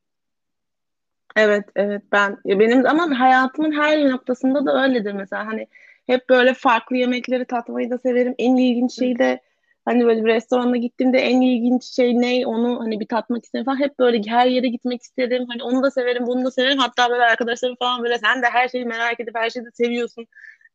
Evet, 1.36 1.64
evet 1.76 2.02
ben 2.12 2.38
benim 2.44 2.86
ama 2.86 3.20
hayatımın 3.20 3.72
her 3.72 4.10
noktasında 4.10 4.66
da 4.66 4.82
öyledir 4.82 5.12
mesela 5.12 5.46
hani 5.46 5.66
hep 6.06 6.28
böyle 6.28 6.54
farklı 6.54 6.96
yemekleri 6.96 7.44
tatmayı 7.44 7.90
da 7.90 7.98
severim. 7.98 8.34
En 8.38 8.56
ilginç 8.56 8.92
şey 8.98 9.18
de 9.18 9.40
hani 9.84 10.04
böyle 10.06 10.24
bir 10.24 10.28
restorana 10.28 10.76
gittiğimde 10.76 11.18
en 11.18 11.40
ilginç 11.40 11.84
şey 11.84 12.20
ne 12.20 12.46
onu 12.46 12.80
hani 12.80 13.00
bir 13.00 13.06
tatmak 13.06 13.44
isterim 13.44 13.64
falan. 13.64 13.80
Hep 13.80 13.98
böyle 13.98 14.22
her 14.26 14.46
yere 14.46 14.68
gitmek 14.68 15.02
isterim. 15.02 15.46
Hani 15.48 15.62
onu 15.62 15.82
da 15.82 15.90
severim, 15.90 16.26
bunu 16.26 16.44
da 16.44 16.50
severim. 16.50 16.78
Hatta 16.78 17.10
böyle 17.10 17.22
arkadaşlarım 17.22 17.76
falan 17.76 18.02
böyle 18.02 18.18
sen 18.18 18.42
de 18.42 18.46
her 18.46 18.68
şeyi 18.68 18.84
merak 18.84 19.20
edip 19.20 19.34
her 19.36 19.50
şeyi 19.50 19.64
de 19.66 19.70
seviyorsun 19.70 20.26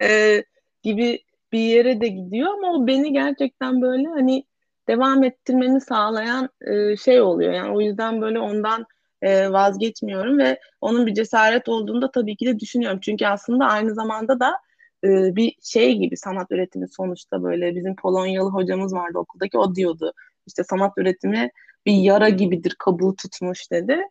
e, 0.02 0.44
gibi 0.84 1.20
bir 1.52 1.60
yere 1.60 2.02
de 2.02 2.08
gidiyor 2.08 2.54
ama 2.54 2.74
o 2.74 2.88
beni 2.88 3.14
gerçekten 3.14 3.82
böyle 3.82 4.08
hani 4.08 4.44
devam 4.88 5.24
ettirmeni 5.24 5.82
sağlayan 5.82 6.50
e, 6.62 6.98
şey 6.98 7.22
oluyor. 7.22 7.54
Yani 7.54 7.72
o 7.78 7.82
yüzden 7.82 8.22
böyle 8.22 8.40
ondan 8.40 8.86
e, 9.22 9.52
vazgeçmiyorum 9.52 10.40
ve 10.40 10.60
onun 10.82 11.06
bir 11.06 11.14
cesaret 11.14 11.70
olduğunu 11.70 12.02
da 12.02 12.12
tabii 12.12 12.36
ki 12.36 12.46
de 12.46 12.60
düşünüyorum. 12.60 13.00
Çünkü 13.02 13.26
aslında 13.26 13.66
aynı 13.66 13.94
zamanda 13.94 14.40
da 14.40 14.58
e, 15.04 15.36
bir 15.36 15.56
şey 15.64 15.96
gibi 15.98 16.18
sanat 16.18 16.52
üretimi 16.52 16.88
sonuçta 16.90 17.44
böyle 17.44 17.76
bizim 17.76 17.96
Polonyalı 17.96 18.50
hocamız 18.50 18.94
vardı 18.94 19.18
okuldaki 19.18 19.58
o 19.58 19.76
diyordu. 19.76 20.14
İşte 20.48 20.64
sanat 20.64 20.94
üretimi 20.98 21.52
bir 21.86 21.94
yara 21.94 22.30
gibidir 22.30 22.76
kabuğu 22.80 23.16
tutmuş 23.16 23.72
dedi 23.72 24.02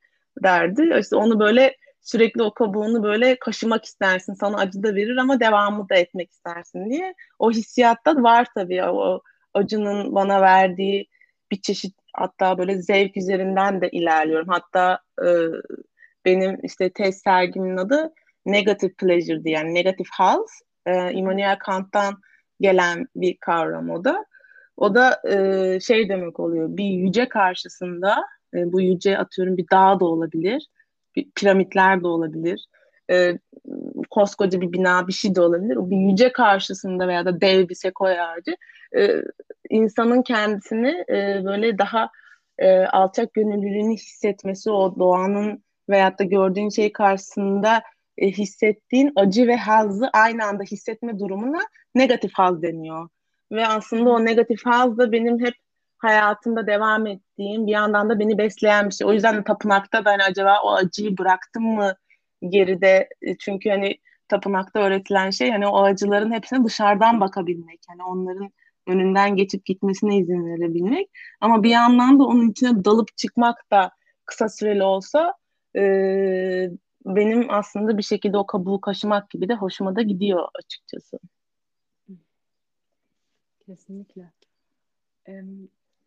derdi. 0.43 0.99
İşte 1.01 1.17
onu 1.17 1.41
böyle 1.41 1.77
sürekli 2.01 2.43
o 2.43 2.55
kabuğunu 2.55 3.03
böyle 3.03 3.39
kaşımak 3.39 3.85
istersin. 3.85 4.35
Sana 4.35 4.57
acı 4.57 4.83
da 4.83 4.95
verir 4.95 5.17
ama 5.17 5.41
devamı 5.41 5.89
da 5.89 5.95
etmek 5.95 6.31
istersin 6.33 6.91
diye. 6.91 7.15
O 7.39 7.51
hissiyatta 7.51 8.23
var 8.23 8.47
tabii 8.55 8.85
o 8.85 9.21
acının 9.55 10.15
bana 10.15 10.41
verdiği 10.41 11.09
bir 11.51 11.61
çeşit 11.61 11.98
hatta 12.21 12.59
böyle 12.59 12.83
zevk 12.83 13.17
üzerinden 13.17 13.81
de 13.81 13.89
ilerliyorum. 13.89 14.49
Hatta 14.49 14.99
e, 15.23 15.29
benim 16.25 16.59
işte 16.63 16.91
test 16.91 17.23
sergimin 17.25 17.77
adı 17.77 18.13
Negative 18.47 18.93
Pleasure 18.93 19.45
diye 19.45 19.55
yani 19.55 19.75
Negative 19.75 20.09
Health. 20.19 20.53
E, 20.87 21.13
Immanuel 21.13 21.59
Kant'tan 21.59 22.15
gelen 22.61 23.07
bir 23.17 23.37
kavram 23.37 23.91
o 23.91 24.05
da. 24.05 24.25
O 24.77 24.95
da 24.95 25.21
e, 25.31 25.81
şey 25.81 26.09
demek 26.09 26.41
oluyor. 26.41 26.77
Bir 26.77 26.85
yüce 26.85 27.29
karşısında 27.29 28.17
e, 28.55 28.73
bu 28.73 28.81
yüce 28.81 29.19
atıyorum 29.19 29.57
bir 29.57 29.67
dağ 29.73 30.01
da 30.01 30.05
olabilir. 30.05 30.67
Bir 31.17 31.31
piramitler 31.31 32.03
de 32.03 32.07
olabilir. 32.07 32.67
E, 33.11 33.39
koskoca 34.19 34.61
bir 34.61 34.73
bina 34.73 35.09
bir 35.09 35.13
şey 35.13 35.35
de 35.35 35.41
olabilir. 35.41 35.77
O 35.77 35.91
bir 35.91 35.97
yüce 35.97 36.33
karşısında 36.33 37.09
veya 37.09 37.25
da 37.25 37.41
dev 37.41 37.69
bir 37.69 37.75
sekoya 37.75 38.29
ağacı 38.29 38.57
e, 38.97 39.23
insanın 39.71 40.23
kendisini 40.23 41.05
e, 41.09 41.45
böyle 41.45 41.79
daha 41.79 42.11
e, 42.59 42.79
alçak 42.81 43.35
gönüllülüğünü 43.35 43.95
hissetmesi 43.95 44.71
o 44.71 44.99
doğanın 44.99 45.65
veyahut 45.89 46.19
da 46.19 46.25
gördüğün 46.25 46.69
şey 46.69 46.93
karşısında 46.93 47.83
e, 48.19 48.31
hissettiğin 48.31 49.13
acı 49.17 49.47
ve 49.47 49.57
hazzı 49.57 50.11
aynı 50.13 50.45
anda 50.45 50.63
hissetme 50.63 51.19
durumuna 51.19 51.61
negatif 51.95 52.31
haz 52.35 52.63
deniyor. 52.63 53.09
Ve 53.53 53.67
aslında 53.67 54.11
o 54.11 54.25
negatif 54.25 54.67
haz 54.67 54.99
da 54.99 55.13
benim 55.13 55.45
hep 55.45 55.55
hayatımda 55.99 56.67
devam 56.67 57.07
ettiğim 57.07 57.67
bir 57.67 57.73
yandan 57.73 58.11
da 58.11 58.19
beni 58.19 58.39
besleyen 58.39 58.89
bir 58.89 58.95
şey. 58.95 59.07
O 59.07 59.13
yüzden 59.13 59.37
de 59.37 59.45
tapınakta 59.45 60.05
ben 60.05 60.19
acaba 60.19 60.61
o 60.65 60.73
acıyı 60.75 61.19
bıraktım 61.19 61.63
mı 61.63 61.95
geride? 62.43 63.09
E, 63.23 63.37
çünkü 63.39 63.71
hani 63.71 63.99
tapınakta 64.29 64.81
öğretilen 64.81 65.31
şey 65.31 65.51
hani 65.51 65.67
o 65.67 65.83
acıların 65.83 66.33
hepsine 66.33 66.65
dışarıdan 66.65 67.21
bakabilmek. 67.21 67.81
Yani 67.91 68.03
onların 68.03 68.51
önünden 68.87 69.37
geçip 69.37 69.65
gitmesine 69.65 70.17
izin 70.19 70.47
verebilmek. 70.47 71.11
Ama 71.41 71.63
bir 71.63 71.71
yandan 71.71 72.19
da 72.19 72.25
onun 72.25 72.51
içine 72.51 72.85
dalıp 72.85 73.17
çıkmak 73.17 73.71
da 73.71 73.91
kısa 74.25 74.49
süreli 74.49 74.83
olsa 74.83 75.35
e, 75.77 75.83
benim 77.05 77.47
aslında 77.51 77.99
bir 77.99 78.03
şekilde 78.03 78.39
o 78.39 78.47
kabuğu 78.47 78.81
kaşımak 78.81 79.31
gibi 79.31 79.49
de 79.49 79.55
hoşuma 79.55 79.97
da 79.97 80.03
gidiyor 80.03 80.49
açıkçası. 80.55 81.19
Kesinlikle. 83.67 84.33
Ee, 85.29 85.43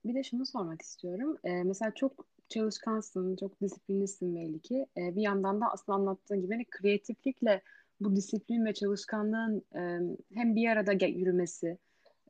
bir 0.06 0.16
de 0.16 0.24
şunu 0.24 0.46
sormak 0.46 0.82
istiyorum. 0.82 1.38
Ee, 1.44 1.64
mesela 1.64 1.94
çok 1.96 2.26
çalışkansın, 2.50 3.36
çok 3.36 3.62
disiplinlisin 3.62 4.36
belli 4.36 4.60
ki. 4.60 4.86
Ee, 4.98 5.16
bir 5.16 5.22
yandan 5.22 5.62
da 5.62 5.66
aslında 5.74 5.96
anlattığın 5.96 6.42
gibi 6.42 6.54
hani 6.54 6.66
kreatiflikle 6.66 7.62
bu 8.04 8.16
disiplin 8.16 8.66
ve 8.66 8.74
çalışkanlığın 8.74 9.64
e, 9.76 10.00
hem 10.34 10.56
bir 10.56 10.70
arada 10.70 11.06
yürümesi 11.06 11.78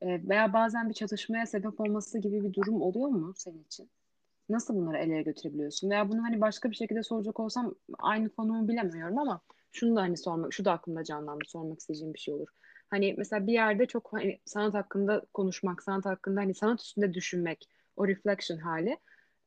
e, 0.01 0.30
veya 0.30 0.53
bazen 0.53 0.89
bir 0.89 0.93
çatışmaya 0.93 1.45
sebep 1.45 1.80
olması 1.80 2.19
gibi 2.19 2.43
bir 2.43 2.53
durum 2.53 2.82
oluyor 2.82 3.09
mu 3.09 3.34
senin 3.36 3.63
için? 3.63 3.89
Nasıl 4.49 4.76
bunları 4.76 4.97
ele 4.97 5.22
götürebiliyorsun? 5.22 5.89
Veya 5.89 6.09
bunu 6.09 6.24
hani 6.24 6.41
başka 6.41 6.69
bir 6.69 6.76
şekilde 6.76 7.03
soracak 7.03 7.39
olsam 7.39 7.76
aynı 7.99 8.30
konumu 8.30 8.67
bilemiyorum 8.67 9.17
ama 9.17 9.41
şunu 9.72 9.95
da 9.95 10.01
hani 10.01 10.17
sormak, 10.17 10.53
şu 10.53 10.65
da 10.65 10.72
aklımda 10.72 11.03
canlandı 11.03 11.43
sormak 11.47 11.80
isteyeceğim 11.80 12.13
bir 12.13 12.19
şey 12.19 12.34
olur. 12.34 12.47
Hani 12.89 13.15
mesela 13.17 13.47
bir 13.47 13.53
yerde 13.53 13.86
çok 13.86 14.13
hani 14.13 14.39
sanat 14.45 14.74
hakkında 14.74 15.26
konuşmak, 15.34 15.84
sanat 15.84 16.05
hakkında 16.05 16.41
hani 16.41 16.53
sanat 16.53 16.82
üstünde 16.82 17.13
düşünmek, 17.13 17.69
o 17.95 18.07
reflection 18.07 18.57
hali 18.57 18.97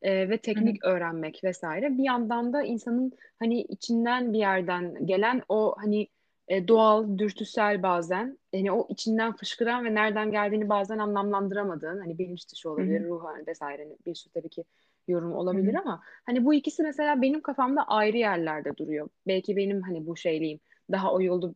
e, 0.02 0.28
ve 0.28 0.38
teknik 0.38 0.84
Hı-hı. 0.84 0.92
öğrenmek 0.92 1.44
vesaire. 1.44 1.98
Bir 1.98 2.04
yandan 2.04 2.52
da 2.52 2.62
insanın 2.62 3.12
hani 3.38 3.62
içinden 3.62 4.32
bir 4.32 4.38
yerden 4.38 5.06
gelen 5.06 5.42
o 5.48 5.74
hani 5.78 6.08
e, 6.49 6.68
doğal, 6.68 7.18
dürtüsel 7.18 7.82
bazen 7.82 8.38
hani 8.55 8.72
o 8.72 8.86
içinden 8.90 9.32
fışkıran 9.36 9.84
ve 9.84 9.95
nereden 9.95 10.30
geldiğini 10.30 10.68
bazen 10.68 10.99
anlamlandıramadığın 10.99 11.99
hani 11.99 12.18
bilinç 12.18 12.53
dışı 12.53 12.70
olabilir, 12.70 13.01
Hı-hı. 13.01 13.09
ruh 13.09 13.24
vesaire 13.47 13.82
hani 13.82 13.97
bir 14.07 14.14
sürü 14.14 14.32
tabii 14.32 14.49
ki 14.49 14.64
yorum 15.09 15.32
olabilir 15.32 15.74
Hı-hı. 15.74 15.82
ama 15.82 16.03
hani 16.26 16.45
bu 16.45 16.55
ikisi 16.55 16.82
mesela 16.82 17.22
benim 17.22 17.40
kafamda 17.40 17.82
ayrı 17.82 18.16
yerlerde 18.16 18.76
duruyor. 18.76 19.09
Belki 19.26 19.57
benim 19.57 19.82
hani 19.82 20.07
bu 20.07 20.16
şeyliğim 20.16 20.61
daha 20.93 21.12
o 21.12 21.20
yolu 21.20 21.55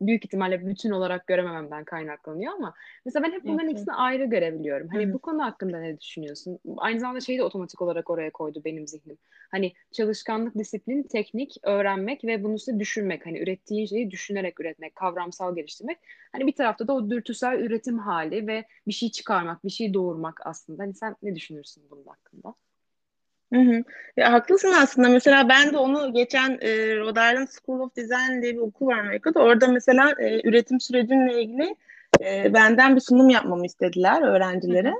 büyük 0.00 0.24
ihtimalle 0.24 0.66
bütün 0.66 0.90
olarak 0.90 1.26
göremememden 1.26 1.84
kaynaklanıyor 1.84 2.52
ama 2.52 2.74
mesela 3.04 3.26
ben 3.26 3.32
hep 3.32 3.44
bunların 3.44 3.66
evet. 3.66 3.72
ikisini 3.72 3.94
ayrı 3.94 4.24
görebiliyorum. 4.24 4.88
Hani 4.88 5.06
Hı. 5.06 5.12
bu 5.12 5.18
konu 5.18 5.42
hakkında 5.42 5.80
ne 5.80 6.00
düşünüyorsun? 6.00 6.58
Aynı 6.76 7.00
zamanda 7.00 7.20
şeyi 7.20 7.38
de 7.38 7.42
otomatik 7.42 7.82
olarak 7.82 8.10
oraya 8.10 8.30
koydu 8.30 8.62
benim 8.64 8.86
zihnim. 8.86 9.18
Hani 9.50 9.72
çalışkanlık, 9.92 10.54
disiplin, 10.54 11.02
teknik, 11.02 11.56
öğrenmek 11.62 12.24
ve 12.24 12.44
bunu 12.44 12.54
üstüne 12.54 12.80
düşünmek. 12.80 13.26
Hani 13.26 13.38
ürettiğin 13.38 13.86
şeyi 13.86 14.10
düşünerek 14.10 14.60
üretmek, 14.60 14.94
kavramsal 14.94 15.54
geliştirmek. 15.56 15.98
Hani 16.32 16.46
bir 16.46 16.54
tarafta 16.54 16.88
da 16.88 16.92
o 16.92 17.10
dürtüsel 17.10 17.60
üretim 17.60 17.98
hali 17.98 18.46
ve 18.46 18.64
bir 18.86 18.92
şey 18.92 19.10
çıkarmak, 19.10 19.64
bir 19.64 19.70
şey 19.70 19.94
doğurmak 19.94 20.40
aslında. 20.46 20.82
Hani 20.82 20.94
sen 20.94 21.16
ne 21.22 21.34
düşünürsün 21.34 21.84
bunun 21.90 22.04
hakkında? 22.04 22.54
Hı 23.52 23.60
hı. 23.60 23.82
Ya, 24.16 24.32
haklısın 24.32 24.72
aslında. 24.72 25.08
Mesela 25.08 25.48
ben 25.48 25.72
de 25.72 25.76
onu 25.78 26.12
geçen 26.12 26.58
e, 26.60 26.96
Rhode 26.96 27.20
Island 27.20 27.48
School 27.48 27.80
of 27.80 27.96
Design 27.96 28.42
diye 28.42 28.54
bir 28.54 28.58
okul 28.60 28.86
var 28.86 28.98
Amerika'da. 28.98 29.40
Orada 29.40 29.66
mesela 29.68 30.14
e, 30.18 30.48
üretim 30.48 30.80
sürecinle 30.80 31.42
ilgili 31.42 31.76
e, 32.20 32.54
benden 32.54 32.96
bir 32.96 33.00
sunum 33.00 33.28
yapmamı 33.30 33.66
istediler 33.66 34.22
öğrencilere. 34.22 34.94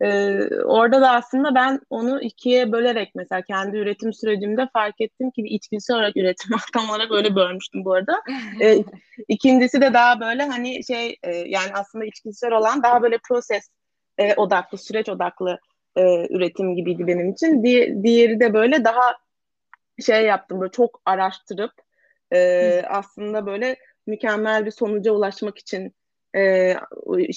E, 0.00 0.38
orada 0.64 1.00
da 1.00 1.10
aslında 1.10 1.54
ben 1.54 1.80
onu 1.90 2.20
ikiye 2.20 2.72
bölerek 2.72 3.12
mesela 3.14 3.42
kendi 3.42 3.76
üretim 3.76 4.12
sürecimde 4.12 4.68
fark 4.72 5.00
ettim 5.00 5.30
ki 5.30 5.44
bir 5.44 5.50
içgüdüsel 5.50 5.96
olarak 5.96 6.16
üretim 6.16 6.50
tam 6.74 6.90
olarak 6.90 7.12
öyle 7.12 7.34
bölmüştüm 7.36 7.84
bu 7.84 7.92
arada. 7.94 8.22
E, 8.62 8.84
ikincisi 9.28 9.80
de 9.80 9.94
daha 9.94 10.20
böyle 10.20 10.42
hani 10.42 10.84
şey 10.84 11.16
e, 11.22 11.36
yani 11.36 11.70
aslında 11.74 12.04
içgüdüsel 12.04 12.52
olan 12.52 12.82
daha 12.82 13.02
böyle 13.02 13.18
proses 13.28 13.68
e, 14.18 14.34
odaklı, 14.34 14.78
süreç 14.78 15.08
odaklı 15.08 15.58
e, 15.96 16.26
üretim 16.30 16.74
gibiydi 16.74 17.06
benim 17.06 17.30
için. 17.30 17.64
Di- 17.64 18.02
diğeri 18.02 18.40
de 18.40 18.54
böyle 18.54 18.84
daha 18.84 19.16
şey 20.06 20.24
yaptım 20.24 20.60
böyle 20.60 20.72
çok 20.72 21.00
araştırıp 21.04 21.72
e, 22.32 22.82
aslında 22.88 23.46
böyle 23.46 23.76
mükemmel 24.06 24.66
bir 24.66 24.70
sonuca 24.70 25.12
ulaşmak 25.12 25.58
için 25.58 25.94
e, 26.36 26.74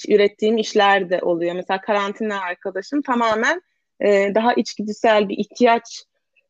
ürettiğim 0.08 0.58
işler 0.58 1.10
de 1.10 1.20
oluyor. 1.22 1.54
Mesela 1.54 1.80
karantina 1.80 2.40
arkadaşım 2.40 3.02
tamamen 3.02 3.62
e, 4.00 4.34
daha 4.34 4.54
içgüdüsel 4.54 5.28
bir 5.28 5.38
ihtiyaç 5.38 6.04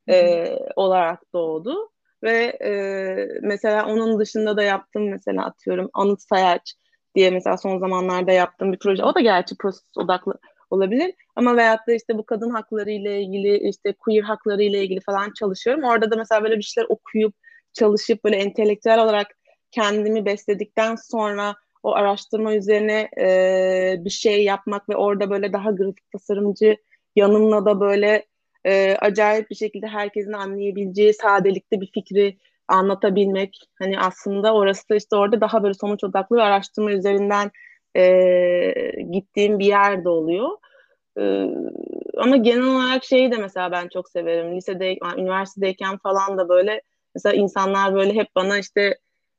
e, 0.09 0.47
olarak 0.77 1.33
doğdu 1.33 1.91
ve 2.23 2.59
e, 2.65 2.71
mesela 3.43 3.87
onun 3.87 4.19
dışında 4.21 4.57
da 4.57 4.63
yaptım 4.63 5.11
mesela 5.11 5.47
atıyorum 5.47 5.91
anıt 5.93 6.23
sayaç 6.23 6.75
diye 7.15 7.31
mesela 7.31 7.57
son 7.57 7.79
zamanlarda 7.79 8.33
yaptığım 8.33 8.73
bir 8.73 8.79
proje. 8.79 9.05
O 9.05 9.15
da 9.15 9.21
gerçi 9.21 9.57
proses 9.57 9.97
odaklı 9.97 10.35
olabilir. 10.71 11.15
Ama 11.37 11.57
veyahut 11.57 11.87
da 11.89 11.93
işte 11.93 12.19
bu 12.19 12.27
kadın 12.27 12.51
hakları 12.51 12.91
ile 12.91 13.23
ilgili 13.23 13.69
işte 13.69 13.93
queer 13.93 14.23
hakları 14.23 14.63
ile 14.63 14.83
ilgili 14.83 15.01
falan 15.01 15.33
çalışıyorum. 15.39 15.85
Orada 15.85 16.11
da 16.11 16.17
mesela 16.17 16.43
böyle 16.43 16.59
bir 16.59 16.63
şeyler 16.63 16.87
okuyup 16.89 17.35
çalışıp 17.73 18.25
böyle 18.25 18.37
entelektüel 18.37 19.05
olarak 19.05 19.27
kendimi 19.71 20.25
besledikten 20.25 20.95
sonra 20.97 21.57
o 21.83 21.95
araştırma 21.95 22.55
üzerine 22.55 23.09
e, 23.21 24.05
bir 24.05 24.11
şey 24.11 24.45
yapmak 24.45 24.89
ve 24.89 24.97
orada 24.97 25.31
böyle 25.31 25.53
daha 25.53 25.71
grafik 25.71 26.11
tasarımcı 26.13 26.77
yanımla 27.17 27.65
da 27.65 27.81
böyle 27.81 28.27
e, 28.65 28.97
acayip 29.01 29.51
bir 29.51 29.55
şekilde 29.55 29.87
herkesin 29.87 30.33
anlayabileceği 30.33 31.15
sadelikte 31.15 31.81
bir 31.81 31.91
fikri 31.95 32.39
anlatabilmek. 32.69 33.59
Hani 33.79 34.01
aslında 34.01 34.55
orası 34.55 34.89
da 34.89 34.97
işte 34.97 35.17
orada 35.17 35.41
daha 35.41 35.63
böyle 35.63 35.75
sonuç 35.75 36.05
odaklı 36.05 36.37
bir 36.37 36.41
araştırma 36.41 36.93
üzerinden 36.93 37.51
e, 37.97 38.73
gittiğim 39.11 39.59
bir 39.59 39.67
yerde 39.67 40.09
oluyor. 40.09 40.49
E, 41.19 41.47
ama 42.17 42.37
genel 42.37 42.67
olarak 42.67 43.05
şeyi 43.05 43.33
de 43.33 43.37
mesela 43.37 43.73
ben 43.73 43.89
çok 43.89 44.09
severim. 44.09 44.57
Lisede, 44.57 44.99
üniversitedeyken 45.17 45.99
falan 45.99 46.39
da 46.39 46.49
böyle 46.49 46.83
mesela 47.15 47.35
insanlar 47.35 47.95
böyle 47.95 48.15
hep 48.15 48.29
bana 48.37 48.59
işte 48.59 48.99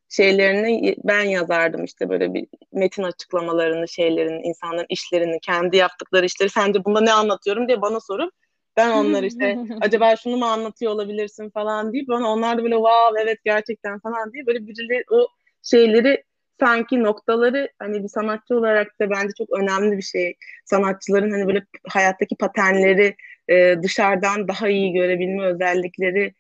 şeylerini 0.10 0.96
ben 1.04 1.24
yazardım 1.24 1.84
işte 1.84 2.10
böyle 2.10 2.34
bir 2.34 2.48
metin 2.74 3.04
açıklamalarını, 3.04 3.88
şeylerin, 3.88 4.44
insanların 4.44 4.86
işlerini, 4.90 5.40
kendi 5.40 5.78
yaptıkları 5.78 6.26
işleri 6.26 6.50
sence 6.50 6.86
bunda 6.86 7.02
ne 7.02 7.14
anlatıyorum 7.14 7.68
diye 7.68 7.82
bana 7.82 8.00
sorup 8.00 8.34
ben 8.78 8.92
onları 8.92 9.26
işte 9.26 9.58
acaba 9.82 10.16
şunu 10.16 10.38
mu 10.38 10.46
anlatıyor 10.46 10.92
olabilirsin 10.92 11.50
falan 11.50 11.94
deyip 11.94 12.08
bana 12.08 12.28
onlar 12.28 12.58
da 12.58 12.64
böyle 12.64 12.76
wow 12.76 13.22
evet 13.22 13.40
gerçekten 13.46 14.00
falan 14.00 14.34
diye 14.34 14.46
böyle 14.46 14.68
birileri 14.68 15.04
o 15.12 15.28
şeyleri 15.64 16.24
sanki 16.60 17.04
noktaları 17.04 17.70
hani 17.80 18.04
bir 18.04 18.08
sanatçı 18.08 18.56
olarak 18.56 19.00
da 19.00 19.10
bence 19.10 19.34
çok 19.38 19.60
önemli 19.60 19.98
bir 19.98 20.02
şey. 20.02 20.36
Sanatçıların 20.66 21.32
hani 21.32 21.48
böyle 21.48 21.66
hayattaki 21.90 22.36
paternleri 22.36 23.16
e, 23.50 23.76
dışarıdan 23.84 24.48
daha 24.48 24.70
iyi 24.70 24.94
görebilme 24.94 25.46
özellikleri 25.46 26.34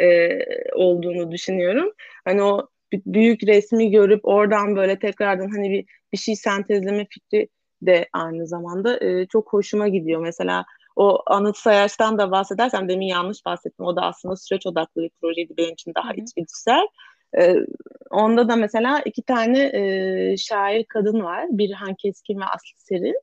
e, 0.00 0.38
olduğunu 0.74 1.30
düşünüyorum. 1.32 1.92
Hani 2.24 2.42
o 2.42 2.68
büyük 2.92 3.42
resmi 3.46 3.90
görüp 3.90 4.20
oradan 4.28 4.76
böyle 4.76 4.98
tekrardan 4.98 5.50
hani 5.50 5.70
bir, 5.70 5.84
bir 6.12 6.18
şey 6.18 6.36
sentezleme 6.36 7.06
fikri 7.10 7.48
de 7.82 8.08
aynı 8.12 8.46
zamanda 8.46 9.04
e, 9.04 9.26
çok 9.26 9.52
hoşuma 9.52 9.88
gidiyor. 9.88 10.20
Mesela 10.20 10.64
o 10.96 11.22
anıt 11.26 11.56
sayaçtan 11.56 12.18
da 12.18 12.30
bahsedersem 12.30 12.88
demin 12.88 13.06
yanlış 13.06 13.44
bahsettim. 13.46 13.86
O 13.86 13.96
da 13.96 14.02
aslında 14.02 14.36
süreç 14.36 14.66
odaklı 14.66 15.02
bir 15.02 15.10
projeydi 15.20 15.54
benim 15.56 15.72
için 15.72 15.92
daha 15.94 16.14
içgüdüsel. 16.14 16.86
E, 17.38 17.56
onda 18.10 18.48
da 18.48 18.56
mesela 18.56 19.02
iki 19.04 19.22
tane 19.22 19.70
e, 19.74 20.36
şair 20.36 20.84
kadın 20.84 21.24
var. 21.24 21.46
Birhan 21.50 21.94
Keskin 21.94 22.40
ve 22.40 22.44
Aslı 22.44 22.78
Serin. 22.78 23.20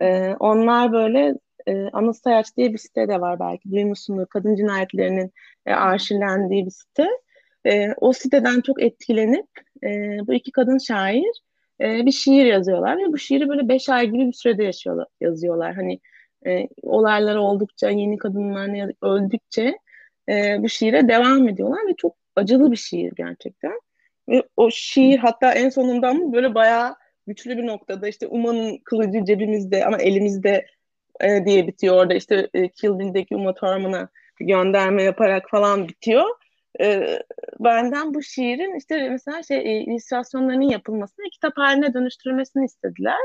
E, 0.00 0.34
onlar 0.34 0.92
böyle 0.92 1.34
e, 1.68 2.12
Sayaç 2.24 2.56
diye 2.56 2.72
bir 2.72 2.78
site 2.78 3.08
de 3.08 3.20
var 3.20 3.40
belki 3.40 3.70
duymuşsunuz. 3.70 4.28
Kadın 4.30 4.56
cinayetlerinin 4.56 5.32
e, 5.66 5.72
arşivlendiği 5.72 6.66
bir 6.66 6.70
site. 6.70 7.08
E, 7.66 7.94
o 7.96 8.12
siteden 8.12 8.60
çok 8.60 8.82
etkilenip 8.82 9.46
e, 9.84 10.18
bu 10.26 10.34
iki 10.34 10.52
kadın 10.52 10.78
şair 10.78 11.42
e, 11.80 12.06
bir 12.06 12.12
şiir 12.12 12.44
yazıyorlar 12.44 12.98
ve 12.98 13.12
bu 13.12 13.18
şiiri 13.18 13.48
böyle 13.48 13.68
beş 13.68 13.88
ay 13.88 14.06
gibi 14.06 14.26
bir 14.26 14.32
sürede 14.32 14.64
yaşıyorlar, 14.64 15.06
yazıyorlar. 15.20 15.74
Hani 15.74 16.00
e, 16.46 16.68
olaylar 16.82 17.36
oldukça, 17.36 17.90
yeni 17.90 18.18
kadınlar 18.18 18.90
öldükçe 19.02 19.78
e, 20.28 20.56
bu 20.62 20.68
şiire 20.68 21.08
devam 21.08 21.48
ediyorlar 21.48 21.88
ve 21.88 21.94
çok 21.96 22.25
acılı 22.36 22.72
bir 22.72 22.76
şiir 22.76 23.12
gerçekten. 23.16 23.80
Ve 24.28 24.42
o 24.56 24.70
şiir 24.70 25.18
hatta 25.18 25.52
en 25.52 25.68
sonundan 25.68 26.32
böyle 26.32 26.54
bayağı 26.54 26.96
güçlü 27.26 27.56
bir 27.58 27.66
noktada 27.66 28.08
işte 28.08 28.26
Uma'nın 28.26 28.78
kılıcı 28.84 29.24
cebimizde 29.24 29.84
ama 29.86 29.98
elimizde 29.98 30.66
e, 31.20 31.44
diye 31.44 31.66
bitiyor 31.66 31.96
orada 31.96 32.14
işte 32.14 32.48
e, 32.54 32.68
Kill 32.68 32.98
Bill'deki 32.98 33.36
Uma 33.36 33.54
Thurman'a 33.54 34.08
gönderme 34.40 35.02
yaparak 35.02 35.50
falan 35.50 35.88
bitiyor. 35.88 36.24
E, 36.80 37.18
benden 37.60 38.14
bu 38.14 38.22
şiirin 38.22 38.78
işte 38.78 39.08
mesela 39.08 39.42
şey 39.42 39.58
e, 39.58 39.80
illüstrasyonlarının 39.80 40.68
yapılmasını 40.70 41.30
kitap 41.32 41.56
haline 41.58 41.94
dönüştürülmesini 41.94 42.64
istediler. 42.64 43.18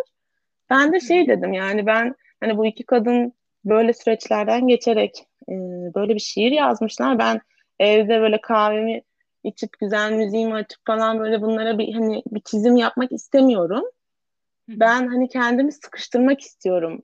Ben 0.70 0.94
de 0.94 1.00
şey 1.00 1.28
dedim 1.28 1.54
yani 1.54 1.86
ben 1.86 2.16
hani 2.40 2.58
bu 2.58 2.66
iki 2.66 2.86
kadın 2.86 3.34
böyle 3.66 3.94
süreçlerden 3.94 4.68
geçerek 4.68 5.26
e, 5.50 5.54
böyle 5.96 6.16
bir 6.16 6.20
şiir 6.20 6.52
yazmışlar. 6.52 7.20
Ben 7.20 7.42
evde 7.82 8.22
böyle 8.22 8.42
kahvemi 8.42 9.02
içip 9.44 9.80
güzel 9.80 10.12
müziğimi 10.12 10.54
açıp 10.54 10.80
falan 10.86 11.20
böyle 11.20 11.42
bunlara 11.42 11.78
bir 11.78 11.94
hani 11.94 12.24
bir 12.28 12.42
çizim 12.42 12.76
yapmak 12.76 13.12
istemiyorum. 13.12 13.84
Ben 14.68 15.08
hani 15.08 15.30
kendimi 15.30 15.72
sıkıştırmak 15.72 16.42
istiyorum 16.42 17.04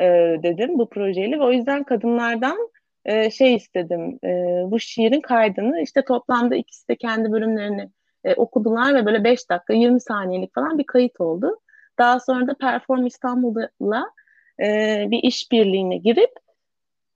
e, 0.00 0.04
dedim 0.42 0.78
bu 0.78 0.88
projeyle 0.88 1.38
ve 1.38 1.42
o 1.42 1.52
yüzden 1.52 1.84
kadınlardan 1.84 2.70
e, 3.04 3.30
şey 3.30 3.54
istedim. 3.54 4.18
E, 4.24 4.28
bu 4.70 4.80
şiirin 4.80 5.20
kaydını 5.20 5.80
işte 5.80 6.04
toplamda 6.04 6.56
ikisi 6.56 6.88
de 6.88 6.96
kendi 6.96 7.32
bölümlerini 7.32 7.90
e, 8.24 8.34
okudular 8.34 8.94
ve 8.94 9.06
böyle 9.06 9.24
5 9.24 9.50
dakika 9.50 9.72
20 9.72 10.00
saniyelik 10.00 10.54
falan 10.54 10.78
bir 10.78 10.84
kayıt 10.84 11.20
oldu. 11.20 11.60
Daha 11.98 12.20
sonra 12.20 12.46
da 12.46 12.54
Perform 12.54 13.06
İstanbul'la 13.06 14.10
e, 14.60 15.06
bir 15.10 15.22
işbirliğine 15.22 15.96
girip 15.96 16.30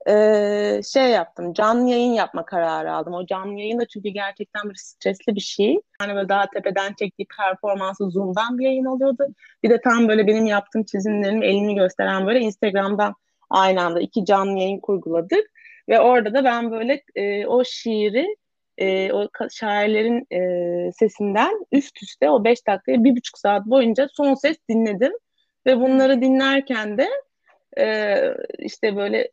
e, 0.09 0.81
şey 0.93 1.09
yaptım. 1.09 1.53
Canlı 1.53 1.89
yayın 1.89 2.13
yapma 2.13 2.45
kararı 2.45 2.93
aldım. 2.93 3.13
O 3.13 3.25
canlı 3.25 3.59
yayın 3.59 3.79
da 3.79 3.87
çünkü 3.87 4.09
gerçekten 4.09 4.69
bir 4.69 4.75
stresli 4.75 5.35
bir 5.35 5.41
şey. 5.41 5.81
Yani 6.01 6.15
böyle 6.15 6.29
daha 6.29 6.49
tepeden 6.49 6.93
çektiği 6.93 7.27
performansı 7.37 8.09
Zoom'dan 8.09 8.59
bir 8.59 8.65
yayın 8.65 8.85
oluyordu. 8.85 9.27
Bir 9.63 9.69
de 9.69 9.81
tam 9.81 10.07
böyle 10.07 10.27
benim 10.27 10.45
yaptığım 10.45 10.83
çizimlerim 10.83 11.43
elimi 11.43 11.75
gösteren 11.75 12.27
böyle 12.27 12.39
Instagram'dan 12.39 13.15
aynı 13.49 13.81
anda 13.81 13.99
iki 14.01 14.25
canlı 14.25 14.59
yayın 14.59 14.79
kurguladık. 14.79 15.51
Ve 15.89 15.99
orada 15.99 16.33
da 16.33 16.43
ben 16.43 16.71
böyle 16.71 17.03
e, 17.15 17.47
o 17.47 17.63
şiiri 17.63 18.35
e, 18.77 19.13
o 19.13 19.29
şairlerin 19.51 20.27
e, 20.31 20.91
sesinden 20.91 21.65
üst 21.71 22.03
üste 22.03 22.29
o 22.29 22.43
beş 22.43 22.67
dakikaya 22.67 23.03
bir 23.03 23.15
buçuk 23.15 23.37
saat 23.37 23.65
boyunca 23.65 24.07
son 24.13 24.33
ses 24.33 24.57
dinledim. 24.69 25.13
Ve 25.65 25.79
bunları 25.79 26.21
dinlerken 26.21 26.97
de 26.97 27.09
e, 27.77 28.17
işte 28.59 28.95
böyle 28.95 29.31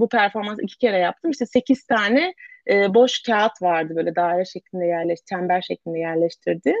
bu 0.00 0.08
performans 0.08 0.58
iki 0.62 0.78
kere 0.78 0.98
yaptım. 0.98 1.30
İşte 1.30 1.46
sekiz 1.46 1.84
tane 1.84 2.34
e, 2.70 2.94
boş 2.94 3.22
kağıt 3.22 3.62
vardı 3.62 3.96
böyle 3.96 4.16
daire 4.16 4.44
şeklinde 4.44 4.86
yerleş, 4.86 5.20
çember 5.28 5.62
şeklinde 5.62 5.98
yerleştirdi. 5.98 6.74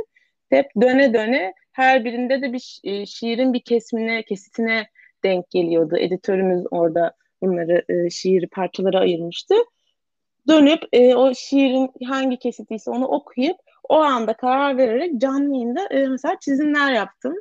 Hep 0.50 0.66
döne 0.80 1.14
döne 1.14 1.54
her 1.72 2.04
birinde 2.04 2.42
de 2.42 2.52
bir 2.52 2.80
e, 2.84 3.06
şiirin 3.06 3.52
bir 3.52 3.60
kesmine, 3.60 4.22
kesitine 4.22 4.86
denk 5.24 5.50
geliyordu. 5.50 5.96
Editörümüz 5.96 6.64
orada 6.70 7.12
bunları 7.42 7.84
e, 7.88 8.10
şiiri 8.10 8.46
parçalara 8.46 8.98
ayırmıştı. 8.98 9.54
Dönüp 10.48 10.82
e, 10.92 11.14
o 11.14 11.34
şiirin 11.34 11.90
hangi 12.04 12.38
kesitiyse 12.38 12.90
onu 12.90 13.06
okuyup 13.06 13.56
o 13.88 13.94
anda 13.94 14.32
karar 14.32 14.78
vererek 14.78 15.20
canlı 15.20 15.54
yayında 15.54 15.86
e, 15.90 16.08
mesela 16.08 16.36
çizimler 16.40 16.92
yaptım. 16.92 17.34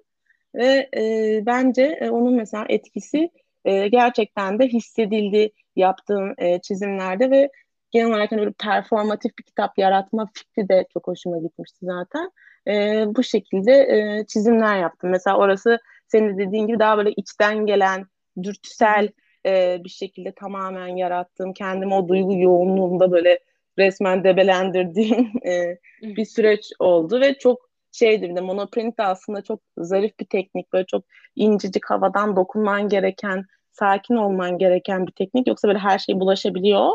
Ve 0.55 0.89
e, 0.97 1.41
bence 1.45 1.84
e, 1.84 2.09
onun 2.09 2.34
mesela 2.34 2.65
etkisi 2.69 3.30
e, 3.65 3.88
gerçekten 3.88 4.59
de 4.59 4.67
hissedildi 4.67 5.51
yaptığım 5.78 6.34
e, 6.38 6.61
çizimlerde 6.61 7.32
ve 7.32 7.51
genel 7.91 8.07
olarak 8.07 8.32
hani 8.32 8.39
böyle 8.39 8.51
performatif 8.51 9.38
bir 9.39 9.43
kitap 9.43 9.78
yaratma 9.78 10.30
fikri 10.34 10.69
de 10.69 10.86
çok 10.93 11.07
hoşuma 11.07 11.38
gitmişti 11.38 11.78
zaten. 11.82 12.32
E, 12.67 13.05
bu 13.07 13.23
şekilde 13.23 13.71
e, 13.71 14.25
çizimler 14.28 14.78
yaptım. 14.80 15.09
Mesela 15.09 15.38
orası 15.38 15.80
senin 16.07 16.38
de 16.38 16.47
dediğin 16.47 16.67
gibi 16.67 16.80
daha 16.80 16.97
böyle 16.97 17.11
içten 17.11 17.65
gelen, 17.65 18.05
dürtüsel 18.43 19.09
e, 19.45 19.82
bir 19.84 19.89
şekilde 19.89 20.32
tamamen 20.32 20.88
yarattığım, 20.88 21.53
kendimi 21.53 21.93
o 21.93 22.07
duygu 22.07 22.34
yoğunluğunda 22.34 23.11
böyle 23.11 23.39
resmen 23.78 24.23
debelendirdiğim 24.23 25.32
e, 25.45 25.78
bir 26.01 26.25
süreç 26.25 26.71
oldu 26.80 27.21
ve 27.21 27.34
çok 27.38 27.69
şeydi 27.91 28.30
bir 28.30 28.36
de 28.36 28.41
monoprint 28.41 28.97
de 28.97 29.03
aslında 29.03 29.41
çok 29.41 29.61
zarif 29.78 30.19
bir 30.19 30.25
teknik 30.25 30.73
böyle 30.73 30.86
çok 30.86 31.05
incecik 31.36 31.86
havadan 31.86 32.36
dokunman 32.36 32.89
gereken 32.89 33.45
sakin 33.80 34.15
olman 34.15 34.57
gereken 34.57 35.07
bir 35.07 35.11
teknik 35.11 35.47
yoksa 35.47 35.67
böyle 35.67 35.80
her 35.80 35.99
şey 35.99 36.19
bulaşabiliyor. 36.19 36.91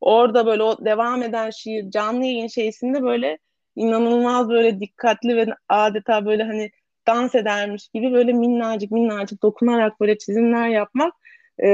Orada 0.00 0.46
böyle 0.46 0.62
o 0.62 0.84
devam 0.84 1.22
eden 1.22 1.50
şiir 1.50 1.90
canlı 1.90 2.24
yayın 2.24 2.46
şeysinde 2.46 3.02
böyle 3.02 3.38
inanılmaz 3.76 4.48
böyle 4.48 4.80
dikkatli 4.80 5.36
ve 5.36 5.46
adeta 5.68 6.26
böyle 6.26 6.42
hani 6.42 6.70
dans 7.06 7.34
edermiş 7.34 7.88
gibi 7.88 8.12
böyle 8.12 8.32
minnacık 8.32 8.90
minnacık 8.90 9.42
dokunarak 9.42 10.00
böyle 10.00 10.18
çizimler 10.18 10.68
yapmak 10.68 11.14
e, 11.62 11.66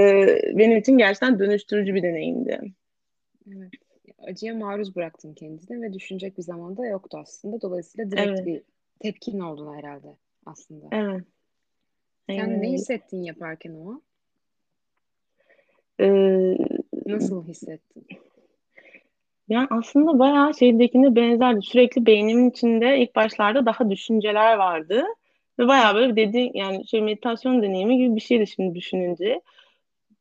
benim 0.55 0.79
için 0.79 0.99
gerçekten 0.99 1.39
dönüştürücü 1.39 1.95
bir 1.95 2.03
deneyimdi. 2.03 2.61
Evet. 3.49 3.71
Acıya 4.19 4.55
maruz 4.55 4.97
bıraktın 4.97 5.35
kendini 5.35 5.83
ve 5.83 5.93
düşünecek 5.93 6.39
bir 6.39 6.43
zamanda 6.43 6.87
yoktu 6.87 7.19
aslında. 7.23 7.61
Dolayısıyla 7.61 8.11
direkt 8.11 8.29
evet. 8.29 8.47
bir 8.47 8.63
tepkin 9.01 9.41
oldun 9.41 9.75
herhalde 9.75 10.17
aslında. 10.47 10.87
Evet. 10.93 11.25
Sen 12.27 12.51
evet. 12.51 12.61
ne 12.61 12.73
hissettin 12.73 13.23
yaparken 13.23 13.75
o? 13.75 14.01
Ee, 16.01 16.57
Nasıl 17.07 17.45
hissettin? 17.45 18.07
Yani 19.49 19.67
aslında 19.71 20.19
bayağı 20.19 20.55
şeydekine 20.55 21.17
benzerdi. 21.17 21.63
Sürekli 21.63 22.07
beynimin 22.07 22.51
içinde 22.51 22.99
ilk 22.99 23.17
başlarda 23.17 23.67
daha 23.67 23.91
düşünceler 23.91 24.57
vardı. 24.57 25.05
Ve 25.59 25.69
bayağı 25.69 25.95
böyle 25.95 26.17
dedi 26.17 26.51
yani 26.55 26.89
şey 26.89 27.03
meditasyon 27.03 27.63
deneyimi 27.63 27.99
gibi 27.99 28.17
bir 28.17 28.21
şeydi 28.21 28.47
şimdi 28.47 28.75
düşününce. 28.75 29.41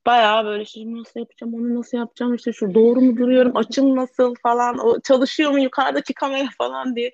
Bayağı 0.05 0.45
böyle 0.45 0.63
işte 0.63 0.81
nasıl 0.85 1.19
yapacağım, 1.19 1.53
onu 1.53 1.75
nasıl 1.75 1.97
yapacağım, 1.97 2.35
işte 2.35 2.53
şu 2.53 2.73
doğru 2.73 3.01
mu 3.01 3.17
duruyorum, 3.17 3.57
açım 3.57 3.95
nasıl 3.95 4.35
falan, 4.43 4.77
o 4.77 4.99
çalışıyor 4.99 5.51
mu 5.51 5.59
yukarıdaki 5.59 6.13
kamera 6.13 6.47
falan 6.57 6.95
diye 6.95 7.11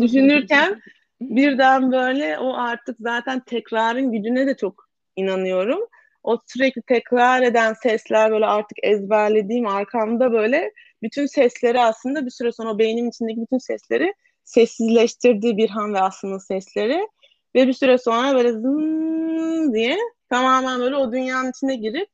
düşünürken 0.00 0.82
birden 1.20 1.92
böyle 1.92 2.38
o 2.38 2.54
artık 2.54 2.96
zaten 3.00 3.40
tekrarın 3.40 4.12
gücüne 4.12 4.46
de 4.46 4.56
çok 4.56 4.88
inanıyorum 5.16 5.80
o 6.22 6.38
sürekli 6.46 6.82
tekrar 6.82 7.42
eden 7.42 7.74
sesler 7.82 8.30
böyle 8.30 8.46
artık 8.46 8.78
ezberlediğim 8.82 9.66
arkamda 9.66 10.32
böyle 10.32 10.72
bütün 11.02 11.26
sesleri 11.26 11.80
aslında 11.80 12.26
bir 12.26 12.30
süre 12.30 12.52
sonra 12.52 12.78
beynim 12.78 13.08
içindeki 13.08 13.40
bütün 13.40 13.58
sesleri 13.58 14.14
sessizleştirdi 14.44 15.56
Birhan 15.56 15.94
ve 15.94 16.00
Aslı'nın 16.00 16.38
sesleri 16.38 17.08
ve 17.54 17.68
bir 17.68 17.72
süre 17.72 17.98
sonra 17.98 18.34
böyle 18.34 18.52
zın 18.52 19.74
diye 19.74 19.98
tamamen 20.28 20.80
böyle 20.80 20.96
o 20.96 21.12
dünyanın 21.12 21.50
içine 21.50 21.76
girip 21.76 22.08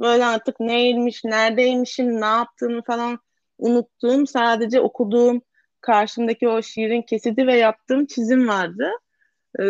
böyle 0.00 0.24
artık 0.24 0.60
neymiş, 0.60 1.24
neredeymişim, 1.24 2.20
ne 2.20 2.26
yaptığımı 2.26 2.82
falan 2.82 3.18
unuttuğum, 3.58 4.26
sadece 4.26 4.80
okuduğum 4.80 5.42
karşımdaki 5.80 6.48
o 6.48 6.62
şiirin 6.62 7.02
kesidi 7.02 7.46
ve 7.46 7.56
yaptığım 7.56 8.06
çizim 8.06 8.48
vardı. 8.48 8.90
Ee, 9.60 9.64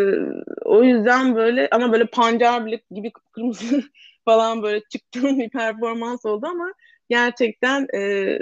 o 0.64 0.82
yüzden 0.82 1.36
böyle 1.36 1.68
ama 1.70 1.92
böyle 1.92 2.06
pancarbilik 2.06 2.90
gibi 2.90 3.12
kırmızı 3.32 3.82
falan 4.24 4.62
böyle 4.62 4.80
çıktığım 4.80 5.38
bir 5.38 5.50
performans 5.50 6.24
oldu 6.24 6.46
ama 6.46 6.72
gerçekten 7.08 7.86
e, 7.94 8.38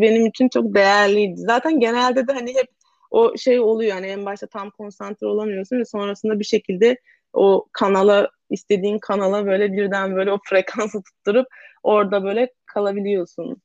benim 0.00 0.26
için 0.26 0.48
çok 0.48 0.74
değerliydi. 0.74 1.34
Zaten 1.36 1.80
genelde 1.80 2.28
de 2.28 2.32
hani 2.32 2.50
hep 2.54 2.66
o 3.10 3.36
şey 3.36 3.60
oluyor 3.60 3.90
yani 3.90 4.06
en 4.06 4.26
başta 4.26 4.46
tam 4.46 4.70
konsantre 4.70 5.26
olamıyorsun 5.26 5.78
ve 5.78 5.84
sonrasında 5.84 6.38
bir 6.38 6.44
şekilde 6.44 6.96
o 7.32 7.66
kanala 7.72 8.30
istediğin 8.50 8.98
kanala 8.98 9.46
böyle 9.46 9.72
birden 9.72 10.16
böyle 10.16 10.32
o 10.32 10.38
frekansı 10.44 11.02
tutturup 11.02 11.46
orada 11.82 12.24
böyle 12.24 12.52
kalabiliyorsun. 12.66 13.62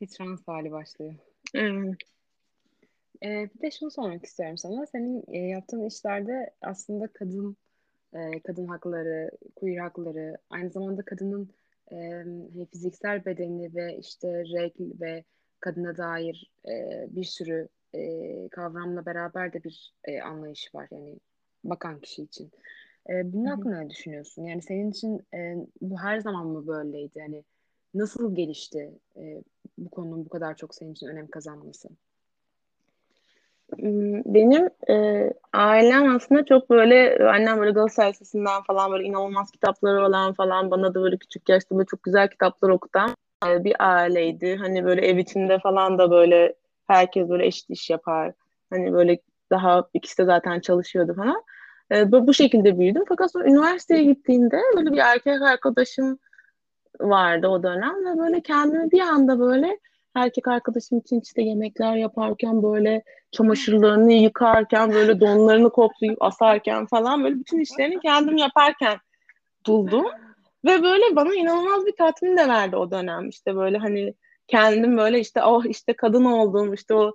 Bir 0.00 0.08
trans 0.08 0.40
hali 0.46 0.72
başlıyor. 0.72 1.14
Evet. 1.54 1.94
Ee, 3.22 3.48
bir 3.54 3.60
de 3.60 3.70
şunu 3.70 3.90
sormak 3.90 4.24
istiyorum 4.24 4.58
sana. 4.58 4.86
Senin 4.86 5.24
e, 5.28 5.38
yaptığın 5.38 5.86
işlerde 5.86 6.50
aslında 6.62 7.06
kadın 7.06 7.56
e, 8.14 8.40
kadın 8.40 8.66
hakları, 8.66 9.30
queer 9.56 9.78
hakları, 9.78 10.38
aynı 10.50 10.70
zamanda 10.70 11.02
kadının 11.02 11.50
e, 11.92 11.96
hani 12.10 12.66
fiziksel 12.66 13.24
bedeni 13.24 13.74
ve 13.74 13.96
işte 13.96 14.44
regl 14.44 15.00
ve 15.00 15.24
kadına 15.60 15.96
dair 15.96 16.52
e, 16.68 17.06
bir 17.10 17.24
sürü 17.24 17.68
e, 17.94 18.48
kavramla 18.48 19.06
beraber 19.06 19.52
de 19.52 19.64
bir 19.64 19.94
e, 20.04 20.20
anlayış 20.20 20.74
var 20.74 20.88
yani 20.90 21.16
bakan 21.64 22.00
kişi 22.00 22.22
için. 22.22 22.50
E, 23.10 23.32
bunun 23.32 23.44
hakkında 23.44 23.80
ne 23.80 23.90
düşünüyorsun? 23.90 24.42
Yani 24.42 24.62
senin 24.62 24.90
için 24.90 25.20
e, 25.34 25.56
bu 25.80 26.00
her 26.00 26.20
zaman 26.20 26.46
mı 26.46 26.66
böyleydi? 26.66 27.18
Yani 27.18 27.44
nasıl 27.94 28.34
gelişti 28.34 28.92
e, 29.16 29.42
bu 29.78 29.90
konunun 29.90 30.24
bu 30.24 30.28
kadar 30.28 30.56
çok 30.56 30.74
senin 30.74 30.92
için 30.92 31.06
önem 31.06 31.26
kazanması? 31.26 31.88
Hmm, 33.76 34.22
Benim 34.24 34.68
e, 34.90 35.30
ailem 35.52 36.16
aslında 36.16 36.44
çok 36.44 36.70
böyle 36.70 37.28
annem 37.28 37.58
böyle 37.58 37.70
Galatasaray 37.70 38.10
Lisesi'nden 38.10 38.62
falan 38.62 38.92
böyle 38.92 39.04
inanılmaz 39.04 39.50
kitapları 39.50 40.06
olan 40.06 40.32
falan 40.32 40.70
bana 40.70 40.94
da 40.94 41.02
böyle 41.02 41.16
küçük 41.16 41.48
yaşta 41.48 41.76
böyle 41.76 41.86
çok 41.86 42.02
güzel 42.02 42.28
kitaplar 42.28 42.68
okutan 42.68 43.10
e, 43.46 43.64
bir 43.64 43.76
aileydi. 43.78 44.56
Hani 44.56 44.84
böyle 44.84 45.06
ev 45.06 45.16
içinde 45.16 45.58
falan 45.58 45.98
da 45.98 46.10
böyle 46.10 46.54
herkes 46.86 47.28
böyle 47.28 47.46
eşit 47.46 47.70
iş 47.70 47.90
yapar. 47.90 48.32
Hani 48.70 48.92
böyle 48.92 49.18
daha 49.50 49.88
ikisi 49.94 50.18
de 50.18 50.24
zaten 50.24 50.60
çalışıyordu 50.60 51.14
falan. 51.14 51.42
E, 51.92 52.12
bu, 52.12 52.26
bu 52.26 52.34
şekilde 52.34 52.78
büyüdüm. 52.78 53.04
Fakat 53.08 53.32
sonra 53.32 53.44
üniversiteye 53.48 54.04
gittiğimde 54.04 54.60
böyle 54.76 54.92
bir 54.92 54.98
erkek 54.98 55.42
arkadaşım 55.42 56.18
vardı 57.00 57.48
o 57.48 57.62
dönem 57.62 58.06
ve 58.06 58.18
böyle 58.18 58.40
kendimi 58.40 58.90
bir 58.90 59.00
anda 59.00 59.38
böyle 59.38 59.78
erkek 60.18 60.48
arkadaşım 60.48 60.98
için 60.98 61.20
işte 61.20 61.42
yemekler 61.42 61.96
yaparken 61.96 62.62
böyle 62.62 63.02
çamaşırlarını 63.32 64.12
yıkarken 64.12 64.92
böyle 64.92 65.20
donlarını 65.20 65.70
koplayıp 65.70 66.22
asarken 66.22 66.86
falan 66.86 67.24
böyle 67.24 67.34
bütün 67.34 67.60
işlerini 67.60 68.00
kendim 68.00 68.36
yaparken 68.36 68.98
buldum. 69.66 70.06
Ve 70.64 70.82
böyle 70.82 71.16
bana 71.16 71.34
inanılmaz 71.34 71.86
bir 71.86 71.96
tatmin 71.96 72.36
de 72.36 72.48
verdi 72.48 72.76
o 72.76 72.90
dönem. 72.90 73.28
İşte 73.28 73.56
böyle 73.56 73.78
hani 73.78 74.14
kendim 74.46 74.96
böyle 74.98 75.20
işte 75.20 75.44
oh 75.44 75.64
işte 75.64 75.92
kadın 75.92 76.24
oldum 76.24 76.74
işte 76.74 76.94
o 76.94 77.14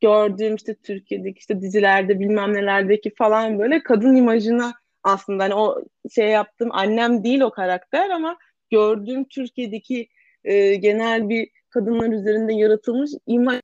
gördüğüm 0.00 0.54
işte 0.54 0.74
Türkiye'deki 0.74 1.38
işte 1.38 1.60
dizilerde 1.60 2.20
bilmem 2.20 2.52
nelerdeki 2.52 3.14
falan 3.14 3.58
böyle 3.58 3.82
kadın 3.82 4.16
imajına 4.16 4.72
aslında 5.02 5.44
hani 5.44 5.54
o 5.54 5.84
şey 6.14 6.28
yaptım 6.28 6.68
annem 6.72 7.24
değil 7.24 7.40
o 7.40 7.50
karakter 7.50 8.10
ama 8.10 8.36
gördüğüm 8.70 9.24
Türkiye'deki 9.24 10.08
e, 10.44 10.74
genel 10.74 11.28
bir 11.28 11.48
kadınlar 11.70 12.08
üzerinde 12.08 12.52
yaratılmış 12.52 13.10
imaj 13.26 13.60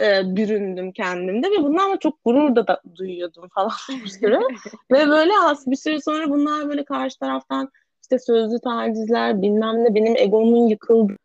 e, 0.00 0.36
büründüm 0.36 0.92
kendimde 0.92 1.50
ve 1.50 1.62
bundan 1.62 1.84
ama 1.84 1.98
çok 1.98 2.24
gurur 2.24 2.56
da, 2.56 2.66
da 2.66 2.82
duyuyordum 2.96 3.48
falan 3.54 3.72
bir 4.04 4.10
süre. 4.10 4.40
ve 4.90 5.08
böyle 5.08 5.32
az 5.42 5.66
bir 5.66 5.76
süre 5.76 6.00
sonra 6.00 6.30
bunlar 6.30 6.68
böyle 6.68 6.84
karşı 6.84 7.18
taraftan 7.18 7.70
işte 8.02 8.18
sözlü 8.18 8.60
tacizler 8.60 9.42
bilmem 9.42 9.84
ne 9.84 9.94
benim 9.94 10.16
egomun 10.16 10.68
yıkıldığı 10.68 11.16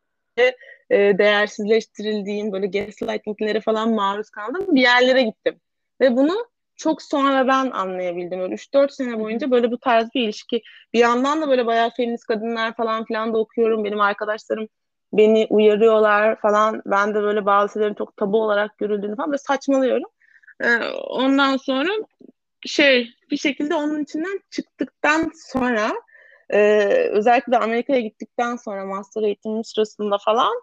e, 0.90 1.18
değersizleştirildiğim 1.18 2.52
böyle 2.52 2.68
gaslightinglere 2.68 3.62
falan 3.62 3.94
maruz 3.94 4.30
kaldım. 4.30 4.76
Bir 4.76 4.82
yerlere 4.82 5.22
gittim. 5.22 5.60
Ve 6.02 6.16
bunu 6.16 6.46
çok 6.76 7.02
sonradan 7.02 7.72
anlayabildim. 7.72 8.40
Öyle 8.40 8.54
3-4 8.54 8.92
sene 8.92 9.20
boyunca 9.20 9.52
böyle 9.52 9.72
bu 9.72 9.80
tarz 9.80 10.10
bir 10.16 10.22
ilişki. 10.22 10.62
Bir 10.94 11.00
yandan 11.00 11.42
da 11.42 11.50
böyle 11.50 11.66
bayağı 11.66 11.90
feminist 11.90 12.26
kadınlar 12.26 12.76
falan 12.76 13.06
filan 13.06 13.34
da 13.34 13.38
okuyorum. 13.38 13.84
Benim 13.84 14.02
arkadaşlarım 14.02 14.68
beni 15.14 15.48
uyarıyorlar 15.50 16.40
falan. 16.42 16.82
Ben 16.86 17.16
de 17.16 17.22
böyle 17.22 17.46
bazı 17.46 17.74
şeylerin 17.74 17.94
çok 17.94 18.18
tabu 18.18 18.44
olarak 18.44 18.78
görüldüğünü 18.78 19.16
falan 19.16 19.32
böyle 19.32 19.38
saçmalıyorum. 19.38 20.10
Ee, 20.64 20.78
ondan 21.10 21.58
sonra 21.58 21.90
şey 22.66 23.14
bir 23.32 23.38
şekilde 23.38 23.76
onun 23.76 24.04
içinden 24.04 24.40
çıktıktan 24.52 25.32
sonra 25.36 25.94
e, 26.50 26.84
özellikle 27.12 27.58
Amerika'ya 27.58 28.00
gittikten 28.00 28.56
sonra 28.56 28.86
master 28.86 29.22
eğitimim 29.22 29.64
sırasında 29.64 30.18
falan 30.26 30.54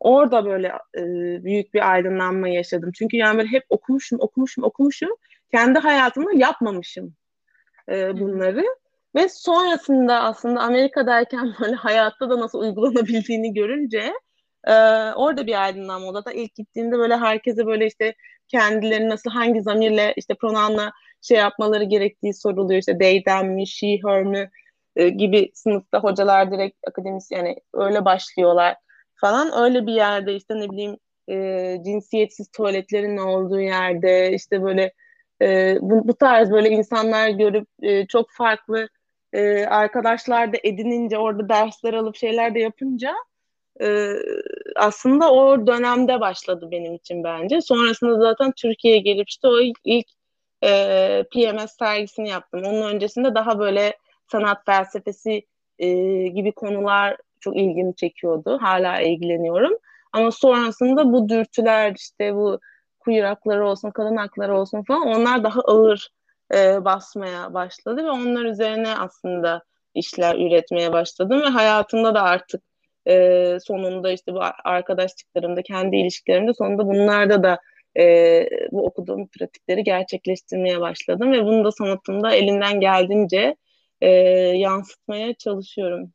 orada 0.00 0.44
böyle 0.44 0.66
e, 0.96 1.02
büyük 1.44 1.74
bir 1.74 1.92
aydınlanma 1.92 2.48
yaşadım. 2.48 2.92
Çünkü 2.94 3.16
yani 3.16 3.38
böyle 3.38 3.48
hep 3.48 3.64
okumuşum, 3.68 4.20
okumuşum, 4.20 4.64
okumuşum. 4.64 5.10
Kendi 5.50 5.78
hayatımda 5.78 6.32
yapmamışım 6.34 7.14
e, 7.88 8.20
bunları. 8.20 8.64
Ve 9.14 9.28
sonrasında 9.28 10.22
aslında 10.22 10.60
Amerika'dayken 10.60 11.54
böyle 11.60 11.74
hayatta 11.74 12.30
da 12.30 12.40
nasıl 12.40 12.58
uygulanabildiğini 12.60 13.54
görünce 13.54 14.12
e, 14.64 14.72
orada 15.12 15.46
bir 15.46 15.62
aydınlanma 15.62 16.06
oldu. 16.08 16.24
Da 16.24 16.32
ilk 16.32 16.54
gittiğimde 16.54 16.98
böyle 16.98 17.16
herkese 17.16 17.66
böyle 17.66 17.86
işte 17.86 18.14
kendilerini 18.48 19.08
nasıl 19.08 19.30
hangi 19.30 19.62
zamirle 19.62 20.14
işte 20.16 20.34
pronounla 20.34 20.92
şey 21.22 21.38
yapmaları 21.38 21.84
gerektiği 21.84 22.34
soruluyor. 22.34 22.80
İşte 22.80 22.98
they, 22.98 23.22
them 23.22 23.54
mi, 23.54 23.66
she, 23.66 23.98
her 24.04 24.22
mi 24.24 24.50
e, 24.96 25.08
gibi 25.08 25.50
sınıfta 25.54 26.00
hocalar 26.00 26.52
direkt 26.52 26.76
akademisyen 26.88 27.38
yani 27.38 27.56
öyle 27.74 28.04
başlıyorlar 28.04 28.76
falan. 29.14 29.50
Öyle 29.62 29.86
bir 29.86 29.92
yerde 29.92 30.34
işte 30.34 30.54
ne 30.60 30.70
bileyim 30.70 30.96
e, 31.28 31.76
cinsiyetsiz 31.84 32.48
tuvaletlerin 32.50 33.16
olduğu 33.16 33.60
yerde 33.60 34.32
işte 34.32 34.62
böyle 34.62 34.92
e, 35.42 35.78
bu, 35.80 36.08
bu 36.08 36.14
tarz 36.14 36.50
böyle 36.50 36.68
insanlar 36.70 37.28
görüp 37.28 37.68
e, 37.82 38.06
çok 38.06 38.30
farklı 38.30 38.88
e, 39.32 39.66
arkadaşlar 39.66 40.52
da 40.52 40.56
edinince 40.64 41.18
orada 41.18 41.48
dersler 41.48 41.94
alıp 41.94 42.16
şeyler 42.16 42.54
de 42.54 42.60
yapınca 42.60 43.14
e, 43.80 44.08
aslında 44.76 45.32
o 45.32 45.66
dönemde 45.66 46.20
başladı 46.20 46.68
benim 46.70 46.94
için 46.94 47.24
bence. 47.24 47.60
Sonrasında 47.60 48.20
zaten 48.20 48.52
Türkiye'ye 48.56 49.00
gelip 49.00 49.28
işte 49.28 49.48
o 49.48 49.60
ilk, 49.60 49.78
ilk 49.84 50.06
e, 50.64 51.24
PMS 51.32 51.76
sergisini 51.78 52.28
yaptım. 52.28 52.62
Onun 52.64 52.94
öncesinde 52.94 53.34
daha 53.34 53.58
böyle 53.58 53.98
sanat 54.32 54.66
felsefesi 54.66 55.42
e, 55.78 55.88
gibi 56.28 56.52
konular 56.52 57.16
çok 57.40 57.56
ilgimi 57.56 57.96
çekiyordu. 57.96 58.58
Hala 58.62 59.00
ilgileniyorum. 59.00 59.72
Ama 60.12 60.30
sonrasında 60.30 61.12
bu 61.12 61.28
dürtüler 61.28 61.94
işte 61.96 62.34
bu 62.34 62.60
queer 63.00 63.58
olsun, 63.58 63.90
kadın 63.90 64.16
hakları 64.16 64.56
olsun 64.58 64.82
falan 64.82 65.06
onlar 65.06 65.44
daha 65.44 65.60
ağır 65.60 66.10
e, 66.54 66.84
basmaya 66.84 67.54
başladı 67.54 68.04
ve 68.04 68.10
onlar 68.10 68.44
üzerine 68.44 68.96
aslında 68.98 69.62
işler 69.94 70.34
üretmeye 70.34 70.92
başladım 70.92 71.40
ve 71.40 71.46
hayatımda 71.46 72.14
da 72.14 72.22
artık 72.22 72.62
e, 73.08 73.58
sonunda 73.60 74.12
işte 74.12 74.34
bu 74.34 74.40
arkadaşlıklarımda, 74.64 75.62
kendi 75.62 75.96
ilişkilerimde 75.96 76.54
sonunda 76.54 76.86
bunlarda 76.86 77.42
da 77.42 77.58
e, 77.98 78.48
bu 78.72 78.86
okuduğum 78.86 79.26
pratikleri 79.26 79.84
gerçekleştirmeye 79.84 80.80
başladım 80.80 81.32
ve 81.32 81.44
bunu 81.44 81.64
da 81.64 81.72
sanatımda 81.72 82.34
elimden 82.34 82.80
geldiğince 82.80 83.56
e, 84.00 84.08
yansıtmaya 84.56 85.34
çalışıyorum. 85.34 86.12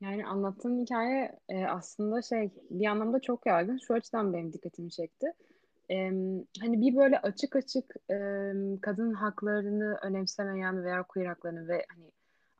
Yani 0.00 0.26
anlattığın 0.26 0.82
hikaye 0.82 1.32
e, 1.48 1.64
aslında 1.64 2.22
şey 2.22 2.50
bir 2.70 2.86
anlamda 2.86 3.20
çok 3.20 3.46
yaygın. 3.46 3.78
Şu 3.78 3.94
açıdan 3.94 4.32
benim 4.32 4.52
dikkatimi 4.52 4.90
çekti. 4.90 5.26
E, 5.90 5.96
hani 6.60 6.80
bir 6.80 6.96
böyle 6.96 7.18
açık 7.18 7.56
açık 7.56 7.94
e, 8.10 8.16
kadın 8.82 9.12
haklarını 9.12 9.98
önemsemeyen 10.02 10.84
veya 10.84 11.02
queer 11.02 11.26
haklarını 11.26 11.68
ve 11.68 11.86
hani 11.88 12.10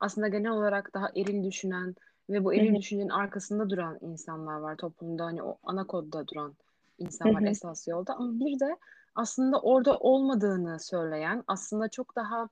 aslında 0.01 0.29
genel 0.29 0.51
olarak 0.51 0.95
daha 0.95 1.09
eril 1.17 1.45
düşünen 1.45 1.95
ve 2.31 2.45
bu 2.45 2.55
eril 2.55 2.75
düşüncenin 2.75 3.09
arkasında 3.09 3.71
duran 3.71 3.99
insanlar 4.01 4.59
var 4.59 4.77
toplumda. 4.77 5.25
Hani 5.25 5.43
o 5.43 5.59
ana 5.63 5.87
kodda 5.87 6.29
duran 6.29 6.55
insanlar 6.99 7.43
esas 7.43 7.89
yolda. 7.89 8.15
Ama 8.15 8.41
bir 8.41 8.61
de 8.61 8.77
aslında 9.15 9.61
orada 9.61 9.99
olmadığını 9.99 10.81
söyleyen, 10.81 11.45
aslında 11.47 11.89
çok 11.89 12.17
daha 12.17 12.49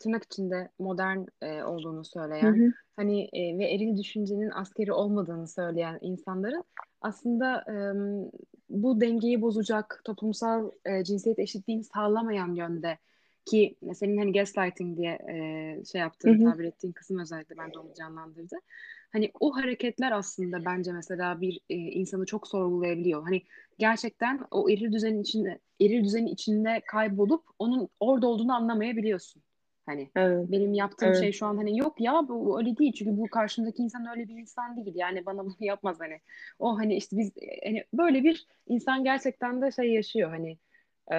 tırnak 0.00 0.24
içinde 0.24 0.68
modern 0.78 1.18
e, 1.42 1.62
olduğunu 1.62 2.04
söyleyen, 2.04 2.56
hı 2.56 2.64
hı. 2.64 2.72
hani 2.96 3.28
e, 3.32 3.58
ve 3.58 3.64
eril 3.64 3.96
düşüncenin 3.96 4.50
askeri 4.50 4.92
olmadığını 4.92 5.48
söyleyen 5.48 5.98
insanların 6.00 6.64
aslında 7.00 7.64
e, 7.68 7.74
bu 8.70 9.00
dengeyi 9.00 9.42
bozacak 9.42 10.02
toplumsal 10.04 10.70
e, 10.84 11.04
cinsiyet 11.04 11.38
eşitliğini 11.38 11.84
sağlamayan 11.84 12.54
yönde 12.54 12.98
ki 13.46 13.76
senin 13.94 14.18
hani 14.18 14.32
gaslighting 14.32 14.98
diye 14.98 15.12
e, 15.12 15.84
şey 15.84 16.00
yaptığın, 16.00 16.44
tabir 16.50 16.64
ettiğin 16.64 16.92
kısım 16.92 17.18
özellikle 17.18 17.56
bende 17.56 17.78
onu 17.78 17.94
canlandırdı. 17.94 18.56
Hani 19.12 19.30
o 19.40 19.56
hareketler 19.56 20.12
aslında 20.12 20.64
bence 20.64 20.92
mesela 20.92 21.40
bir 21.40 21.60
e, 21.70 21.74
insanı 21.74 22.26
çok 22.26 22.48
sorgulayabiliyor. 22.48 23.22
Hani 23.22 23.42
gerçekten 23.78 24.40
o 24.50 24.70
eril 24.70 24.92
düzenin 24.92 25.22
içinde 25.22 25.58
eril 25.80 26.04
düzenin 26.04 26.26
içinde 26.26 26.82
kaybolup 26.86 27.44
onun 27.58 27.88
orada 28.00 28.26
olduğunu 28.26 28.54
anlamayabiliyorsun. 28.54 29.42
Hani 29.90 30.10
evet. 30.16 30.50
benim 30.50 30.74
yaptığım 30.74 31.08
evet. 31.08 31.20
şey 31.20 31.32
şu 31.32 31.46
an 31.46 31.56
hani 31.56 31.78
yok 31.78 32.00
ya 32.00 32.28
bu 32.28 32.58
öyle 32.58 32.76
değil. 32.76 32.92
Çünkü 32.92 33.16
bu 33.16 33.28
karşımdaki 33.28 33.82
insan 33.82 34.06
öyle 34.06 34.28
bir 34.28 34.34
insan 34.34 34.76
değil. 34.76 34.92
Yani 34.94 35.26
bana 35.26 35.38
bunu 35.44 35.56
yapmaz 35.60 35.96
hani. 36.00 36.20
O 36.58 36.78
hani 36.78 36.96
işte 36.96 37.18
biz 37.18 37.32
hani 37.64 37.84
böyle 37.94 38.24
bir 38.24 38.46
insan 38.66 39.04
gerçekten 39.04 39.62
de 39.62 39.70
şey 39.72 39.92
yaşıyor 39.92 40.30
hani 40.30 40.58
e, 41.12 41.16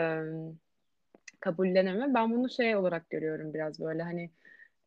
kabulleneme 1.39 2.13
ben 2.13 2.31
bunu 2.31 2.49
şey 2.49 2.75
olarak 2.75 3.09
görüyorum 3.09 3.53
biraz 3.53 3.79
böyle 3.79 4.03
hani 4.03 4.29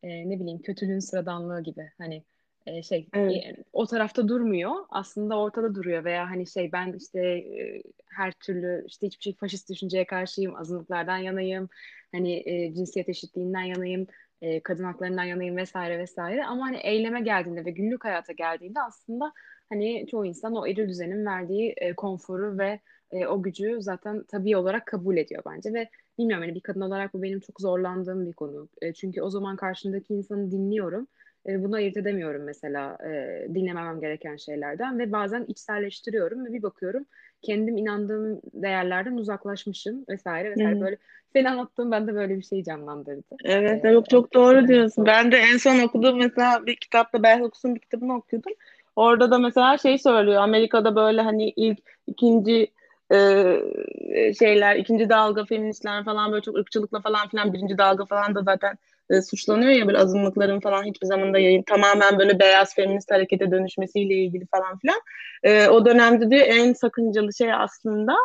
e, 0.03 0.29
ne 0.29 0.39
bileyim 0.39 0.61
kötülüğün 0.61 0.99
sıradanlığı 0.99 1.63
gibi 1.63 1.91
hani 1.97 2.23
e, 2.65 2.83
şey 2.83 3.07
evet. 3.13 3.31
e, 3.31 3.63
o 3.73 3.85
tarafta 3.85 4.27
durmuyor 4.27 4.71
aslında 4.89 5.39
ortada 5.39 5.75
duruyor 5.75 6.03
veya 6.03 6.29
hani 6.29 6.47
şey 6.47 6.71
ben 6.71 6.93
işte 6.93 7.19
e, 7.19 7.83
her 8.05 8.31
türlü 8.31 8.83
işte 8.87 9.07
hiçbir 9.07 9.23
şey 9.23 9.35
faşist 9.35 9.69
düşünceye 9.69 10.05
karşıyım 10.05 10.55
azınlıklardan 10.55 11.17
yanayım 11.17 11.69
hani 12.11 12.43
e, 12.45 12.73
cinsiyet 12.73 13.09
eşitliğinden 13.09 13.63
yanayım 13.63 14.07
e, 14.41 14.59
kadın 14.59 14.83
haklarından 14.83 15.23
yanayım 15.23 15.57
vesaire 15.57 15.99
vesaire 15.99 16.45
ama 16.45 16.65
hani 16.65 16.77
eyleme 16.77 17.21
geldiğinde 17.21 17.65
ve 17.65 17.71
günlük 17.71 18.05
hayata 18.05 18.33
geldiğinde 18.33 18.81
aslında 18.81 19.33
hani 19.69 20.07
çoğu 20.11 20.25
insan 20.25 20.55
o 20.55 20.67
eril 20.67 20.89
düzenin 20.89 21.25
verdiği 21.25 21.73
e, 21.77 21.93
konforu 21.93 22.57
ve 22.57 22.79
e, 23.11 23.27
o 23.27 23.41
gücü 23.43 23.81
zaten 23.81 24.23
tabii 24.27 24.57
olarak 24.57 24.85
kabul 24.85 25.17
ediyor 25.17 25.43
bence 25.45 25.73
ve 25.73 25.89
bilmiyorum 26.17 26.43
hani 26.45 26.55
bir 26.55 26.61
kadın 26.61 26.81
olarak 26.81 27.13
bu 27.13 27.21
benim 27.21 27.39
çok 27.39 27.61
zorlandığım 27.61 28.25
bir 28.25 28.33
konu. 28.33 28.69
E, 28.81 28.93
çünkü 28.93 29.21
o 29.21 29.29
zaman 29.29 29.55
karşımdaki 29.55 30.13
insanı 30.13 30.51
dinliyorum 30.51 31.07
e, 31.47 31.63
bunu 31.63 31.75
ayırt 31.75 31.97
edemiyorum 31.97 32.43
mesela 32.43 32.97
e, 33.05 33.45
dinlememem 33.55 33.99
gereken 33.99 34.35
şeylerden 34.35 34.99
ve 34.99 35.11
bazen 35.11 35.45
içselleştiriyorum 35.47 36.45
ve 36.45 36.53
bir 36.53 36.63
bakıyorum 36.63 37.05
kendim 37.41 37.77
inandığım 37.77 38.41
değerlerden 38.53 39.13
uzaklaşmışım 39.13 40.05
vesaire 40.09 40.51
vesaire 40.51 40.73
hmm. 40.73 40.81
böyle 40.81 40.97
senin 41.33 41.45
anlattığın 41.45 41.91
bende 41.91 42.15
böyle 42.15 42.37
bir 42.37 42.43
şey 42.43 42.63
canlandırdı. 42.63 43.35
Evet, 43.43 43.85
ee, 43.85 43.89
yok 43.89 44.09
çok 44.09 44.33
doğru 44.33 44.67
diyorsun. 44.67 45.05
Ben 45.05 45.31
de 45.31 45.37
en 45.37 45.57
son 45.57 45.79
okuduğum 45.79 46.17
mesela 46.17 46.65
bir 46.65 46.75
kitapta 46.75 47.23
Bell 47.23 47.41
Hooks'un 47.41 47.75
bir 47.75 47.79
kitabını 47.79 48.15
okuyordum. 48.15 48.53
Orada 48.95 49.31
da 49.31 49.37
mesela 49.37 49.77
şey 49.77 49.97
söylüyor. 49.97 50.41
Amerika'da 50.41 50.95
böyle 50.95 51.21
hani 51.21 51.49
ilk 51.49 51.79
ikinci 52.07 52.67
e, 53.11 54.33
şeyler, 54.39 54.75
ikinci 54.75 55.09
dalga 55.09 55.45
feministler 55.45 56.05
falan 56.05 56.31
böyle 56.31 56.41
çok 56.41 56.55
ırkçılıkla 56.55 56.99
falan 56.99 57.27
filan 57.27 57.53
birinci 57.53 57.77
dalga 57.77 58.05
falan 58.05 58.35
da 58.35 58.41
zaten 58.41 58.77
e, 59.09 59.21
suçlanıyor 59.21 59.71
ya 59.71 59.87
böyle 59.87 59.97
azınlıkların 59.97 60.59
falan 60.59 60.83
hiçbir 60.83 61.07
zaman 61.07 61.33
da 61.33 61.39
yayın 61.39 61.63
tamamen 61.63 62.19
böyle 62.19 62.39
beyaz 62.39 62.75
feminist 62.75 63.11
harekete 63.11 63.51
dönüşmesiyle 63.51 64.13
ilgili 64.13 64.45
falan 64.47 64.79
filan. 64.79 65.01
E, 65.43 65.67
o 65.67 65.85
dönemde 65.85 66.29
diyor 66.29 66.45
en 66.47 66.73
sakıncalı 66.73 67.33
şey 67.33 67.53
aslında 67.53 68.15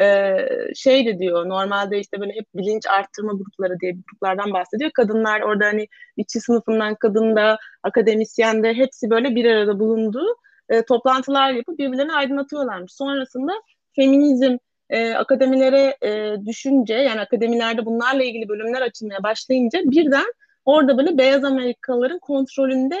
e, 0.00 0.36
şey 0.74 1.06
de 1.06 1.18
diyor 1.18 1.48
normalde 1.48 1.98
işte 1.98 2.20
böyle 2.20 2.32
hep 2.32 2.46
bilinç 2.54 2.86
arttırma 2.86 3.32
grupları 3.32 3.80
diye 3.80 3.92
gruplardan 3.92 4.52
bahsediyor. 4.52 4.90
Kadınlar 4.94 5.40
orada 5.40 5.66
hani 5.66 5.88
işçi 6.16 6.40
sınıfından 6.40 6.94
kadın 6.94 7.36
da 7.36 7.58
akademisyen 7.82 8.62
de 8.62 8.74
hepsi 8.74 9.10
böyle 9.10 9.34
bir 9.34 9.44
arada 9.44 9.80
bulunduğu 9.80 10.36
e, 10.68 10.82
toplantılar 10.82 11.52
yapıp 11.52 11.78
birbirlerini 11.78 12.12
aydınlatıyorlarmış. 12.12 12.92
Sonrasında 12.92 13.52
feminizm 13.96 14.56
e, 14.90 15.14
akademilere 15.14 15.96
e, 16.02 16.36
düşünce 16.46 16.94
yani 16.94 17.20
akademilerde 17.20 17.86
bunlarla 17.86 18.22
ilgili 18.24 18.48
bölümler 18.48 18.82
açılmaya 18.82 19.22
başlayınca 19.22 19.80
birden 19.84 20.32
orada 20.64 20.98
böyle 20.98 21.18
beyaz 21.18 21.44
Amerikalıların 21.44 22.18
kontrolünde 22.18 22.98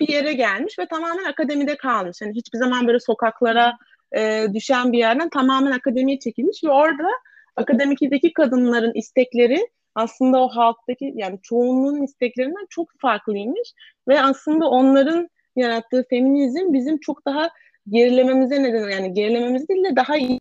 bir 0.00 0.08
yere 0.08 0.32
gelmiş 0.32 0.78
ve 0.78 0.86
tamamen 0.86 1.24
akademide 1.24 1.76
kalmış. 1.76 2.20
Yani 2.20 2.34
hiçbir 2.34 2.58
zaman 2.58 2.86
böyle 2.86 3.00
sokaklara 3.00 3.72
e, 4.16 4.46
düşen 4.54 4.92
bir 4.92 4.98
yerden 4.98 5.28
tamamen 5.28 5.72
akademiye 5.72 6.18
çekilmiş 6.18 6.64
ve 6.64 6.70
orada 6.70 7.08
akademikideki 7.56 8.32
kadınların 8.32 8.92
istekleri 8.94 9.68
aslında 9.94 10.40
o 10.40 10.48
halktaki 10.48 11.12
yani 11.16 11.38
çoğunluğun 11.42 12.02
isteklerinden 12.02 12.66
çok 12.70 12.88
farklıymış 13.00 13.72
ve 14.08 14.22
aslında 14.22 14.68
onların 14.68 15.28
yarattığı 15.56 16.04
feminizm 16.10 16.72
bizim 16.72 16.98
çok 16.98 17.26
daha 17.26 17.50
gerilememize 17.88 18.62
neden 18.62 18.88
yani 18.88 19.14
gerilememiz 19.14 19.68
değil 19.68 19.84
de 19.84 19.96
daha 19.96 20.16
iyi 20.16 20.38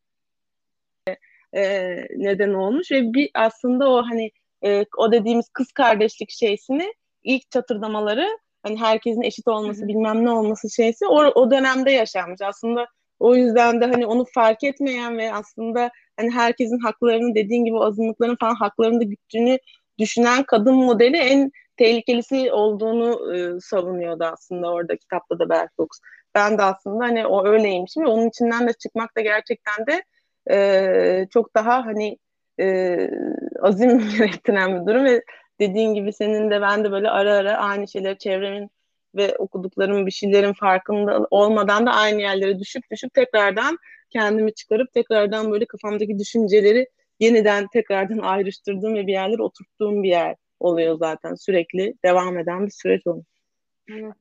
e, 1.55 1.95
neden 2.17 2.53
olmuş. 2.53 2.91
Ve 2.91 3.13
bir 3.13 3.29
aslında 3.33 3.89
o 3.89 4.03
hani 4.03 4.31
e, 4.63 4.85
o 4.97 5.11
dediğimiz 5.11 5.49
kız 5.49 5.71
kardeşlik 5.71 6.31
şeysini 6.31 6.93
ilk 7.23 7.51
çatırdamaları 7.51 8.27
hani 8.63 8.79
herkesin 8.79 9.21
eşit 9.21 9.47
olması 9.47 9.87
bilmem 9.87 10.25
ne 10.25 10.31
olması 10.31 10.75
şeysi 10.75 11.07
o, 11.07 11.17
o 11.17 11.51
dönemde 11.51 11.91
yaşanmış. 11.91 12.41
Aslında 12.41 12.85
o 13.19 13.35
yüzden 13.35 13.81
de 13.81 13.85
hani 13.85 14.05
onu 14.05 14.25
fark 14.33 14.63
etmeyen 14.63 15.17
ve 15.17 15.33
aslında 15.33 15.91
hani 16.17 16.31
herkesin 16.31 16.79
haklarını 16.79 17.35
dediğin 17.35 17.65
gibi 17.65 17.79
azınlıkların 17.79 18.37
falan 18.39 18.55
haklarını 18.55 19.03
güttüğünü 19.03 19.57
düşünen 19.99 20.43
kadın 20.43 20.75
modeli 20.75 21.17
en 21.17 21.51
tehlikelisi 21.77 22.51
olduğunu 22.51 23.35
e, 23.35 23.59
savunuyordu 23.59 24.23
aslında 24.23 24.71
orada 24.71 24.95
kitapta 24.97 25.39
da 25.39 25.49
Bell 25.49 25.67
Hooks. 25.77 25.99
Ben 26.35 26.57
de 26.57 26.63
aslında 26.63 27.05
hani 27.05 27.27
o 27.27 27.47
öyleymişim 27.47 28.03
ve 28.03 28.07
onun 28.07 28.29
içinden 28.29 28.67
de 28.67 28.73
çıkmak 28.73 29.17
da 29.17 29.21
gerçekten 29.21 29.87
de 29.87 30.03
e, 30.51 31.27
çok 31.29 31.55
daha 31.55 31.85
hani 31.85 32.17
e, 32.59 32.97
azim 33.61 34.09
gerektiren 34.17 34.81
bir 34.81 34.91
durum 34.91 35.05
ve 35.05 35.23
dediğin 35.59 35.93
gibi 35.93 36.13
senin 36.13 36.51
de 36.51 36.61
ben 36.61 36.83
de 36.83 36.91
böyle 36.91 37.09
ara 37.09 37.33
ara 37.33 37.57
aynı 37.57 37.87
şeyleri 37.87 38.17
çevremin 38.17 38.69
ve 39.15 39.35
okuduklarım 39.37 40.05
bir 40.05 40.11
şeylerin 40.11 40.53
farkında 40.53 41.27
olmadan 41.31 41.85
da 41.85 41.91
aynı 41.91 42.21
yerlere 42.21 42.59
düşüp 42.59 42.83
düşüp 42.91 43.13
tekrardan 43.13 43.77
kendimi 44.09 44.53
çıkarıp 44.53 44.93
tekrardan 44.93 45.51
böyle 45.51 45.65
kafamdaki 45.65 46.19
düşünceleri 46.19 46.87
yeniden 47.19 47.67
tekrardan 47.73 48.17
ayrıştırdığım 48.23 48.95
ve 48.95 49.07
bir 49.07 49.11
yerlere 49.11 49.41
oturttuğum 49.41 50.03
bir 50.03 50.09
yer 50.09 50.35
oluyor 50.59 50.97
zaten 50.97 51.35
sürekli 51.35 51.93
devam 52.05 52.37
eden 52.37 52.65
bir 52.65 52.71
süreç 52.71 53.07
oluyor. 53.07 53.25
Evet. 53.89 54.13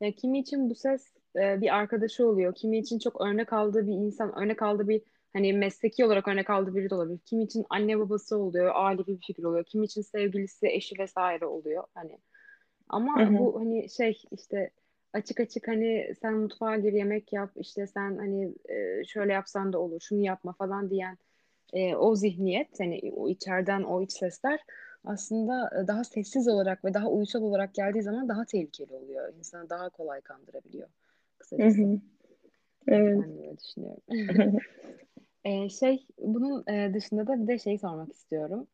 Ya 0.00 0.12
kimi 0.12 0.38
için 0.38 0.70
bu 0.70 0.74
ses 0.74 1.12
e, 1.36 1.60
bir 1.60 1.76
arkadaşı 1.76 2.26
oluyor. 2.26 2.54
Kimi 2.54 2.78
için 2.78 2.98
çok 2.98 3.20
örnek 3.20 3.52
aldığı 3.52 3.86
bir 3.86 3.92
insan, 3.92 4.38
örnek 4.42 4.62
aldığı 4.62 4.88
bir 4.88 5.02
hani 5.32 5.52
mesleki 5.52 6.04
olarak 6.04 6.28
örnek 6.28 6.50
aldığı 6.50 6.74
biri 6.74 6.90
de 6.90 6.94
olabilir. 6.94 7.20
Kimi 7.24 7.44
için 7.44 7.64
anne 7.70 7.98
babası 7.98 8.36
oluyor, 8.38 8.72
ailevi 8.74 9.06
bir 9.06 9.26
figür 9.26 9.44
oluyor. 9.44 9.64
Kimi 9.64 9.84
için 9.84 10.02
sevgilisi, 10.02 10.66
eşi 10.66 10.98
vesaire 10.98 11.46
oluyor. 11.46 11.84
Hani 11.94 12.18
ama 12.88 13.20
hı 13.20 13.24
hı. 13.24 13.38
bu 13.38 13.60
hani 13.60 13.90
şey 13.90 14.22
işte 14.30 14.70
açık 15.12 15.40
açık 15.40 15.68
hani 15.68 16.14
sen 16.20 16.34
mutfağa 16.34 16.76
gir 16.76 16.92
yemek 16.92 17.32
yap 17.32 17.50
işte 17.56 17.86
sen 17.86 18.16
hani 18.16 18.54
e, 18.68 19.04
şöyle 19.04 19.32
yapsan 19.32 19.72
da 19.72 19.78
olur 19.78 20.00
şunu 20.00 20.20
yapma 20.20 20.52
falan 20.52 20.90
diyen 20.90 21.18
e, 21.72 21.94
o 21.96 22.16
zihniyet 22.16 22.80
hani 22.80 23.12
o 23.16 23.28
içeriden 23.28 23.82
o 23.82 24.02
iç 24.02 24.12
sesler 24.12 24.60
aslında 25.04 25.84
daha 25.88 26.04
sessiz 26.04 26.48
olarak 26.48 26.84
ve 26.84 26.94
daha 26.94 27.08
uysal 27.08 27.42
olarak 27.42 27.74
geldiği 27.74 28.02
zaman 28.02 28.28
daha 28.28 28.44
tehlikeli 28.44 28.94
oluyor. 28.94 29.34
İnsanı 29.38 29.70
daha 29.70 29.88
kolay 29.88 30.20
kandırabiliyor. 30.20 30.88
Kısacası. 31.38 31.82
Hı 31.82 31.84
hı. 31.84 32.00
Evet. 32.88 33.18
Ben 33.22 33.38
öyle 33.38 33.58
düşünüyorum. 33.58 34.02
ee, 35.44 35.68
şey 35.68 36.06
bunun 36.18 36.66
dışında 36.94 37.26
da 37.26 37.42
bir 37.42 37.48
de 37.48 37.58
şey 37.58 37.78
sormak 37.78 38.12
istiyorum. 38.12 38.66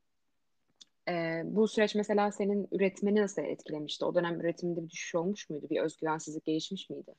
Ee, 1.08 1.42
bu 1.44 1.68
süreç 1.68 1.94
mesela 1.94 2.32
senin 2.32 2.68
üretmeni 2.72 3.22
nasıl 3.22 3.42
etkilemişti? 3.42 4.04
O 4.04 4.14
dönem 4.14 4.40
üretiminde 4.40 4.82
bir 4.82 4.90
düşüş 4.90 5.14
olmuş 5.14 5.50
muydu? 5.50 5.66
Bir 5.70 5.80
özgüvensizlik 5.80 6.44
gelişmiş 6.44 6.90
miydi? 6.90 7.14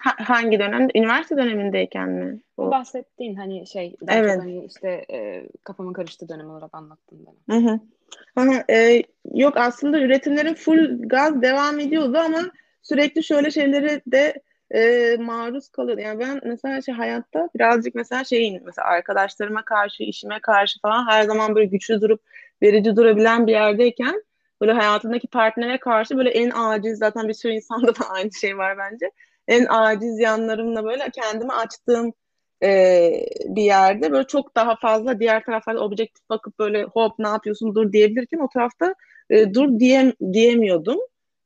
Ha, 0.00 0.14
hangi 0.18 0.58
dönemde? 0.58 0.98
Üniversite 0.98 1.36
dönemindeyken 1.36 2.10
mi? 2.10 2.40
Bu 2.58 2.70
bahsettiğin 2.70 3.34
hani 3.34 3.66
şey 3.66 3.96
daha 4.06 4.16
evet. 4.16 4.40
hani 4.40 4.64
işte 4.64 5.04
e, 5.10 5.48
kafamın 5.62 5.92
karıştığı 5.92 6.28
dönem 6.28 6.50
olarak 6.50 6.74
anlattığın 6.74 7.26
dönem. 7.26 7.60
Hı 7.60 7.68
hı. 7.68 7.80
Aha, 8.36 8.64
e, 8.70 9.02
yok 9.34 9.56
aslında 9.56 10.00
üretimlerin 10.00 10.54
full 10.54 11.08
gaz 11.08 11.42
devam 11.42 11.80
ediyordu 11.80 12.18
ama 12.18 12.42
sürekli 12.82 13.24
şöyle 13.24 13.50
şeyleri 13.50 14.02
de 14.06 14.42
e, 14.70 15.16
maruz 15.20 15.68
kalıyor. 15.68 15.98
Yani 15.98 16.20
ben 16.20 16.40
mesela 16.44 16.82
şey 16.82 16.94
hayatta 16.94 17.48
birazcık 17.54 17.94
mesela 17.94 18.24
şeyin 18.24 18.62
mesela 18.64 18.88
arkadaşlarıma 18.88 19.64
karşı, 19.64 20.02
işime 20.02 20.40
karşı 20.40 20.80
falan 20.80 21.06
her 21.08 21.22
zaman 21.22 21.54
böyle 21.54 21.66
güçlü 21.66 22.00
durup 22.00 22.20
verici 22.62 22.96
durabilen 22.96 23.46
bir 23.46 23.52
yerdeyken 23.52 24.22
böyle 24.60 24.72
hayatındaki 24.72 25.26
partnere 25.28 25.78
karşı 25.78 26.16
böyle 26.16 26.30
en 26.30 26.50
aciz 26.50 26.98
zaten 26.98 27.28
bir 27.28 27.34
sürü 27.34 27.52
insanda 27.52 27.96
da 27.96 28.04
aynı 28.10 28.32
şey 28.32 28.58
var 28.58 28.78
bence. 28.78 29.10
En 29.48 29.66
aciz 29.68 30.18
yanlarımla 30.18 30.84
böyle 30.84 31.10
kendimi 31.14 31.52
açtığım 31.52 32.12
e, 32.62 33.10
bir 33.44 33.62
yerde 33.62 34.12
böyle 34.12 34.26
çok 34.26 34.56
daha 34.56 34.76
fazla 34.76 35.20
diğer 35.20 35.44
taraflarda 35.44 35.80
objektif 35.80 36.28
bakıp 36.30 36.58
böyle 36.58 36.84
hop 36.84 37.18
ne 37.18 37.28
yapıyorsun 37.28 37.74
dur 37.74 37.92
diyebilirken 37.92 38.38
o 38.38 38.48
tarafta 38.48 38.94
e, 39.30 39.54
dur 39.54 39.78
diyem 39.80 40.12
diyemiyordum. 40.32 40.98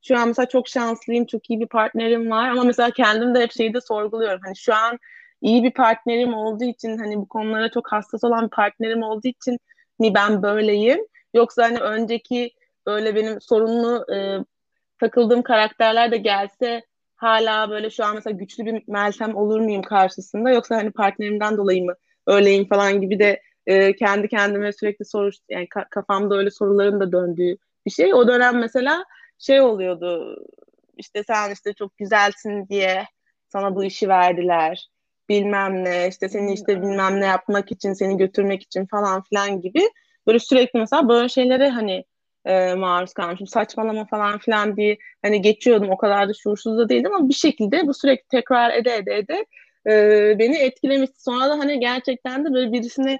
Şu 0.02 0.18
an 0.18 0.28
mesela 0.28 0.46
çok 0.48 0.68
şanslıyım, 0.68 1.26
çok 1.26 1.50
iyi 1.50 1.60
bir 1.60 1.66
partnerim 1.66 2.30
var 2.30 2.48
ama 2.50 2.64
mesela 2.64 2.90
kendim 2.90 3.34
de 3.34 3.40
hep 3.40 3.52
şeyi 3.52 3.74
de 3.74 3.80
sorguluyorum. 3.80 4.40
Hani 4.44 4.56
şu 4.56 4.74
an 4.74 4.98
iyi 5.40 5.64
bir 5.64 5.70
partnerim 5.72 6.34
olduğu 6.34 6.64
için 6.64 6.98
hani 6.98 7.16
bu 7.16 7.28
konulara 7.28 7.70
çok 7.70 7.92
hassas 7.92 8.24
olan 8.24 8.44
bir 8.44 8.50
partnerim 8.50 9.02
olduğu 9.02 9.28
için 9.28 9.58
mi 9.98 10.14
ben 10.14 10.42
böyleyim? 10.42 11.00
Yoksa 11.34 11.64
hani 11.64 11.78
önceki 11.78 12.50
böyle 12.86 13.14
benim 13.14 13.40
sorunlu 13.40 14.06
e, 14.14 14.38
takıldığım 15.00 15.42
karakterler 15.42 16.12
de 16.12 16.16
gelse 16.16 16.82
hala 17.16 17.70
böyle 17.70 17.90
şu 17.90 18.04
an 18.04 18.14
mesela 18.14 18.36
güçlü 18.36 18.66
bir 18.66 18.82
Meltem 18.88 19.36
olur 19.36 19.60
muyum 19.60 19.82
karşısında 19.82 20.50
yoksa 20.50 20.76
hani 20.76 20.90
partnerimden 20.90 21.56
dolayı 21.56 21.84
mı 21.84 21.94
öyleyim 22.26 22.68
falan 22.68 23.00
gibi 23.00 23.18
de 23.18 23.42
e, 23.66 23.96
kendi 23.96 24.28
kendime 24.28 24.72
sürekli 24.72 25.04
soru 25.04 25.30
yani 25.48 25.64
ka- 25.66 25.88
kafamda 25.90 26.36
öyle 26.36 26.50
soruların 26.50 27.00
da 27.00 27.12
döndüğü 27.12 27.56
bir 27.86 27.90
şey. 27.90 28.14
O 28.14 28.28
dönem 28.28 28.58
mesela 28.58 29.04
şey 29.38 29.60
oluyordu 29.60 30.36
işte 30.96 31.22
sen 31.26 31.52
işte 31.52 31.72
çok 31.72 31.96
güzelsin 31.96 32.68
diye 32.68 33.04
sana 33.48 33.76
bu 33.76 33.84
işi 33.84 34.08
verdiler 34.08 34.88
bilmem 35.28 35.84
ne 35.84 36.08
işte 36.08 36.28
seni 36.28 36.52
işte 36.52 36.82
bilmem 36.82 37.20
ne 37.20 37.26
yapmak 37.26 37.72
için 37.72 37.92
seni 37.92 38.16
götürmek 38.16 38.62
için 38.62 38.86
falan 38.86 39.22
filan 39.22 39.60
gibi. 39.60 39.80
Böyle 40.26 40.38
sürekli 40.38 40.78
mesela 40.78 41.08
böyle 41.08 41.28
şeylere 41.28 41.68
hani 41.68 42.04
e, 42.44 42.74
maruz 42.74 43.12
kalmışım. 43.12 43.46
Saçmalama 43.46 44.06
falan 44.06 44.38
filan 44.38 44.76
diye 44.76 44.98
hani 45.22 45.42
geçiyordum. 45.42 45.90
O 45.90 45.96
kadar 45.96 46.28
da 46.28 46.32
şuursuz 46.34 46.78
da 46.78 46.88
değildim 46.88 47.14
ama 47.14 47.28
bir 47.28 47.34
şekilde 47.34 47.86
bu 47.86 47.94
sürekli 47.94 48.28
tekrar 48.28 48.74
ede 48.74 48.96
ede 48.96 49.16
ede 49.16 49.46
e, 49.86 50.38
beni 50.38 50.56
etkilemişti. 50.58 51.22
Sonra 51.22 51.48
da 51.48 51.58
hani 51.58 51.80
gerçekten 51.80 52.44
de 52.44 52.54
böyle 52.54 52.72
birisine 52.72 53.18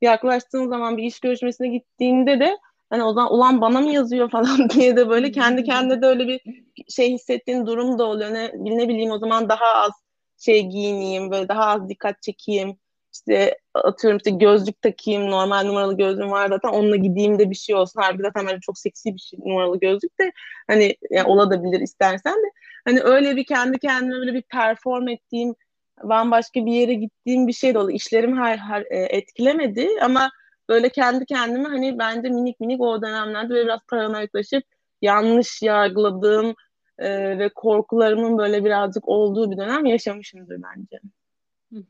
yaklaştığın 0.00 0.68
zaman 0.68 0.96
bir 0.96 1.02
iş 1.02 1.20
görüşmesine 1.20 1.68
gittiğinde 1.68 2.40
de 2.40 2.58
hani 2.90 3.04
o 3.04 3.12
zaman 3.12 3.32
ulan 3.32 3.60
bana 3.60 3.80
mı 3.80 3.92
yazıyor 3.92 4.30
falan 4.30 4.70
diye 4.70 4.96
de 4.96 5.08
böyle 5.08 5.32
kendi 5.32 5.64
kendine 5.64 6.02
de 6.02 6.06
öyle 6.06 6.28
bir 6.28 6.40
şey 6.88 7.12
hissettiğin 7.12 7.66
durum 7.66 7.98
da 7.98 8.04
oluyor. 8.04 8.34
Ne, 8.34 8.52
ne 8.54 8.88
bileyim 8.88 9.10
o 9.10 9.18
zaman 9.18 9.48
daha 9.48 9.66
az 9.74 9.92
şey 10.38 10.66
giyineyim, 10.66 11.30
böyle 11.30 11.48
daha 11.48 11.64
az 11.66 11.88
dikkat 11.88 12.22
çekeyim 12.22 12.76
işte 13.12 13.58
atıyorum 13.74 14.16
işte 14.16 14.30
gözlük 14.30 14.82
takayım 14.82 15.30
normal 15.30 15.64
numaralı 15.64 15.96
gözlüğüm 15.96 16.30
var 16.30 16.48
zaten 16.48 16.68
onunla 16.68 16.96
gideyim 16.96 17.38
de 17.38 17.50
bir 17.50 17.54
şey 17.54 17.74
olsun. 17.74 18.00
Halbuki 18.00 18.22
zaten 18.22 18.46
böyle 18.46 18.60
çok 18.60 18.78
seksi 18.78 19.14
bir 19.14 19.18
şey 19.18 19.38
numaralı 19.40 19.80
gözlük 19.80 20.20
de 20.20 20.32
hani 20.66 20.96
yani 21.10 21.28
olabilir 21.28 21.80
istersen 21.80 22.34
de 22.34 22.50
hani 22.84 23.00
öyle 23.00 23.36
bir 23.36 23.44
kendi 23.44 23.78
kendime 23.78 24.16
böyle 24.16 24.34
bir 24.34 24.42
perform 24.42 25.08
ettiğim 25.08 25.54
bambaşka 26.02 26.66
bir 26.66 26.72
yere 26.72 26.94
gittiğim 26.94 27.46
bir 27.48 27.52
şey 27.52 27.74
de 27.74 27.78
oldu. 27.78 27.90
İşlerim 27.90 28.36
her, 28.36 28.58
her 28.58 28.84
etkilemedi 28.90 29.88
ama 30.02 30.30
böyle 30.70 30.88
kendi 30.88 31.26
kendime 31.26 31.68
hani 31.68 31.98
bence 31.98 32.28
minik 32.28 32.60
minik 32.60 32.80
o 32.80 33.02
dönemlerde 33.02 33.50
böyle 33.50 33.64
biraz 33.64 33.80
paranoyaklaşıp 33.88 34.64
yanlış 35.02 35.62
yargıladığım 35.62 36.54
e, 36.98 37.38
ve 37.38 37.48
korkularımın 37.48 38.38
böyle 38.38 38.64
birazcık 38.64 39.08
olduğu 39.08 39.50
bir 39.50 39.56
dönem 39.56 39.86
yaşamışımdır 39.86 40.62
bence. 40.62 41.00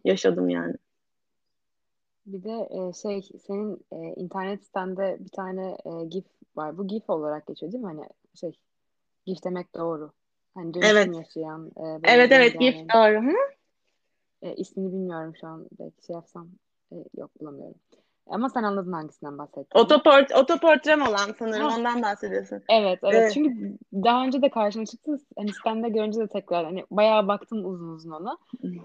Yaşadım 0.04 0.48
yani. 0.48 0.74
Bir 2.26 2.42
de 2.42 2.68
e, 2.70 2.92
şey 2.92 3.22
senin 3.46 3.84
e, 3.92 3.96
internet 3.96 4.64
sitende 4.64 5.16
bir 5.20 5.28
tane 5.28 5.76
e, 5.84 6.04
GIF 6.04 6.24
var. 6.56 6.78
Bu 6.78 6.86
GIF 6.86 7.10
olarak 7.10 7.46
geçiyor 7.46 7.72
değil 7.72 7.84
mi? 7.84 7.88
Hani 7.88 8.08
şey 8.34 8.52
GIF 9.26 9.44
demek 9.44 9.74
doğru. 9.74 10.12
Hani 10.54 10.72
Evet. 10.82 11.16
yaşayan. 11.16 11.70
E, 11.76 12.00
Evet 12.04 12.32
evet. 12.32 12.60
GIF 12.60 12.76
doğru. 12.94 13.26
Hı? 13.26 13.36
E, 14.42 14.54
ismini 14.54 14.92
bilmiyorum 14.92 15.36
şu 15.40 15.46
an. 15.46 15.68
Belki 15.78 16.04
şey 16.06 16.14
yapsam. 16.14 16.48
E, 16.92 16.96
yok 17.16 17.30
bulamıyorum. 17.40 17.74
Ama 18.30 18.48
sen 18.48 18.62
anladın 18.62 18.92
hangisinden 18.92 19.38
bahsettiğimi. 19.38 19.84
Otoport, 19.84 20.32
otoportrem 20.32 21.02
olan 21.02 21.34
sanırım 21.38 21.68
Ha. 21.68 21.76
ondan 21.78 22.02
bahsediyorsun. 22.02 22.62
Evet, 22.68 22.98
evet. 23.02 23.14
Evet. 23.14 23.32
Çünkü 23.34 23.78
daha 23.92 24.24
önce 24.24 24.42
de 24.42 24.50
karşıma 24.50 24.86
çıktı. 24.86 25.16
Hani 25.38 25.52
sitende 25.52 25.88
görünce 25.88 26.20
de 26.20 26.26
tekrar 26.26 26.64
hani 26.64 26.84
bayağı 26.90 27.28
baktım 27.28 27.64
uzun 27.64 27.88
uzun 27.88 28.10
ona. 28.10 28.38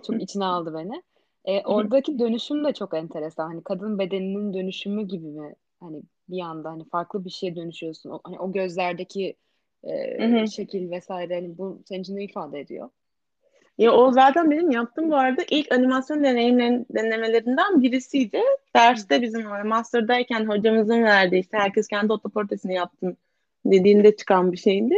Çok 0.07 0.21
içine 0.21 0.45
aldı 0.45 0.73
beni. 0.73 1.03
E, 1.45 1.63
oradaki 1.63 2.19
dönüşüm 2.19 2.65
de 2.65 2.73
çok 2.73 2.93
enteresan. 2.93 3.47
Hani 3.47 3.63
kadın 3.63 3.99
bedeninin 3.99 4.53
dönüşümü 4.53 5.03
gibi 5.07 5.27
mi? 5.27 5.55
Hani 5.79 6.03
bir 6.29 6.39
anda 6.39 6.69
hani 6.69 6.89
farklı 6.89 7.25
bir 7.25 7.29
şeye 7.29 7.55
dönüşüyorsun. 7.55 8.09
O, 8.09 8.19
hani 8.23 8.39
o 8.39 8.51
gözlerdeki 8.51 9.35
e, 9.83 10.47
şekil 10.47 10.91
vesaire 10.91 11.35
hani 11.35 11.57
bu 11.57 11.81
senin 11.85 12.01
için 12.01 12.15
ne 12.15 12.23
ifade 12.23 12.59
ediyor? 12.59 12.89
Ya 13.77 13.91
o 13.91 14.11
zaten 14.11 14.51
benim 14.51 14.71
yaptığım 14.71 15.09
bu 15.11 15.15
arada 15.17 15.41
ilk 15.49 15.71
animasyon 15.71 16.23
deneyimlerin 16.23 16.85
denemelerinden 16.89 17.81
birisiydi. 17.81 18.41
Derste 18.75 19.21
bizim 19.21 19.45
orada 19.45 19.63
master'dayken 19.63 20.45
hocamızın 20.45 21.03
verdiği 21.03 21.39
işte 21.39 21.57
herkes 21.57 21.87
kendi 21.87 22.13
otoportresini 22.13 22.73
yaptın 22.75 23.17
dediğinde 23.65 24.15
çıkan 24.15 24.51
bir 24.51 24.57
şeydi. 24.57 24.95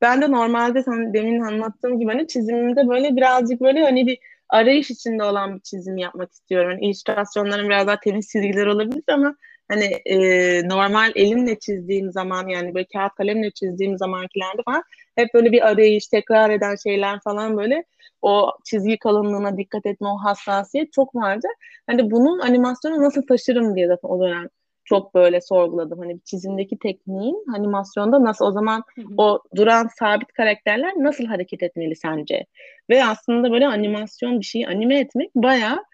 Ben 0.00 0.22
de 0.22 0.30
normalde 0.30 0.82
sana 0.82 1.14
demin 1.14 1.40
anlattığım 1.40 1.98
gibi 1.98 2.12
hani 2.12 2.26
çizimimde 2.28 2.88
böyle 2.88 3.16
birazcık 3.16 3.60
böyle 3.60 3.82
hani 3.84 4.06
bir 4.06 4.18
arayış 4.48 4.90
içinde 4.90 5.24
olan 5.24 5.54
bir 5.54 5.60
çizim 5.60 5.96
yapmak 5.96 6.32
istiyorum. 6.32 6.70
Hani 6.70 6.86
illüstrasyonların 6.86 7.68
biraz 7.68 7.86
daha 7.86 8.00
temiz 8.00 8.28
çizgiler 8.28 8.66
olabilir 8.66 9.04
ama 9.08 9.36
hani 9.68 9.84
e, 9.84 10.68
normal 10.68 11.12
elimle 11.14 11.58
çizdiğim 11.58 12.12
zaman 12.12 12.48
yani 12.48 12.74
böyle 12.74 12.86
kağıt 12.92 13.14
kalemle 13.14 13.50
çizdiğim 13.50 13.98
zamankilerde 13.98 14.62
falan 14.64 14.82
hep 15.20 15.34
böyle 15.34 15.52
bir 15.52 15.68
arayış, 15.68 16.08
tekrar 16.08 16.50
eden 16.50 16.76
şeyler 16.76 17.20
falan 17.24 17.56
böyle 17.56 17.84
o 18.22 18.50
çizgi 18.64 18.98
kalınlığına 18.98 19.56
dikkat 19.56 19.86
etme, 19.86 20.08
o 20.08 20.16
hassasiyet 20.16 20.92
çok 20.92 21.14
vardı. 21.14 21.46
Hani 21.86 22.10
bunun 22.10 22.38
animasyona 22.38 23.02
nasıl 23.02 23.22
taşırım 23.26 23.76
diye 23.76 23.86
zaten 23.86 24.08
o 24.08 24.20
dönem 24.20 24.48
çok 24.84 25.14
böyle 25.14 25.40
sorguladım. 25.40 25.98
Hani 25.98 26.20
çizimdeki 26.20 26.78
tekniğin 26.78 27.44
animasyonda 27.56 28.24
nasıl 28.24 28.44
o 28.44 28.52
zaman 28.52 28.82
o 29.16 29.40
duran 29.56 29.88
sabit 29.98 30.32
karakterler 30.32 30.92
nasıl 30.96 31.24
hareket 31.24 31.62
etmeli 31.62 31.96
sence? 31.96 32.46
Ve 32.90 33.04
aslında 33.04 33.52
böyle 33.52 33.66
animasyon 33.66 34.40
bir 34.40 34.44
şeyi 34.44 34.68
anime 34.68 34.98
etmek 34.98 35.30
bayağı 35.34 35.84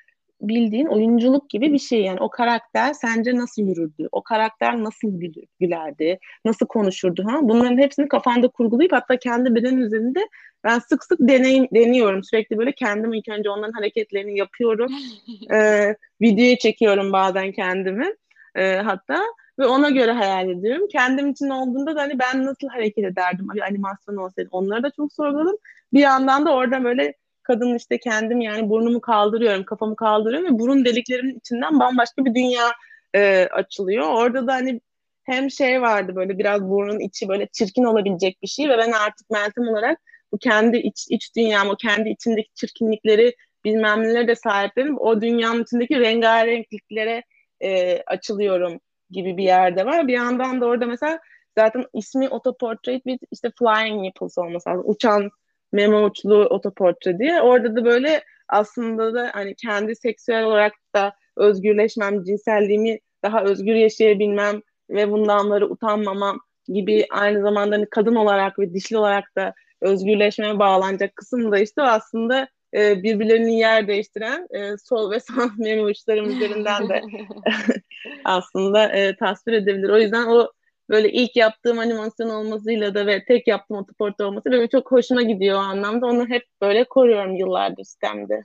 bildiğin 0.41 0.87
oyunculuk 0.87 1.51
gibi 1.51 1.73
bir 1.73 1.79
şey. 1.79 2.03
Yani 2.03 2.21
o 2.21 2.31
karakter 2.31 2.93
sence 2.93 3.37
nasıl 3.37 3.63
yürürdü? 3.63 4.09
O 4.13 4.23
karakter 4.23 4.85
nasıl 4.85 5.21
gülerdi? 5.61 6.19
Nasıl 6.45 6.67
konuşurdu? 6.67 7.25
Ha? 7.27 7.39
Bunların 7.43 7.79
hepsini 7.79 8.09
kafanda 8.09 8.49
kurgulayıp 8.49 8.93
hatta 8.93 9.17
kendi 9.17 9.55
beden 9.55 9.77
üzerinde 9.77 10.29
ben 10.65 10.79
sık 10.79 11.05
sık 11.05 11.19
deneyim, 11.21 11.69
deniyorum. 11.75 12.25
Sürekli 12.25 12.59
böyle 12.59 12.73
kendim 12.73 13.13
ilk 13.13 13.29
önce 13.29 13.51
onların 13.51 13.73
hareketlerini 13.73 14.39
yapıyorum. 14.39 14.93
ee, 15.53 15.97
videoya 16.21 16.59
çekiyorum 16.59 17.13
bazen 17.13 17.53
kendimi. 17.53 18.07
Ee, 18.55 18.77
hatta 18.77 19.23
ve 19.59 19.67
ona 19.67 19.91
göre 19.91 20.13
hayal 20.13 20.49
ediyorum. 20.49 20.89
Kendim 20.93 21.31
için 21.31 21.49
olduğunda 21.49 21.97
da 21.97 22.01
hani 22.01 22.19
ben 22.19 22.47
nasıl 22.47 22.69
hareket 22.69 23.05
ederdim? 23.05 23.47
Bir 23.55 23.61
animasyon 23.61 24.17
olsaydı. 24.17 24.49
Onları 24.53 24.83
da 24.83 24.91
çok 24.91 25.13
sorguladım. 25.13 25.57
Bir 25.93 26.01
yandan 26.01 26.47
da 26.47 26.55
orada 26.55 26.85
böyle 26.85 27.15
kadın 27.47 27.75
işte 27.75 27.99
kendim 27.99 28.41
yani 28.41 28.71
burnumu 28.71 29.01
kaldırıyorum, 29.01 29.65
kafamı 29.65 29.97
kaldırıyorum 29.97 30.55
ve 30.55 30.59
burun 30.59 30.85
deliklerimin 30.85 31.39
içinden 31.39 31.81
bambaşka 31.81 32.25
bir 32.25 32.35
dünya 32.35 32.73
e, 33.15 33.49
açılıyor. 33.53 34.07
Orada 34.07 34.47
da 34.47 34.53
hani 34.53 34.81
hem 35.25 35.51
şey 35.51 35.83
vardı 35.83 36.17
böyle 36.17 36.39
biraz 36.39 36.63
burnun 36.63 37.01
içi 37.01 37.29
böyle 37.29 37.47
çirkin 37.47 37.85
olabilecek 37.85 38.43
bir 38.43 38.49
şey 38.49 38.69
ve 38.69 38.79
ben 38.79 38.93
artık 38.93 39.31
Meltem 39.31 39.69
olarak 39.69 40.01
bu 40.33 40.39
kendi 40.39 40.77
iç, 40.77 41.07
iç 41.11 41.37
dünyam, 41.37 41.69
o 41.69 41.77
kendi 41.77 42.09
içindeki 42.09 42.49
çirkinlikleri 42.55 43.35
bilmem 43.65 44.03
neleri 44.03 44.29
de 44.29 44.35
sahiplerim. 44.35 44.99
O 44.99 45.21
dünyanın 45.21 45.63
içindeki 45.63 46.01
rengarenkliklere 46.01 47.23
e, 47.61 48.03
açılıyorum 48.07 48.81
gibi 49.11 49.37
bir 49.37 49.45
yerde 49.45 49.87
var. 49.87 50.09
Bir 50.09 50.13
yandan 50.13 50.61
da 50.61 50.67
orada 50.67 50.87
mesela 50.87 51.21
zaten 51.59 51.85
ismi 51.95 52.29
Autoportrait 52.29 53.03
with 53.05 53.25
işte 53.31 53.51
Flying 53.59 54.03
Nipples 54.03 54.39
olması 54.39 54.69
lazım. 54.69 54.85
Uçan 54.87 55.31
meme 55.73 55.97
uçlu 55.97 56.45
otoportre 56.45 57.19
diye. 57.19 57.43
Orada 57.43 57.77
da 57.77 57.85
böyle 57.85 58.23
aslında 58.49 59.15
da 59.15 59.31
hani 59.33 59.55
kendi 59.55 59.97
seksüel 59.97 60.45
olarak 60.45 60.73
da 60.95 61.13
özgürleşmem, 61.37 62.25
cinselliğimi 62.25 62.99
daha 63.25 63.45
özgür 63.45 63.75
yaşayabilmem 63.75 64.61
ve 64.91 65.11
bundanları 65.11 65.71
utanmamam 65.71 66.41
gibi 66.69 67.07
aynı 67.11 67.43
zamanda 67.43 67.77
hani 67.77 67.87
kadın 67.91 68.15
olarak 68.15 68.59
ve 68.59 68.75
dişli 68.75 68.99
olarak 68.99 69.37
da 69.37 69.55
özgürleşmeye 69.81 70.59
bağlanacak 70.59 71.17
kısım 71.17 71.53
da 71.53 71.59
işte 71.59 71.83
aslında 71.83 72.49
e, 72.75 73.03
birbirlerinin 73.03 73.53
yer 73.53 73.89
değiştiren 73.89 74.47
e, 74.51 74.79
sol 74.79 75.11
ve 75.11 75.21
sağ 75.21 75.51
meme 75.59 75.83
uçlarım 75.83 76.31
üzerinden 76.31 76.89
de 76.89 77.03
aslında 78.25 78.93
e, 78.93 79.17
tasvir 79.17 79.53
edebilir. 79.53 79.89
O 79.89 79.99
yüzden 79.99 80.27
o 80.27 80.53
böyle 80.89 81.13
ilk 81.13 81.37
yaptığım 81.37 81.79
animasyon 81.79 82.29
olmasıyla 82.29 82.95
da 82.95 83.07
ve 83.07 83.25
tek 83.25 83.49
yaptığım 83.49 83.77
otoportre 83.77 84.25
olması 84.25 84.51
benim 84.51 84.69
çok 84.69 84.93
hoşuma 84.93 85.23
gidiyor 85.23 85.59
o 85.59 85.61
anlamda. 85.61 86.07
Onu 86.07 86.29
hep 86.29 86.43
böyle 86.63 86.85
koruyorum 86.85 87.35
yıllardır 87.35 87.85
sistemde. 87.85 88.45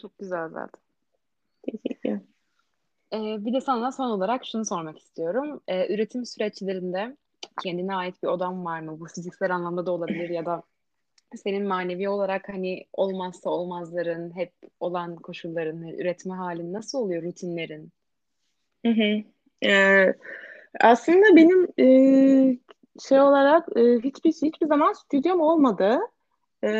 Çok 0.00 0.18
güzel 0.18 0.48
zaten. 0.48 0.80
Teşekkür 1.62 2.08
ederim. 2.08 2.26
Ee, 3.12 3.44
bir 3.44 3.52
de 3.52 3.60
sana 3.60 3.92
son 3.92 4.10
olarak 4.10 4.46
şunu 4.46 4.64
sormak 4.64 4.98
istiyorum. 4.98 5.60
Ee, 5.68 5.94
üretim 5.94 6.26
süreçlerinde 6.26 7.16
kendine 7.62 7.96
ait 7.96 8.22
bir 8.22 8.28
odan 8.28 8.64
var 8.64 8.80
mı? 8.80 9.00
Bu 9.00 9.06
fiziksel 9.06 9.54
anlamda 9.54 9.86
da 9.86 9.90
olabilir 9.90 10.28
ya 10.28 10.46
da 10.46 10.62
senin 11.36 11.66
manevi 11.66 12.08
olarak 12.08 12.48
hani 12.48 12.86
olmazsa 12.92 13.50
olmazların, 13.50 14.36
hep 14.36 14.52
olan 14.80 15.16
koşulların, 15.16 15.88
üretme 15.88 16.34
halin 16.34 16.72
nasıl 16.72 16.98
oluyor, 16.98 17.22
rutinlerin? 17.22 17.92
Hı 18.86 18.92
hı. 18.92 19.22
Ee, 19.68 20.14
aslında 20.80 21.36
benim 21.36 21.68
e, 21.78 21.86
şey 23.08 23.20
olarak 23.20 23.68
e, 23.76 23.80
hiçbir 23.80 24.32
hiçbir 24.32 24.66
zaman 24.66 24.92
stüdyom 24.92 25.40
olmadı. 25.40 25.98
E, 26.64 26.70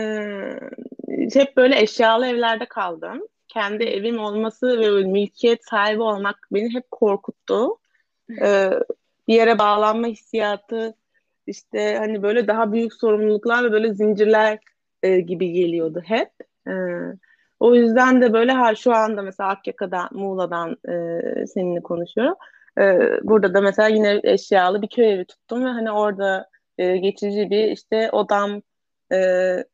hep 1.34 1.56
böyle 1.56 1.80
eşyalı 1.80 2.26
evlerde 2.26 2.66
kaldım. 2.66 3.22
Kendi 3.48 3.84
evim 3.84 4.18
olması 4.18 4.80
ve 4.80 5.04
mülkiyet 5.04 5.64
sahibi 5.64 6.02
olmak 6.02 6.48
beni 6.52 6.74
hep 6.74 6.90
korkuttu. 6.90 7.76
E, 8.40 8.70
bir 9.28 9.34
yere 9.34 9.58
bağlanma 9.58 10.06
hissiyatı 10.06 10.94
işte 11.46 11.96
hani 11.98 12.22
böyle 12.22 12.46
daha 12.46 12.72
büyük 12.72 12.94
sorumluluklar 12.94 13.64
ve 13.64 13.72
böyle 13.72 13.94
zincirler 13.94 14.58
e, 15.02 15.20
gibi 15.20 15.52
geliyordu 15.52 16.02
hep. 16.04 16.30
E, 16.68 16.72
o 17.60 17.74
yüzden 17.74 18.22
de 18.22 18.32
böyle 18.32 18.52
ha 18.52 18.74
şu 18.74 18.94
anda 18.94 19.22
mesela 19.22 19.50
Akyaka'dan, 19.50 20.08
Muğla'dan 20.12 20.76
e, 20.88 21.46
seninle 21.46 21.82
konuşuyorum. 21.82 22.34
E, 22.78 22.98
burada 23.22 23.54
da 23.54 23.60
mesela 23.60 23.88
yine 23.88 24.20
eşyalı 24.24 24.82
bir 24.82 24.88
köy 24.88 25.12
evi 25.12 25.24
tuttum 25.24 25.64
ve 25.64 25.68
hani 25.68 25.90
orada 25.90 26.48
e, 26.78 26.96
geçici 26.96 27.50
bir 27.50 27.64
işte 27.64 28.10
odam 28.10 28.62
e, 29.12 29.18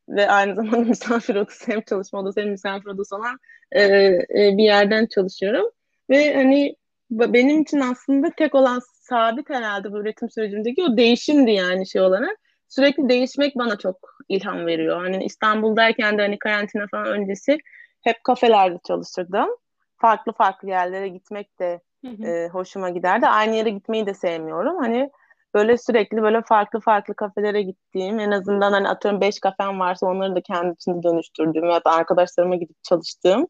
ve 0.09 0.31
aynı 0.31 0.55
zamanda 0.57 0.79
misafir 0.79 1.35
odası 1.35 1.73
hem 1.73 1.81
çalışma 1.81 2.21
odası 2.21 2.41
hem 2.41 2.51
misafir 2.51 2.87
odası 2.87 3.17
olan 3.17 3.39
e, 3.73 3.83
e, 3.85 4.57
bir 4.59 4.65
yerden 4.65 5.07
çalışıyorum. 5.07 5.71
Ve 6.11 6.35
hani 6.35 6.77
benim 7.11 7.63
için 7.63 7.81
aslında 7.81 8.31
tek 8.37 8.55
olan 8.55 8.81
sabit 8.85 9.51
herhalde 9.51 9.93
bu 9.93 10.01
üretim 10.01 10.31
sürecindeki 10.31 10.85
o 10.85 10.97
değişimdi 10.97 11.51
yani 11.51 11.89
şey 11.89 12.03
olarak. 12.03 12.37
Sürekli 12.69 13.09
değişmek 13.09 13.59
bana 13.59 13.79
çok 13.79 13.97
ilham 14.29 14.67
veriyor. 14.67 15.01
Hani 15.01 15.25
İstanbul'dayken 15.25 16.19
de 16.19 16.23
hani 16.23 16.39
karantina 16.39 16.87
falan 16.91 17.07
öncesi 17.07 17.59
hep 18.01 18.25
kafelerde 18.25 18.79
çalışırdım. 18.87 19.49
Farklı 19.97 20.33
farklı 20.33 20.69
yerlere 20.69 21.09
gitmek 21.09 21.59
de 21.59 21.81
e, 22.05 22.49
hoşuma 22.53 22.91
giderdi. 22.91 23.27
Aynı 23.27 23.57
yere 23.57 23.71
gitmeyi 23.71 24.07
de 24.07 24.15
sevmiyorum. 24.15 24.77
Hani 24.77 25.11
böyle 25.55 25.79
sürekli 25.79 26.23
böyle 26.23 26.43
farklı 26.43 26.81
farklı 26.81 27.15
kafelere 27.15 27.63
gittiğim 27.63 28.21
en 28.21 28.31
azından 28.31 28.73
hani 28.73 28.89
atıyorum 28.89 29.21
beş 29.21 29.41
kafem 29.41 29.81
varsa 29.81 30.07
onları 30.07 30.37
da 30.37 30.41
kendi 30.41 30.75
içinde 30.75 31.03
dönüştürdüğüm 31.03 31.71
ya 31.71 31.85
da 31.85 31.91
arkadaşlarıma 31.91 32.57
gidip 32.57 32.85
çalıştığım 32.85 33.47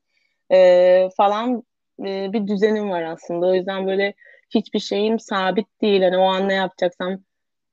e, 0.53 1.09
falan 1.17 1.63
e, 2.01 2.33
bir 2.33 2.47
düzenim 2.47 2.91
var 2.91 3.03
aslında. 3.03 3.47
O 3.47 3.55
yüzden 3.55 3.87
böyle 3.87 4.15
hiçbir 4.55 4.81
şeyim 4.81 5.19
sabit 5.21 5.81
değil. 5.83 6.03
Hani 6.03 6.19
o 6.19 6.23
an 6.23 6.49
ne 6.49 6.55
yapacaksam 6.55 7.19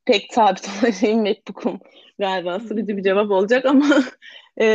pek 0.05 0.27
sabit 0.33 0.69
olan 0.69 0.91
şeyim 0.91 1.19
MacBook'um 1.19 1.79
galiba 2.19 2.59
sıkıcı 2.59 2.97
bir 2.97 3.03
cevap 3.03 3.31
olacak 3.31 3.65
ama 3.65 3.85
e, 4.61 4.65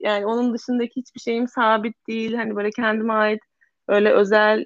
yani 0.00 0.26
onun 0.26 0.54
dışındaki 0.54 0.96
hiçbir 0.96 1.20
şeyim 1.20 1.48
sabit 1.48 2.08
değil. 2.08 2.34
Hani 2.34 2.56
böyle 2.56 2.70
kendime 2.70 3.12
ait 3.12 3.40
öyle 3.88 4.12
özel 4.12 4.64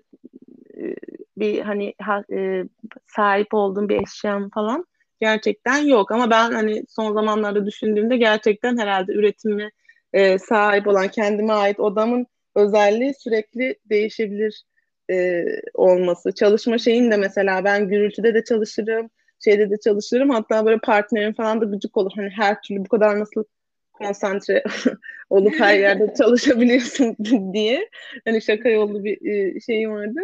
bir 1.36 1.60
hani 1.60 1.94
ha, 2.00 2.24
e, 2.32 2.64
sahip 3.06 3.54
olduğum 3.54 3.88
bir 3.88 4.02
eşyam 4.02 4.50
falan 4.50 4.86
gerçekten 5.20 5.78
yok. 5.78 6.12
Ama 6.12 6.30
ben 6.30 6.52
hani 6.52 6.84
son 6.88 7.14
zamanlarda 7.14 7.66
düşündüğümde 7.66 8.16
gerçekten 8.16 8.78
herhalde 8.78 9.12
üretimi 9.12 9.70
e, 10.12 10.38
sahip 10.38 10.86
olan 10.86 11.08
kendime 11.08 11.52
ait 11.52 11.80
odamın 11.80 12.26
özelliği 12.56 13.14
sürekli 13.14 13.78
değişebilir 13.90 14.64
e, 15.10 15.44
olması. 15.74 16.32
Çalışma 16.34 16.78
şeyin 16.78 17.10
de 17.10 17.16
mesela 17.16 17.64
ben 17.64 17.88
gürültüde 17.88 18.34
de 18.34 18.44
çalışırım, 18.44 19.10
şeyde 19.44 19.70
de 19.70 19.76
çalışırım. 19.84 20.30
Hatta 20.30 20.66
böyle 20.66 20.78
partnerim 20.78 21.32
falan 21.32 21.60
da 21.60 21.64
gıcık 21.64 21.96
olur. 21.96 22.12
Hani 22.16 22.30
her 22.36 22.62
türlü 22.62 22.78
bu 22.78 22.88
kadar 22.88 23.20
nasıl 23.20 23.44
konsantre 23.92 24.62
olup 25.30 25.60
her 25.60 25.78
yerde 25.78 26.14
çalışabiliyorsun 26.18 27.16
diye. 27.52 27.88
Hani 28.24 28.42
şaka 28.42 28.68
yollu 28.68 29.04
bir 29.04 29.30
e, 29.30 29.60
şeyim 29.60 29.90
vardı. 29.90 30.20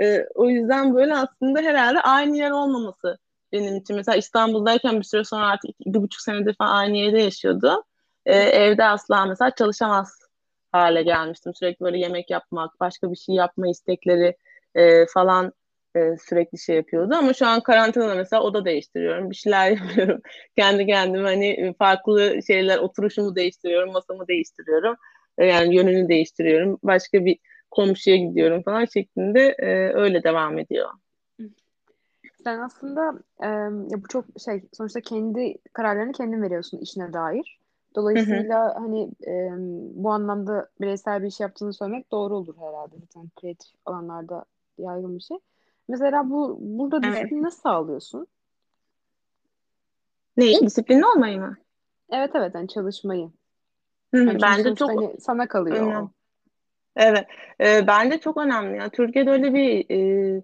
E, 0.00 0.26
o 0.34 0.48
yüzden 0.50 0.94
böyle 0.94 1.14
aslında 1.14 1.60
herhalde 1.60 2.00
aynı 2.00 2.36
yer 2.36 2.50
olmaması 2.50 3.18
benim 3.52 3.76
için. 3.76 3.96
Mesela 3.96 4.16
İstanbul'dayken 4.16 4.98
bir 4.98 5.04
süre 5.04 5.24
sonra 5.24 5.46
artık 5.46 5.70
iki, 5.70 5.94
bir 5.94 6.02
buçuk 6.02 6.20
senedir 6.20 6.54
falan 6.54 6.74
aynı 6.76 6.96
yerde 6.96 7.20
yaşıyordu. 7.22 7.84
E, 8.26 8.36
evde 8.36 8.84
asla 8.84 9.26
mesela 9.26 9.50
çalışamaz 9.54 10.18
hale 10.72 11.02
gelmiştim. 11.02 11.54
Sürekli 11.54 11.84
böyle 11.84 11.98
yemek 11.98 12.30
yapmak, 12.30 12.80
başka 12.80 13.10
bir 13.10 13.16
şey 13.16 13.34
yapma 13.34 13.68
istekleri 13.68 14.36
e, 14.74 15.06
falan 15.06 15.52
e, 15.96 16.16
sürekli 16.28 16.58
şey 16.58 16.76
yapıyordu. 16.76 17.14
Ama 17.14 17.34
şu 17.34 17.46
an 17.46 17.60
karantinada 17.60 18.14
mesela 18.14 18.42
oda 18.42 18.64
değiştiriyorum. 18.64 19.30
Bir 19.30 19.34
şeyler 19.34 19.70
yapıyorum. 19.76 20.20
Kendi 20.56 20.86
kendime 20.86 21.28
hani 21.28 21.74
farklı 21.78 22.42
şeyler, 22.46 22.78
oturuşumu 22.78 23.36
değiştiriyorum, 23.36 23.92
masamı 23.92 24.28
değiştiriyorum. 24.28 24.96
E, 25.38 25.46
yani 25.46 25.76
yönünü 25.76 26.08
değiştiriyorum. 26.08 26.78
Başka 26.82 27.24
bir 27.24 27.38
komşuya 27.72 28.16
gidiyorum 28.16 28.62
falan 28.62 28.84
şeklinde 28.84 29.40
e, 29.58 29.92
öyle 29.94 30.22
devam 30.22 30.58
ediyor. 30.58 30.90
Sen 32.44 32.58
aslında 32.58 33.14
e, 33.42 33.46
ya 33.90 34.02
bu 34.02 34.08
çok 34.08 34.24
şey 34.44 34.64
sonuçta 34.72 35.00
kendi 35.00 35.58
kararlarını 35.72 36.12
kendin 36.12 36.42
veriyorsun 36.42 36.78
işine 36.78 37.12
dair. 37.12 37.58
Dolayısıyla 37.94 38.64
hı 38.64 38.78
hı. 38.78 38.78
hani 38.78 39.10
e, 39.26 39.50
bu 39.94 40.10
anlamda 40.10 40.68
bireysel 40.80 41.22
bir 41.22 41.26
iş 41.26 41.40
yaptığını 41.40 41.72
söylemek 41.72 42.12
doğru 42.12 42.36
olur 42.36 42.54
herhalde. 42.60 42.94
Zaten 43.00 43.30
kreatif 43.40 43.72
alanlarda 43.86 44.44
yaygın 44.78 45.16
bir 45.16 45.22
şey. 45.22 45.38
Mesela 45.88 46.30
bu 46.30 46.58
burada 46.60 47.00
evet. 47.04 47.16
disiplini 47.16 47.42
nasıl 47.42 47.60
sağlıyorsun? 47.60 48.26
Ne? 50.36 50.60
Disiplinli 50.60 51.06
olmayı 51.06 51.38
mı? 51.38 51.56
Evet 52.10 52.30
evet 52.34 52.54
yani 52.54 52.68
çalışmayı. 52.68 53.30
Hı, 54.14 54.16
yani 54.16 54.38
bence 54.42 54.74
çok 54.74 54.88
hani 54.88 55.20
sana 55.20 55.48
kalıyor 55.48 55.76
önemli. 55.76 55.98
o. 55.98 56.10
Evet. 56.96 57.26
E, 57.60 57.86
bence 57.86 58.18
çok 58.18 58.36
önemli. 58.36 58.78
Yani 58.78 58.90
Türkiye'de 58.90 59.30
öyle 59.30 59.54
bir 59.54 59.90
e, 59.90 60.42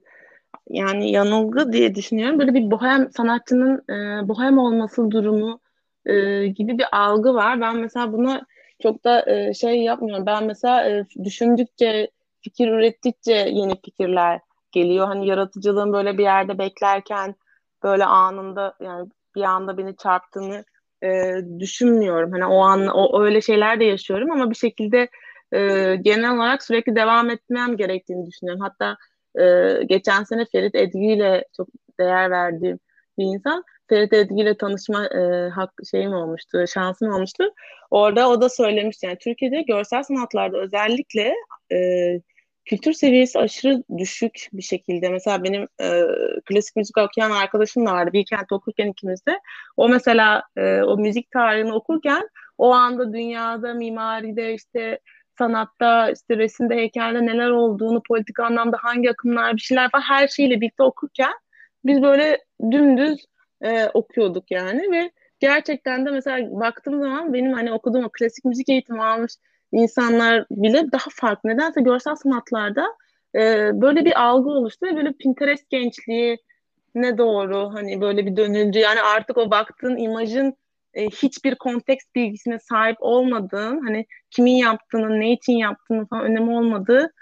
yani 0.71 1.11
yanılgı 1.11 1.73
diye 1.73 1.95
düşünüyorum. 1.95 2.39
Böyle 2.39 2.55
bir 2.55 2.71
bohem 2.71 3.11
sanatçının 3.11 3.85
e, 3.91 4.29
bohem 4.29 4.59
olması 4.59 5.11
durumu 5.11 5.61
e, 6.07 6.47
gibi 6.47 6.79
bir 6.79 6.87
algı 6.93 7.35
var. 7.35 7.61
Ben 7.61 7.77
mesela 7.77 8.13
bunu 8.13 8.41
çok 8.83 9.05
da 9.05 9.31
e, 9.31 9.55
şey 9.55 9.83
yapmıyorum. 9.83 10.27
Ben 10.27 10.45
mesela 10.45 10.91
e, 10.91 11.05
düşündükçe, 11.25 12.11
fikir 12.41 12.69
ürettikçe 12.69 13.33
yeni 13.33 13.81
fikirler 13.85 14.41
geliyor. 14.73 15.07
Hani 15.07 15.27
yaratıcılığın 15.27 15.93
böyle 15.93 16.19
bir 16.19 16.23
yerde 16.23 16.59
beklerken 16.59 17.35
böyle 17.83 18.05
anında 18.05 18.75
yani 18.81 19.09
bir 19.35 19.43
anda 19.43 19.79
beni 19.79 19.97
çarptığını 19.97 20.65
e, 21.03 21.35
düşünmüyorum. 21.59 22.33
Hani 22.33 22.47
o 22.47 22.59
an 22.61 22.87
o 22.87 23.23
öyle 23.23 23.41
şeyler 23.41 23.81
de 23.81 23.85
yaşıyorum 23.85 24.31
ama 24.31 24.51
bir 24.51 24.55
şekilde 24.55 25.09
e, 25.53 25.59
genel 26.03 26.37
olarak 26.37 26.63
sürekli 26.63 26.97
devam 26.97 27.31
etmem 27.31 27.77
gerektiğini 27.77 28.27
düşünüyorum. 28.27 28.63
Hatta 28.63 28.97
e, 29.41 29.75
geçen 29.85 30.25
sene 30.25 30.45
Ferit 30.53 30.75
Edgi 30.75 31.07
ile 31.07 31.45
çok 31.57 31.69
değer 32.01 32.31
verdiğim 32.31 32.79
bir 33.19 33.25
insan 33.25 33.65
TRT 33.89 34.13
Edgi 34.13 34.43
ile 34.43 34.57
tanışma 34.57 35.07
e, 35.07 35.49
hak 35.49 35.73
şeyim 35.91 36.13
olmuştu, 36.13 36.65
şansım 36.75 37.13
olmuştu. 37.13 37.45
Orada 37.91 38.29
o 38.29 38.41
da 38.41 38.49
söylemişti 38.49 39.07
yani 39.07 39.19
Türkiye'de 39.19 39.63
görsel 39.63 40.03
sanatlarda 40.03 40.59
özellikle 40.59 41.35
e, 41.73 41.77
kültür 42.65 42.93
seviyesi 42.93 43.39
aşırı 43.39 43.83
düşük 43.99 44.49
bir 44.53 44.63
şekilde. 44.63 45.09
Mesela 45.09 45.45
benim 45.45 45.63
e, 45.81 46.03
klasik 46.45 46.77
müzik 46.77 46.99
okuyan 46.99 47.31
arkadaşım 47.31 47.87
da 47.87 47.93
vardı. 47.93 48.13
Bilkent'te 48.13 48.55
okurken 48.55 48.87
ikimiz 48.87 49.27
de. 49.27 49.41
O 49.77 49.89
mesela 49.89 50.43
e, 50.57 50.83
o 50.83 50.97
müzik 50.97 51.31
tarihini 51.31 51.73
okurken 51.73 52.29
o 52.59 52.73
anda 52.73 53.13
dünyada 53.13 53.75
mimaride 53.75 54.55
işte 54.55 54.99
sanatta, 55.39 56.11
işte 56.11 56.37
resimde, 56.37 56.75
heykelde 56.75 57.27
neler 57.27 57.51
olduğunu, 57.51 58.03
politik 58.03 58.41
anlamda 58.41 58.77
hangi 58.81 59.11
akımlar, 59.11 59.57
bir 59.57 59.61
şeyler 59.61 59.91
var 59.95 60.03
her 60.03 60.29
şeyle 60.29 60.61
birlikte 60.61 60.83
okurken 60.83 61.33
biz 61.85 62.03
böyle 62.03 62.39
dümdüz 62.71 63.25
e, 63.63 63.89
okuyorduk 63.95 64.51
yani 64.51 64.93
ve 64.93 65.11
gerçekten 65.41 66.07
de 66.07 66.11
mesela 66.11 66.61
baktığım 66.61 67.01
zaman 67.01 67.33
benim 67.33 67.53
hani 67.53 67.73
okuduğum 67.73 68.05
o 68.05 68.09
klasik 68.13 68.45
müzik 68.45 68.69
eğitimi 68.69 69.05
almış 69.05 69.33
insanlar 69.73 70.47
bile 70.51 70.93
daha 70.93 71.11
farklı. 71.11 71.51
Nedense 71.51 71.81
görsel 71.81 72.15
sanatlarda 72.15 72.87
e, 73.35 73.71
böyle 73.81 74.05
bir 74.05 74.23
algı 74.23 74.51
oluştu 74.51 74.87
ve 74.87 74.97
böyle 74.97 75.13
Pinterest 75.13 75.71
gençliği 75.71 76.39
ne 76.95 77.19
doğru 77.19 77.75
hani 77.75 78.01
böyle 78.01 78.27
bir 78.27 78.37
dönüldü. 78.37 78.79
Yani 78.79 79.03
artık 79.03 79.39
o 79.39 79.51
baktığın 79.51 79.97
imajın 79.97 80.57
e, 80.95 81.07
hiçbir 81.07 81.55
konteks 81.55 82.05
bilgisine 82.15 82.59
sahip 82.59 82.97
olmadığın, 83.01 83.81
hani 83.81 84.07
kimin 84.31 84.57
yaptığını, 84.57 85.21
ne 85.21 85.33
için 85.33 85.53
yaptığını 85.53 86.07
falan 86.07 86.25
önemi 86.25 86.57
olmadığı 86.57 87.13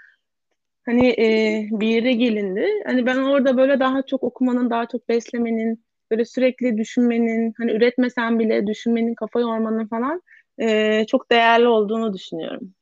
hani 0.85 1.07
e, 1.09 1.67
bir 1.71 1.87
yere 1.87 2.13
gelindi. 2.13 2.67
Hani 2.85 3.05
ben 3.05 3.17
orada 3.17 3.57
böyle 3.57 3.79
daha 3.79 4.01
çok 4.01 4.23
okumanın, 4.23 4.69
daha 4.69 4.85
çok 4.85 5.09
beslemenin, 5.09 5.83
böyle 6.11 6.25
sürekli 6.25 6.77
düşünmenin, 6.77 7.53
hani 7.57 7.71
üretmesen 7.71 8.39
bile 8.39 8.67
düşünmenin, 8.67 9.15
kafa 9.15 9.39
yormanın 9.39 9.87
falan 9.87 10.21
e, 10.57 11.05
çok 11.05 11.31
değerli 11.31 11.67
olduğunu 11.67 12.13
düşünüyorum. 12.13 12.73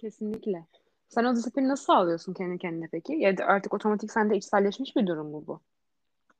Kesinlikle. 0.00 0.64
Sen 1.08 1.24
o 1.24 1.36
disiplini 1.36 1.68
nasıl 1.68 1.84
sağlıyorsun 1.84 2.34
kendi 2.34 2.58
kendine 2.58 2.88
peki? 2.92 3.12
Ya 3.12 3.34
artık 3.46 3.74
otomatik 3.74 4.12
sende 4.12 4.36
içselleşmiş 4.36 4.96
bir 4.96 5.06
durum 5.06 5.30
mu 5.30 5.44
bu? 5.46 5.60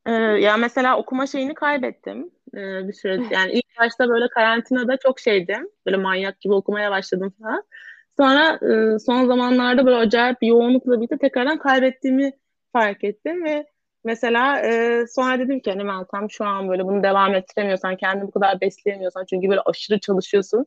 Ee, 0.06 0.12
ya 0.12 0.56
mesela 0.56 0.98
okuma 0.98 1.26
şeyini 1.26 1.54
kaybettim 1.54 2.30
ee, 2.54 2.88
bir 2.88 2.92
süre. 2.92 3.20
Yani 3.30 3.52
ilk 3.52 3.78
başta 3.80 4.08
böyle 4.08 4.28
karantinada 4.28 4.96
çok 4.96 5.20
şeydim. 5.20 5.68
Böyle 5.86 5.96
manyak 5.96 6.40
gibi 6.40 6.54
okumaya 6.54 6.90
başladım 6.90 7.32
falan. 7.42 7.62
Sonra 8.16 8.58
e, 8.62 8.98
son 8.98 9.26
zamanlarda 9.26 9.86
böyle 9.86 9.96
acayip 9.96 10.40
bir 10.40 10.46
yoğunlukla 10.46 10.96
birlikte 10.96 11.18
tekrardan 11.18 11.58
kaybettiğimi 11.58 12.32
fark 12.72 13.04
ettim 13.04 13.44
ve 13.44 13.66
mesela 14.04 14.60
e, 14.60 15.04
sonra 15.06 15.38
dedim 15.38 15.60
ki 15.60 15.70
hani 15.70 15.84
Meltem 15.84 16.30
şu 16.30 16.44
an 16.44 16.68
böyle 16.68 16.84
bunu 16.84 17.02
devam 17.02 17.34
ettiremiyorsan 17.34 17.96
kendini 17.96 18.26
bu 18.26 18.30
kadar 18.30 18.60
besleyemiyorsan 18.60 19.24
çünkü 19.24 19.48
böyle 19.48 19.60
aşırı 19.60 20.00
çalışıyorsun. 20.00 20.66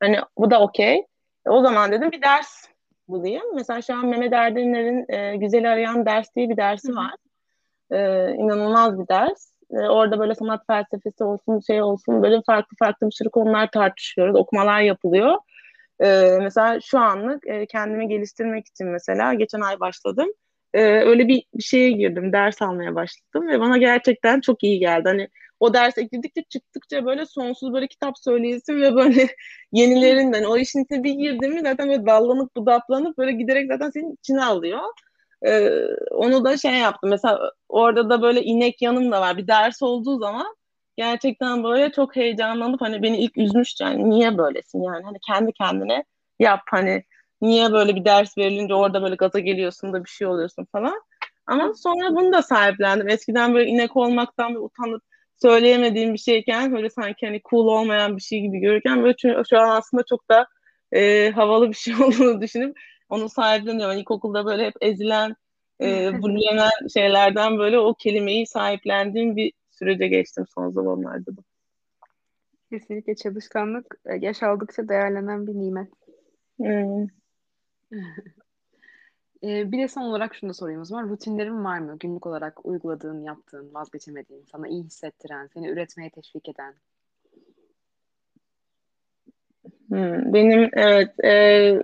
Hani 0.00 0.18
bu 0.38 0.50
da 0.50 0.60
okey. 0.60 1.06
E, 1.46 1.50
o 1.50 1.62
zaman 1.62 1.92
dedim 1.92 2.12
bir 2.12 2.22
ders 2.22 2.64
bulayım. 3.08 3.54
Mesela 3.54 3.82
şu 3.82 3.94
an 3.94 4.06
Mehmet 4.06 4.32
Erdinler'in 4.32 5.04
e, 5.08 5.36
Güzeli 5.36 5.68
Arayan 5.68 6.06
Ders 6.06 6.34
diye 6.36 6.48
bir 6.48 6.56
dersi 6.56 6.96
var. 6.96 7.14
E, 7.90 8.30
inanılmaz 8.34 8.98
bir 8.98 9.08
ders. 9.08 9.52
E, 9.70 9.76
orada 9.76 10.18
böyle 10.18 10.34
sanat 10.34 10.66
felsefesi 10.66 11.24
olsun, 11.24 11.60
şey 11.66 11.82
olsun 11.82 12.22
böyle 12.22 12.42
farklı 12.46 12.76
farklı 12.78 13.06
bir 13.06 13.12
sürü 13.12 13.30
konular 13.30 13.70
tartışıyoruz. 13.70 14.36
Okumalar 14.36 14.80
yapılıyor. 14.80 15.36
E, 16.00 16.38
mesela 16.42 16.80
şu 16.80 16.98
anlık 16.98 17.46
e, 17.46 17.66
kendimi 17.66 18.08
geliştirmek 18.08 18.66
için 18.68 18.86
mesela 18.88 19.34
geçen 19.34 19.60
ay 19.60 19.80
başladım. 19.80 20.28
E, 20.74 20.82
öyle 20.82 21.28
bir, 21.28 21.42
bir 21.54 21.62
şeye 21.62 21.90
girdim, 21.92 22.32
ders 22.32 22.62
almaya 22.62 22.94
başladım 22.94 23.48
ve 23.48 23.60
bana 23.60 23.78
gerçekten 23.78 24.40
çok 24.40 24.64
iyi 24.64 24.78
geldi. 24.78 25.08
Hani 25.08 25.28
o 25.60 25.74
derse 25.74 26.02
girdikçe 26.02 26.42
çıktıkça 26.42 27.06
böyle 27.06 27.26
sonsuz 27.26 27.72
böyle 27.72 27.86
kitap 27.86 28.18
söyleyesin 28.18 28.80
ve 28.80 28.94
böyle 28.94 29.28
yenilerinden 29.72 30.44
o 30.44 30.56
işin 30.56 30.84
içine 30.84 31.04
bir 31.04 31.12
girdim 31.14 31.54
mi 31.54 31.60
zaten 31.60 31.88
böyle 31.88 32.06
dallanıp 32.06 32.56
budaklanıp 32.56 33.18
böyle 33.18 33.32
giderek 33.32 33.68
zaten 33.68 33.90
senin 33.90 34.14
içine 34.14 34.44
alıyor. 34.44 34.80
Ee, 35.46 35.70
onu 36.10 36.44
da 36.44 36.56
şey 36.56 36.74
yaptım. 36.74 37.10
Mesela 37.10 37.52
orada 37.68 38.10
da 38.10 38.22
böyle 38.22 38.42
inek 38.42 38.82
yanım 38.82 39.12
da 39.12 39.20
var. 39.20 39.36
Bir 39.36 39.46
ders 39.46 39.82
olduğu 39.82 40.18
zaman 40.18 40.56
gerçekten 40.96 41.64
böyle 41.64 41.92
çok 41.92 42.16
heyecanlanıp 42.16 42.80
hani 42.80 43.02
beni 43.02 43.18
ilk 43.18 43.38
üzmüştü. 43.38 43.84
Yani 43.84 44.10
niye 44.10 44.38
böylesin 44.38 44.82
yani? 44.82 45.04
Hani 45.04 45.18
kendi 45.26 45.52
kendine 45.52 46.04
yap 46.38 46.60
hani 46.70 47.04
niye 47.40 47.72
böyle 47.72 47.96
bir 47.96 48.04
ders 48.04 48.38
verilince 48.38 48.74
orada 48.74 49.02
böyle 49.02 49.14
gaza 49.14 49.38
geliyorsun 49.38 49.92
da 49.92 50.04
bir 50.04 50.10
şey 50.10 50.26
oluyorsun 50.26 50.66
falan. 50.72 51.00
Ama 51.46 51.74
sonra 51.74 52.16
bunu 52.16 52.32
da 52.32 52.42
sahiplendim. 52.42 53.08
Eskiden 53.08 53.54
böyle 53.54 53.70
inek 53.70 53.96
olmaktan 53.96 54.54
bir 54.54 54.60
utanıp 54.60 55.02
söyleyemediğim 55.42 56.14
bir 56.14 56.18
şeyken 56.18 56.72
böyle 56.72 56.90
sanki 56.90 57.26
hani 57.26 57.40
cool 57.50 57.66
olmayan 57.66 58.16
bir 58.16 58.22
şey 58.22 58.40
gibi 58.40 58.58
görürken 58.58 59.02
böyle 59.02 59.14
şu, 59.18 59.42
şu 59.50 59.60
an 59.60 59.68
aslında 59.68 60.04
çok 60.08 60.30
da 60.30 60.46
e, 60.92 61.30
havalı 61.30 61.68
bir 61.68 61.74
şey 61.74 61.94
olduğunu 62.04 62.40
düşünüp 62.40 62.76
onu 63.08 63.28
sahipleniyorum. 63.28 63.98
İlkokulda 63.98 64.46
böyle 64.46 64.66
hep 64.66 64.74
ezilen, 64.80 65.36
e, 65.82 66.22
bullenen 66.22 66.88
şeylerden 66.94 67.58
böyle 67.58 67.78
o 67.78 67.94
kelimeyi 67.94 68.46
sahiplendiğim 68.46 69.36
bir 69.36 69.52
sürece 69.70 70.08
geçtim 70.08 70.44
son 70.54 70.70
zamanlarda 70.70 71.36
da. 71.36 71.40
Kesinlikle 72.70 73.14
çalışkanlık 73.14 73.98
e, 74.06 74.14
yaş 74.14 74.42
aldıkça 74.42 74.88
değerlenen 74.88 75.46
bir 75.46 75.54
nimet. 75.54 75.88
Hmm. 76.56 77.06
Ee, 79.42 79.72
bir 79.72 79.78
de 79.78 79.88
son 79.88 80.02
olarak 80.02 80.34
şunu 80.34 80.50
da 80.50 80.54
sorayım 80.54 80.80
o 80.80 80.84
zaman. 80.84 81.08
Rutinlerin 81.08 81.64
var 81.64 81.78
mı? 81.78 81.96
Günlük 82.00 82.26
olarak 82.26 82.66
uyguladığın, 82.66 83.22
yaptığın, 83.22 83.74
vazgeçemediğin, 83.74 84.44
sana 84.52 84.68
iyi 84.68 84.84
hissettiren, 84.84 85.46
seni 85.54 85.68
üretmeye 85.68 86.10
teşvik 86.10 86.48
eden. 86.48 86.74
Hmm, 89.88 90.32
benim 90.34 90.70
evet 90.72 91.24
e, 91.24 91.82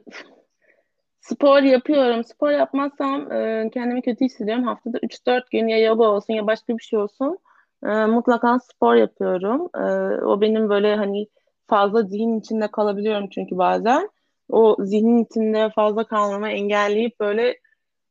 spor 1.23 1.63
yapıyorum. 1.63 2.25
Spor 2.25 2.51
yapmazsam 2.51 3.33
e, 3.33 3.71
kendimi 3.75 4.03
kötü 4.03 4.25
hissediyorum. 4.25 4.65
Haftada 4.65 4.99
3-4 4.99 5.51
gün 5.51 5.69
ya 5.69 5.79
yoga 5.79 6.05
olsun 6.05 6.35
ya 6.35 6.47
başka 6.47 6.79
bir 6.79 6.83
şey 6.83 6.99
olsun. 6.99 7.39
E, 7.87 7.89
mutlaka 8.07 8.59
spor 8.59 8.95
yapıyorum. 8.95 9.69
E, 9.77 9.83
o 10.25 10.41
benim 10.41 10.69
böyle 10.69 10.97
hani 10.97 11.27
fazla 11.67 12.03
zihin 12.03 12.41
içinde 12.41 12.69
kalabiliyorum 12.71 13.29
çünkü 13.29 13.59
bazen. 13.59 14.09
O 14.51 14.77
zihnin 14.81 15.25
içinde 15.25 15.71
fazla 15.71 16.05
kalmamı 16.07 16.49
engelleyip 16.49 17.21
böyle 17.21 17.59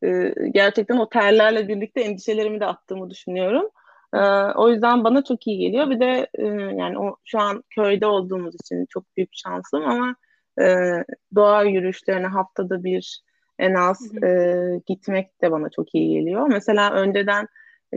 e, 0.03 0.33
gerçekten 0.51 0.97
o 0.97 1.09
terlerle 1.09 1.67
birlikte 1.67 2.01
endişelerimi 2.01 2.59
de 2.59 2.65
attığımı 2.65 3.09
düşünüyorum. 3.09 3.69
E, 4.13 4.19
o 4.55 4.69
yüzden 4.69 5.03
bana 5.03 5.23
çok 5.23 5.47
iyi 5.47 5.59
geliyor. 5.59 5.89
Bir 5.89 5.99
de 5.99 6.27
e, 6.35 6.45
yani 6.75 6.99
o 6.99 7.15
şu 7.25 7.39
an 7.39 7.63
köyde 7.69 8.05
olduğumuz 8.07 8.55
için 8.55 8.85
çok 8.89 9.03
büyük 9.17 9.29
şansım 9.33 9.85
ama 9.85 10.15
e, 10.61 11.03
doğa 11.35 11.63
yürüyüşlerine 11.63 12.27
haftada 12.27 12.83
bir 12.83 13.21
en 13.59 13.73
az 13.73 14.23
e, 14.23 14.55
gitmek 14.87 15.41
de 15.41 15.51
bana 15.51 15.69
çok 15.69 15.95
iyi 15.95 16.19
geliyor. 16.19 16.47
Mesela 16.47 16.93
önceden 16.93 17.47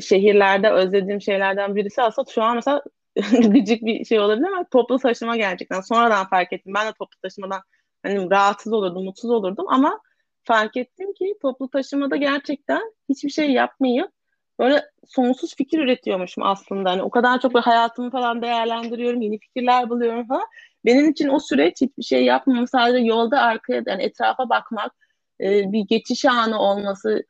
şehirlerde 0.00 0.70
özlediğim 0.70 1.20
şeylerden 1.20 1.76
birisi 1.76 2.02
aslında 2.02 2.30
şu 2.30 2.42
an 2.42 2.54
mesela 2.54 2.82
gıcık 3.30 3.82
bir 3.82 4.04
şey 4.04 4.20
olabilir 4.20 4.46
ama 4.46 4.64
toplu 4.72 4.98
taşıma 4.98 5.36
gerçekten 5.36 5.80
sonradan 5.80 6.28
fark 6.28 6.52
ettim. 6.52 6.74
Ben 6.74 6.88
de 6.88 6.92
toplu 6.92 7.18
taşımadan 7.22 7.60
hani 8.02 8.30
rahatsız 8.30 8.72
olurdum, 8.72 9.04
mutsuz 9.04 9.30
olurdum 9.30 9.66
ama 9.68 10.00
fark 10.44 10.76
ettim 10.76 11.12
ki 11.12 11.34
toplu 11.42 11.68
taşımada 11.68 12.16
gerçekten 12.16 12.82
hiçbir 13.08 13.30
şey 13.30 13.50
yapmayıp 13.50 14.10
böyle 14.58 14.84
sonsuz 15.06 15.56
fikir 15.56 15.78
üretiyormuşum 15.78 16.44
aslında. 16.44 16.90
Hani 16.90 17.02
o 17.02 17.10
kadar 17.10 17.40
çok 17.40 17.54
hayatımı 17.54 18.10
falan 18.10 18.42
değerlendiriyorum, 18.42 19.20
yeni 19.20 19.38
fikirler 19.38 19.90
buluyorum 19.90 20.26
falan. 20.26 20.46
Benim 20.84 21.10
için 21.10 21.28
o 21.28 21.38
süreç 21.38 21.80
hiçbir 21.80 22.02
şey 22.02 22.24
yapmam, 22.24 22.66
sadece 22.66 23.04
yolda 23.04 23.40
arkaya 23.40 23.82
yani 23.86 24.02
etrafa 24.02 24.48
bakmak, 24.48 24.92
e, 25.40 25.72
bir 25.72 25.80
geçiş 25.80 26.24
anı 26.24 26.58
olması, 26.58 27.24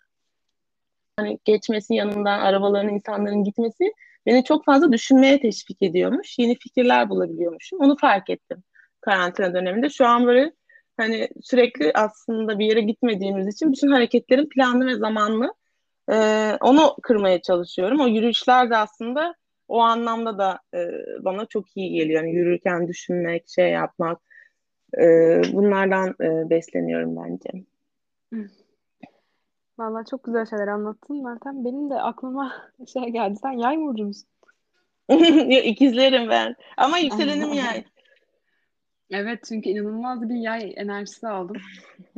hani 1.16 1.38
geçmesi 1.44 1.94
yanından 1.94 2.40
arabaların, 2.40 2.94
insanların 2.94 3.44
gitmesi 3.44 3.92
beni 4.26 4.44
çok 4.44 4.64
fazla 4.64 4.92
düşünmeye 4.92 5.40
teşvik 5.40 5.82
ediyormuş. 5.82 6.38
Yeni 6.38 6.58
fikirler 6.58 7.08
bulabiliyormuşum. 7.10 7.80
Onu 7.80 7.96
fark 7.96 8.30
ettim 8.30 8.62
karantina 9.00 9.54
döneminde. 9.54 9.90
Şu 9.90 10.06
an 10.06 10.26
böyle 10.26 10.52
hani 10.96 11.28
sürekli 11.42 11.92
aslında 11.94 12.58
bir 12.58 12.66
yere 12.66 12.80
gitmediğimiz 12.80 13.54
için 13.54 13.72
bütün 13.72 13.90
hareketlerin 13.90 14.48
planlı 14.48 14.86
ve 14.86 14.96
zamanlı 14.96 15.54
e, 16.12 16.14
onu 16.60 16.96
kırmaya 17.02 17.42
çalışıyorum. 17.42 18.00
O 18.00 18.06
yürüyüşler 18.06 18.70
de 18.70 18.76
aslında 18.76 19.34
o 19.74 19.80
anlamda 19.80 20.38
da 20.38 20.58
e, 20.74 20.90
bana 21.24 21.46
çok 21.46 21.76
iyi 21.76 21.90
geliyor. 21.92 22.24
Yani 22.24 22.34
yürürken 22.34 22.88
düşünmek, 22.88 23.48
şey 23.48 23.70
yapmak 23.70 24.20
e, 24.98 25.06
bunlardan 25.52 26.08
e, 26.20 26.50
besleniyorum 26.50 27.16
bence. 27.16 27.64
Vallahi 29.78 30.06
çok 30.10 30.24
güzel 30.24 30.46
şeyler 30.46 30.68
anlattın 30.68 31.24
Meltem. 31.24 31.64
Benim 31.64 31.90
de 31.90 31.94
aklıma 31.94 32.52
şey 32.92 33.02
geldi. 33.02 33.36
Sen 33.42 33.52
yay 33.52 33.76
burcu 33.78 34.04
musun? 34.04 34.28
İkizlerim 35.64 36.28
ben. 36.28 36.56
Ama 36.76 36.98
yükselenim 36.98 37.52
yay. 37.52 37.84
Evet 39.10 39.40
çünkü 39.48 39.68
inanılmaz 39.70 40.28
bir 40.28 40.34
yay 40.34 40.72
enerjisi 40.76 41.28
aldım. 41.28 41.56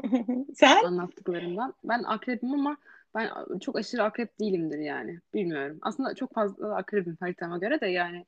Sen? 0.54 0.84
Anlattıklarından. 0.84 1.74
Ben 1.84 2.02
akrebim 2.02 2.54
ama 2.54 2.76
ben 3.16 3.58
çok 3.58 3.76
aşırı 3.76 4.02
akrep 4.02 4.40
değilimdir 4.40 4.78
yani. 4.78 5.18
Bilmiyorum. 5.34 5.78
Aslında 5.82 6.14
çok 6.14 6.34
fazla 6.34 6.76
akrebim 6.76 7.16
haritama 7.20 7.58
göre 7.58 7.80
de 7.80 7.86
yani. 7.86 8.26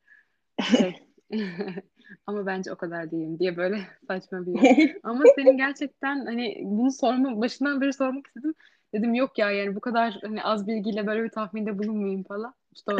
Şey. 0.62 0.94
ama 2.26 2.46
bence 2.46 2.72
o 2.72 2.76
kadar 2.76 3.10
değilim 3.10 3.38
diye 3.38 3.56
böyle 3.56 3.78
saçma 4.06 4.46
bir 4.46 4.62
yer. 4.62 4.96
Ama 5.02 5.24
senin 5.36 5.56
gerçekten 5.56 6.26
hani 6.26 6.60
bunu 6.62 6.92
sorma 6.92 7.40
başından 7.40 7.80
beri 7.80 7.92
sormak 7.92 8.26
istedim. 8.26 8.54
Dedim 8.94 9.14
yok 9.14 9.38
ya 9.38 9.50
yani 9.50 9.76
bu 9.76 9.80
kadar 9.80 10.18
hani 10.22 10.42
az 10.42 10.66
bilgiyle 10.66 11.06
böyle 11.06 11.24
bir 11.24 11.28
tahminde 11.28 11.78
bulunmayayım 11.78 12.22
falan. 12.22 12.54
İşte 12.72 12.92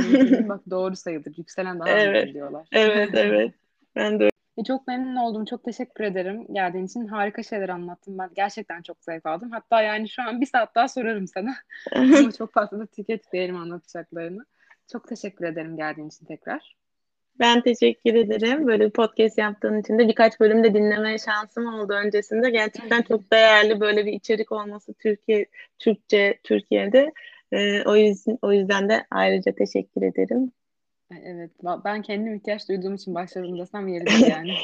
bak 0.48 0.60
doğru 0.70 0.96
sayılır. 0.96 1.34
Yükselen 1.36 1.80
daha 1.80 1.88
evet. 1.88 2.34
diyorlar. 2.34 2.68
Evet 2.72 3.10
evet. 3.14 3.54
Ben 3.96 4.20
de 4.20 4.30
e, 4.58 4.64
çok 4.64 4.86
memnun 4.86 5.16
oldum. 5.16 5.44
Çok 5.44 5.64
teşekkür 5.64 6.04
ederim 6.04 6.46
geldiğin 6.52 6.86
için. 6.86 7.06
Harika 7.06 7.42
şeyler 7.42 7.68
anlattın. 7.68 8.18
Ben 8.18 8.30
gerçekten 8.34 8.82
çok 8.82 8.96
zevk 9.00 9.26
aldım. 9.26 9.50
Hatta 9.50 9.82
yani 9.82 10.08
şu 10.08 10.22
an 10.22 10.40
bir 10.40 10.46
saat 10.46 10.74
daha 10.74 10.88
sorarım 10.88 11.26
sana. 11.26 11.54
Ama 11.92 12.32
çok 12.32 12.52
fazla 12.52 12.78
da 12.78 12.86
tüket 12.86 13.32
değerim 13.32 13.56
anlatacaklarını. 13.56 14.44
Çok 14.92 15.08
teşekkür 15.08 15.44
ederim 15.44 15.76
geldiğin 15.76 16.08
için 16.08 16.26
tekrar. 16.26 16.76
Ben 17.38 17.62
teşekkür 17.62 18.14
ederim. 18.14 18.66
Böyle 18.66 18.86
bir 18.86 18.90
podcast 18.90 19.38
yaptığın 19.38 19.80
için 19.80 19.98
de 19.98 20.08
birkaç 20.08 20.40
bölüm 20.40 20.64
de 20.64 20.74
dinleme 20.74 21.18
şansım 21.18 21.66
oldu 21.66 21.92
öncesinde. 21.92 22.50
Gerçekten 22.50 23.02
çok 23.02 23.32
değerli 23.32 23.80
böyle 23.80 24.06
bir 24.06 24.12
içerik 24.12 24.52
olması 24.52 24.94
Türkiye 24.94 25.46
Türkçe 25.78 26.38
Türkiye'de. 26.44 27.12
Ee, 27.52 27.82
o 27.82 27.96
yüzden 27.96 28.38
o 28.42 28.52
yüzden 28.52 28.88
de 28.88 29.06
ayrıca 29.10 29.52
teşekkür 29.52 30.02
ederim. 30.02 30.52
Evet, 31.10 31.50
ben 31.84 32.02
kendim 32.02 32.34
ihtiyaç 32.34 32.68
duyduğum 32.68 32.94
için 32.94 33.14
başladım 33.14 33.58
desem 33.58 33.88
yeridir 33.88 34.26
yani. 34.26 34.54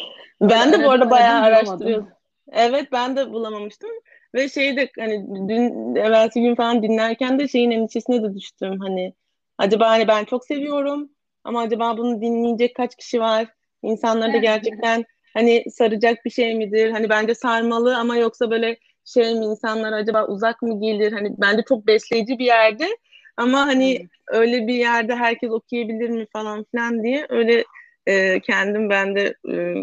ben 0.40 0.72
de 0.72 0.84
bu 0.84 0.90
arada 0.90 1.10
bayağı 1.10 1.42
araştırıyordum. 1.42 2.08
Evet 2.52 2.92
ben 2.92 3.16
de 3.16 3.32
bulamamıştım. 3.32 3.90
Ve 4.34 4.48
şeyde 4.48 4.90
hani 4.98 5.48
dün 5.48 5.94
evvelsi 5.94 6.42
gün 6.42 6.54
falan 6.54 6.82
dinlerken 6.82 7.38
de 7.38 7.48
şeyin 7.48 7.70
endişesine 7.70 8.22
de 8.22 8.34
düştüm. 8.34 8.80
Hani 8.80 9.14
acaba 9.58 9.88
hani 9.88 10.08
ben 10.08 10.24
çok 10.24 10.44
seviyorum 10.44 11.10
ama 11.44 11.60
acaba 11.60 11.96
bunu 11.96 12.20
dinleyecek 12.20 12.76
kaç 12.76 12.96
kişi 12.96 13.20
var? 13.20 13.46
İnsanları 13.82 14.32
da 14.32 14.38
gerçekten 14.38 15.04
hani 15.34 15.64
saracak 15.70 16.24
bir 16.24 16.30
şey 16.30 16.54
midir? 16.54 16.90
Hani 16.90 17.08
bence 17.08 17.34
sarmalı 17.34 17.96
ama 17.98 18.16
yoksa 18.16 18.50
böyle 18.50 18.76
şey 19.04 19.34
mi 19.34 19.44
insanlar 19.44 19.92
acaba 19.92 20.26
uzak 20.26 20.62
mı 20.62 20.80
gelir? 20.80 21.12
Hani 21.12 21.34
bence 21.38 21.62
çok 21.68 21.86
besleyici 21.86 22.38
bir 22.38 22.46
yerde 22.46 22.86
ama 23.36 23.66
hani 23.66 23.98
hmm. 23.98 24.08
öyle 24.28 24.66
bir 24.66 24.74
yerde 24.74 25.14
herkes 25.14 25.50
okuyabilir 25.50 26.10
mi 26.10 26.26
falan 26.32 26.64
filan 26.64 27.02
diye 27.02 27.26
öyle 27.28 27.64
e, 28.06 28.40
kendim 28.40 28.90
ben 28.90 29.14
de 29.14 29.34
e, 29.50 29.74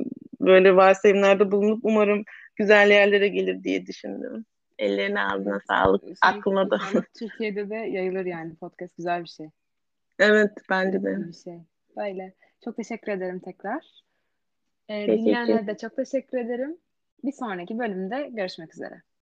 böyle 0.41 0.76
varsayımlarda 0.76 1.52
bulunup 1.52 1.80
umarım 1.84 2.23
güzel 2.56 2.90
yerlere 2.90 3.28
gelir 3.28 3.64
diye 3.64 3.86
düşündüm. 3.86 4.45
Ellerine 4.80 5.22
ağzına 5.22 5.60
sağlık. 5.68 6.03
Şey, 6.03 6.14
Aklıma 6.22 6.69
da. 6.69 6.80
Türkiye'de 7.19 7.69
de 7.69 7.76
yayılır 7.76 8.26
yani 8.26 8.56
podcast 8.56 8.98
güzel 8.98 9.23
bir 9.23 9.30
şey. 9.30 9.49
Evet 10.19 10.52
bence 10.69 11.03
de. 11.03 11.28
Bir 11.28 11.34
şey. 11.34 11.60
Böyle. 11.98 12.34
Çok 12.64 12.78
teşekkür 12.78 13.11
ederim 13.11 13.40
tekrar. 13.40 14.02
Ee, 14.90 15.07
dinleyenlere 15.07 15.68
de 15.68 15.78
çok 15.78 15.95
teşekkür 15.95 16.38
ederim. 16.38 16.78
Bir 17.23 17.32
sonraki 17.32 17.80
bölümde 17.80 18.30
görüşmek 18.32 18.73
üzere. 18.73 19.02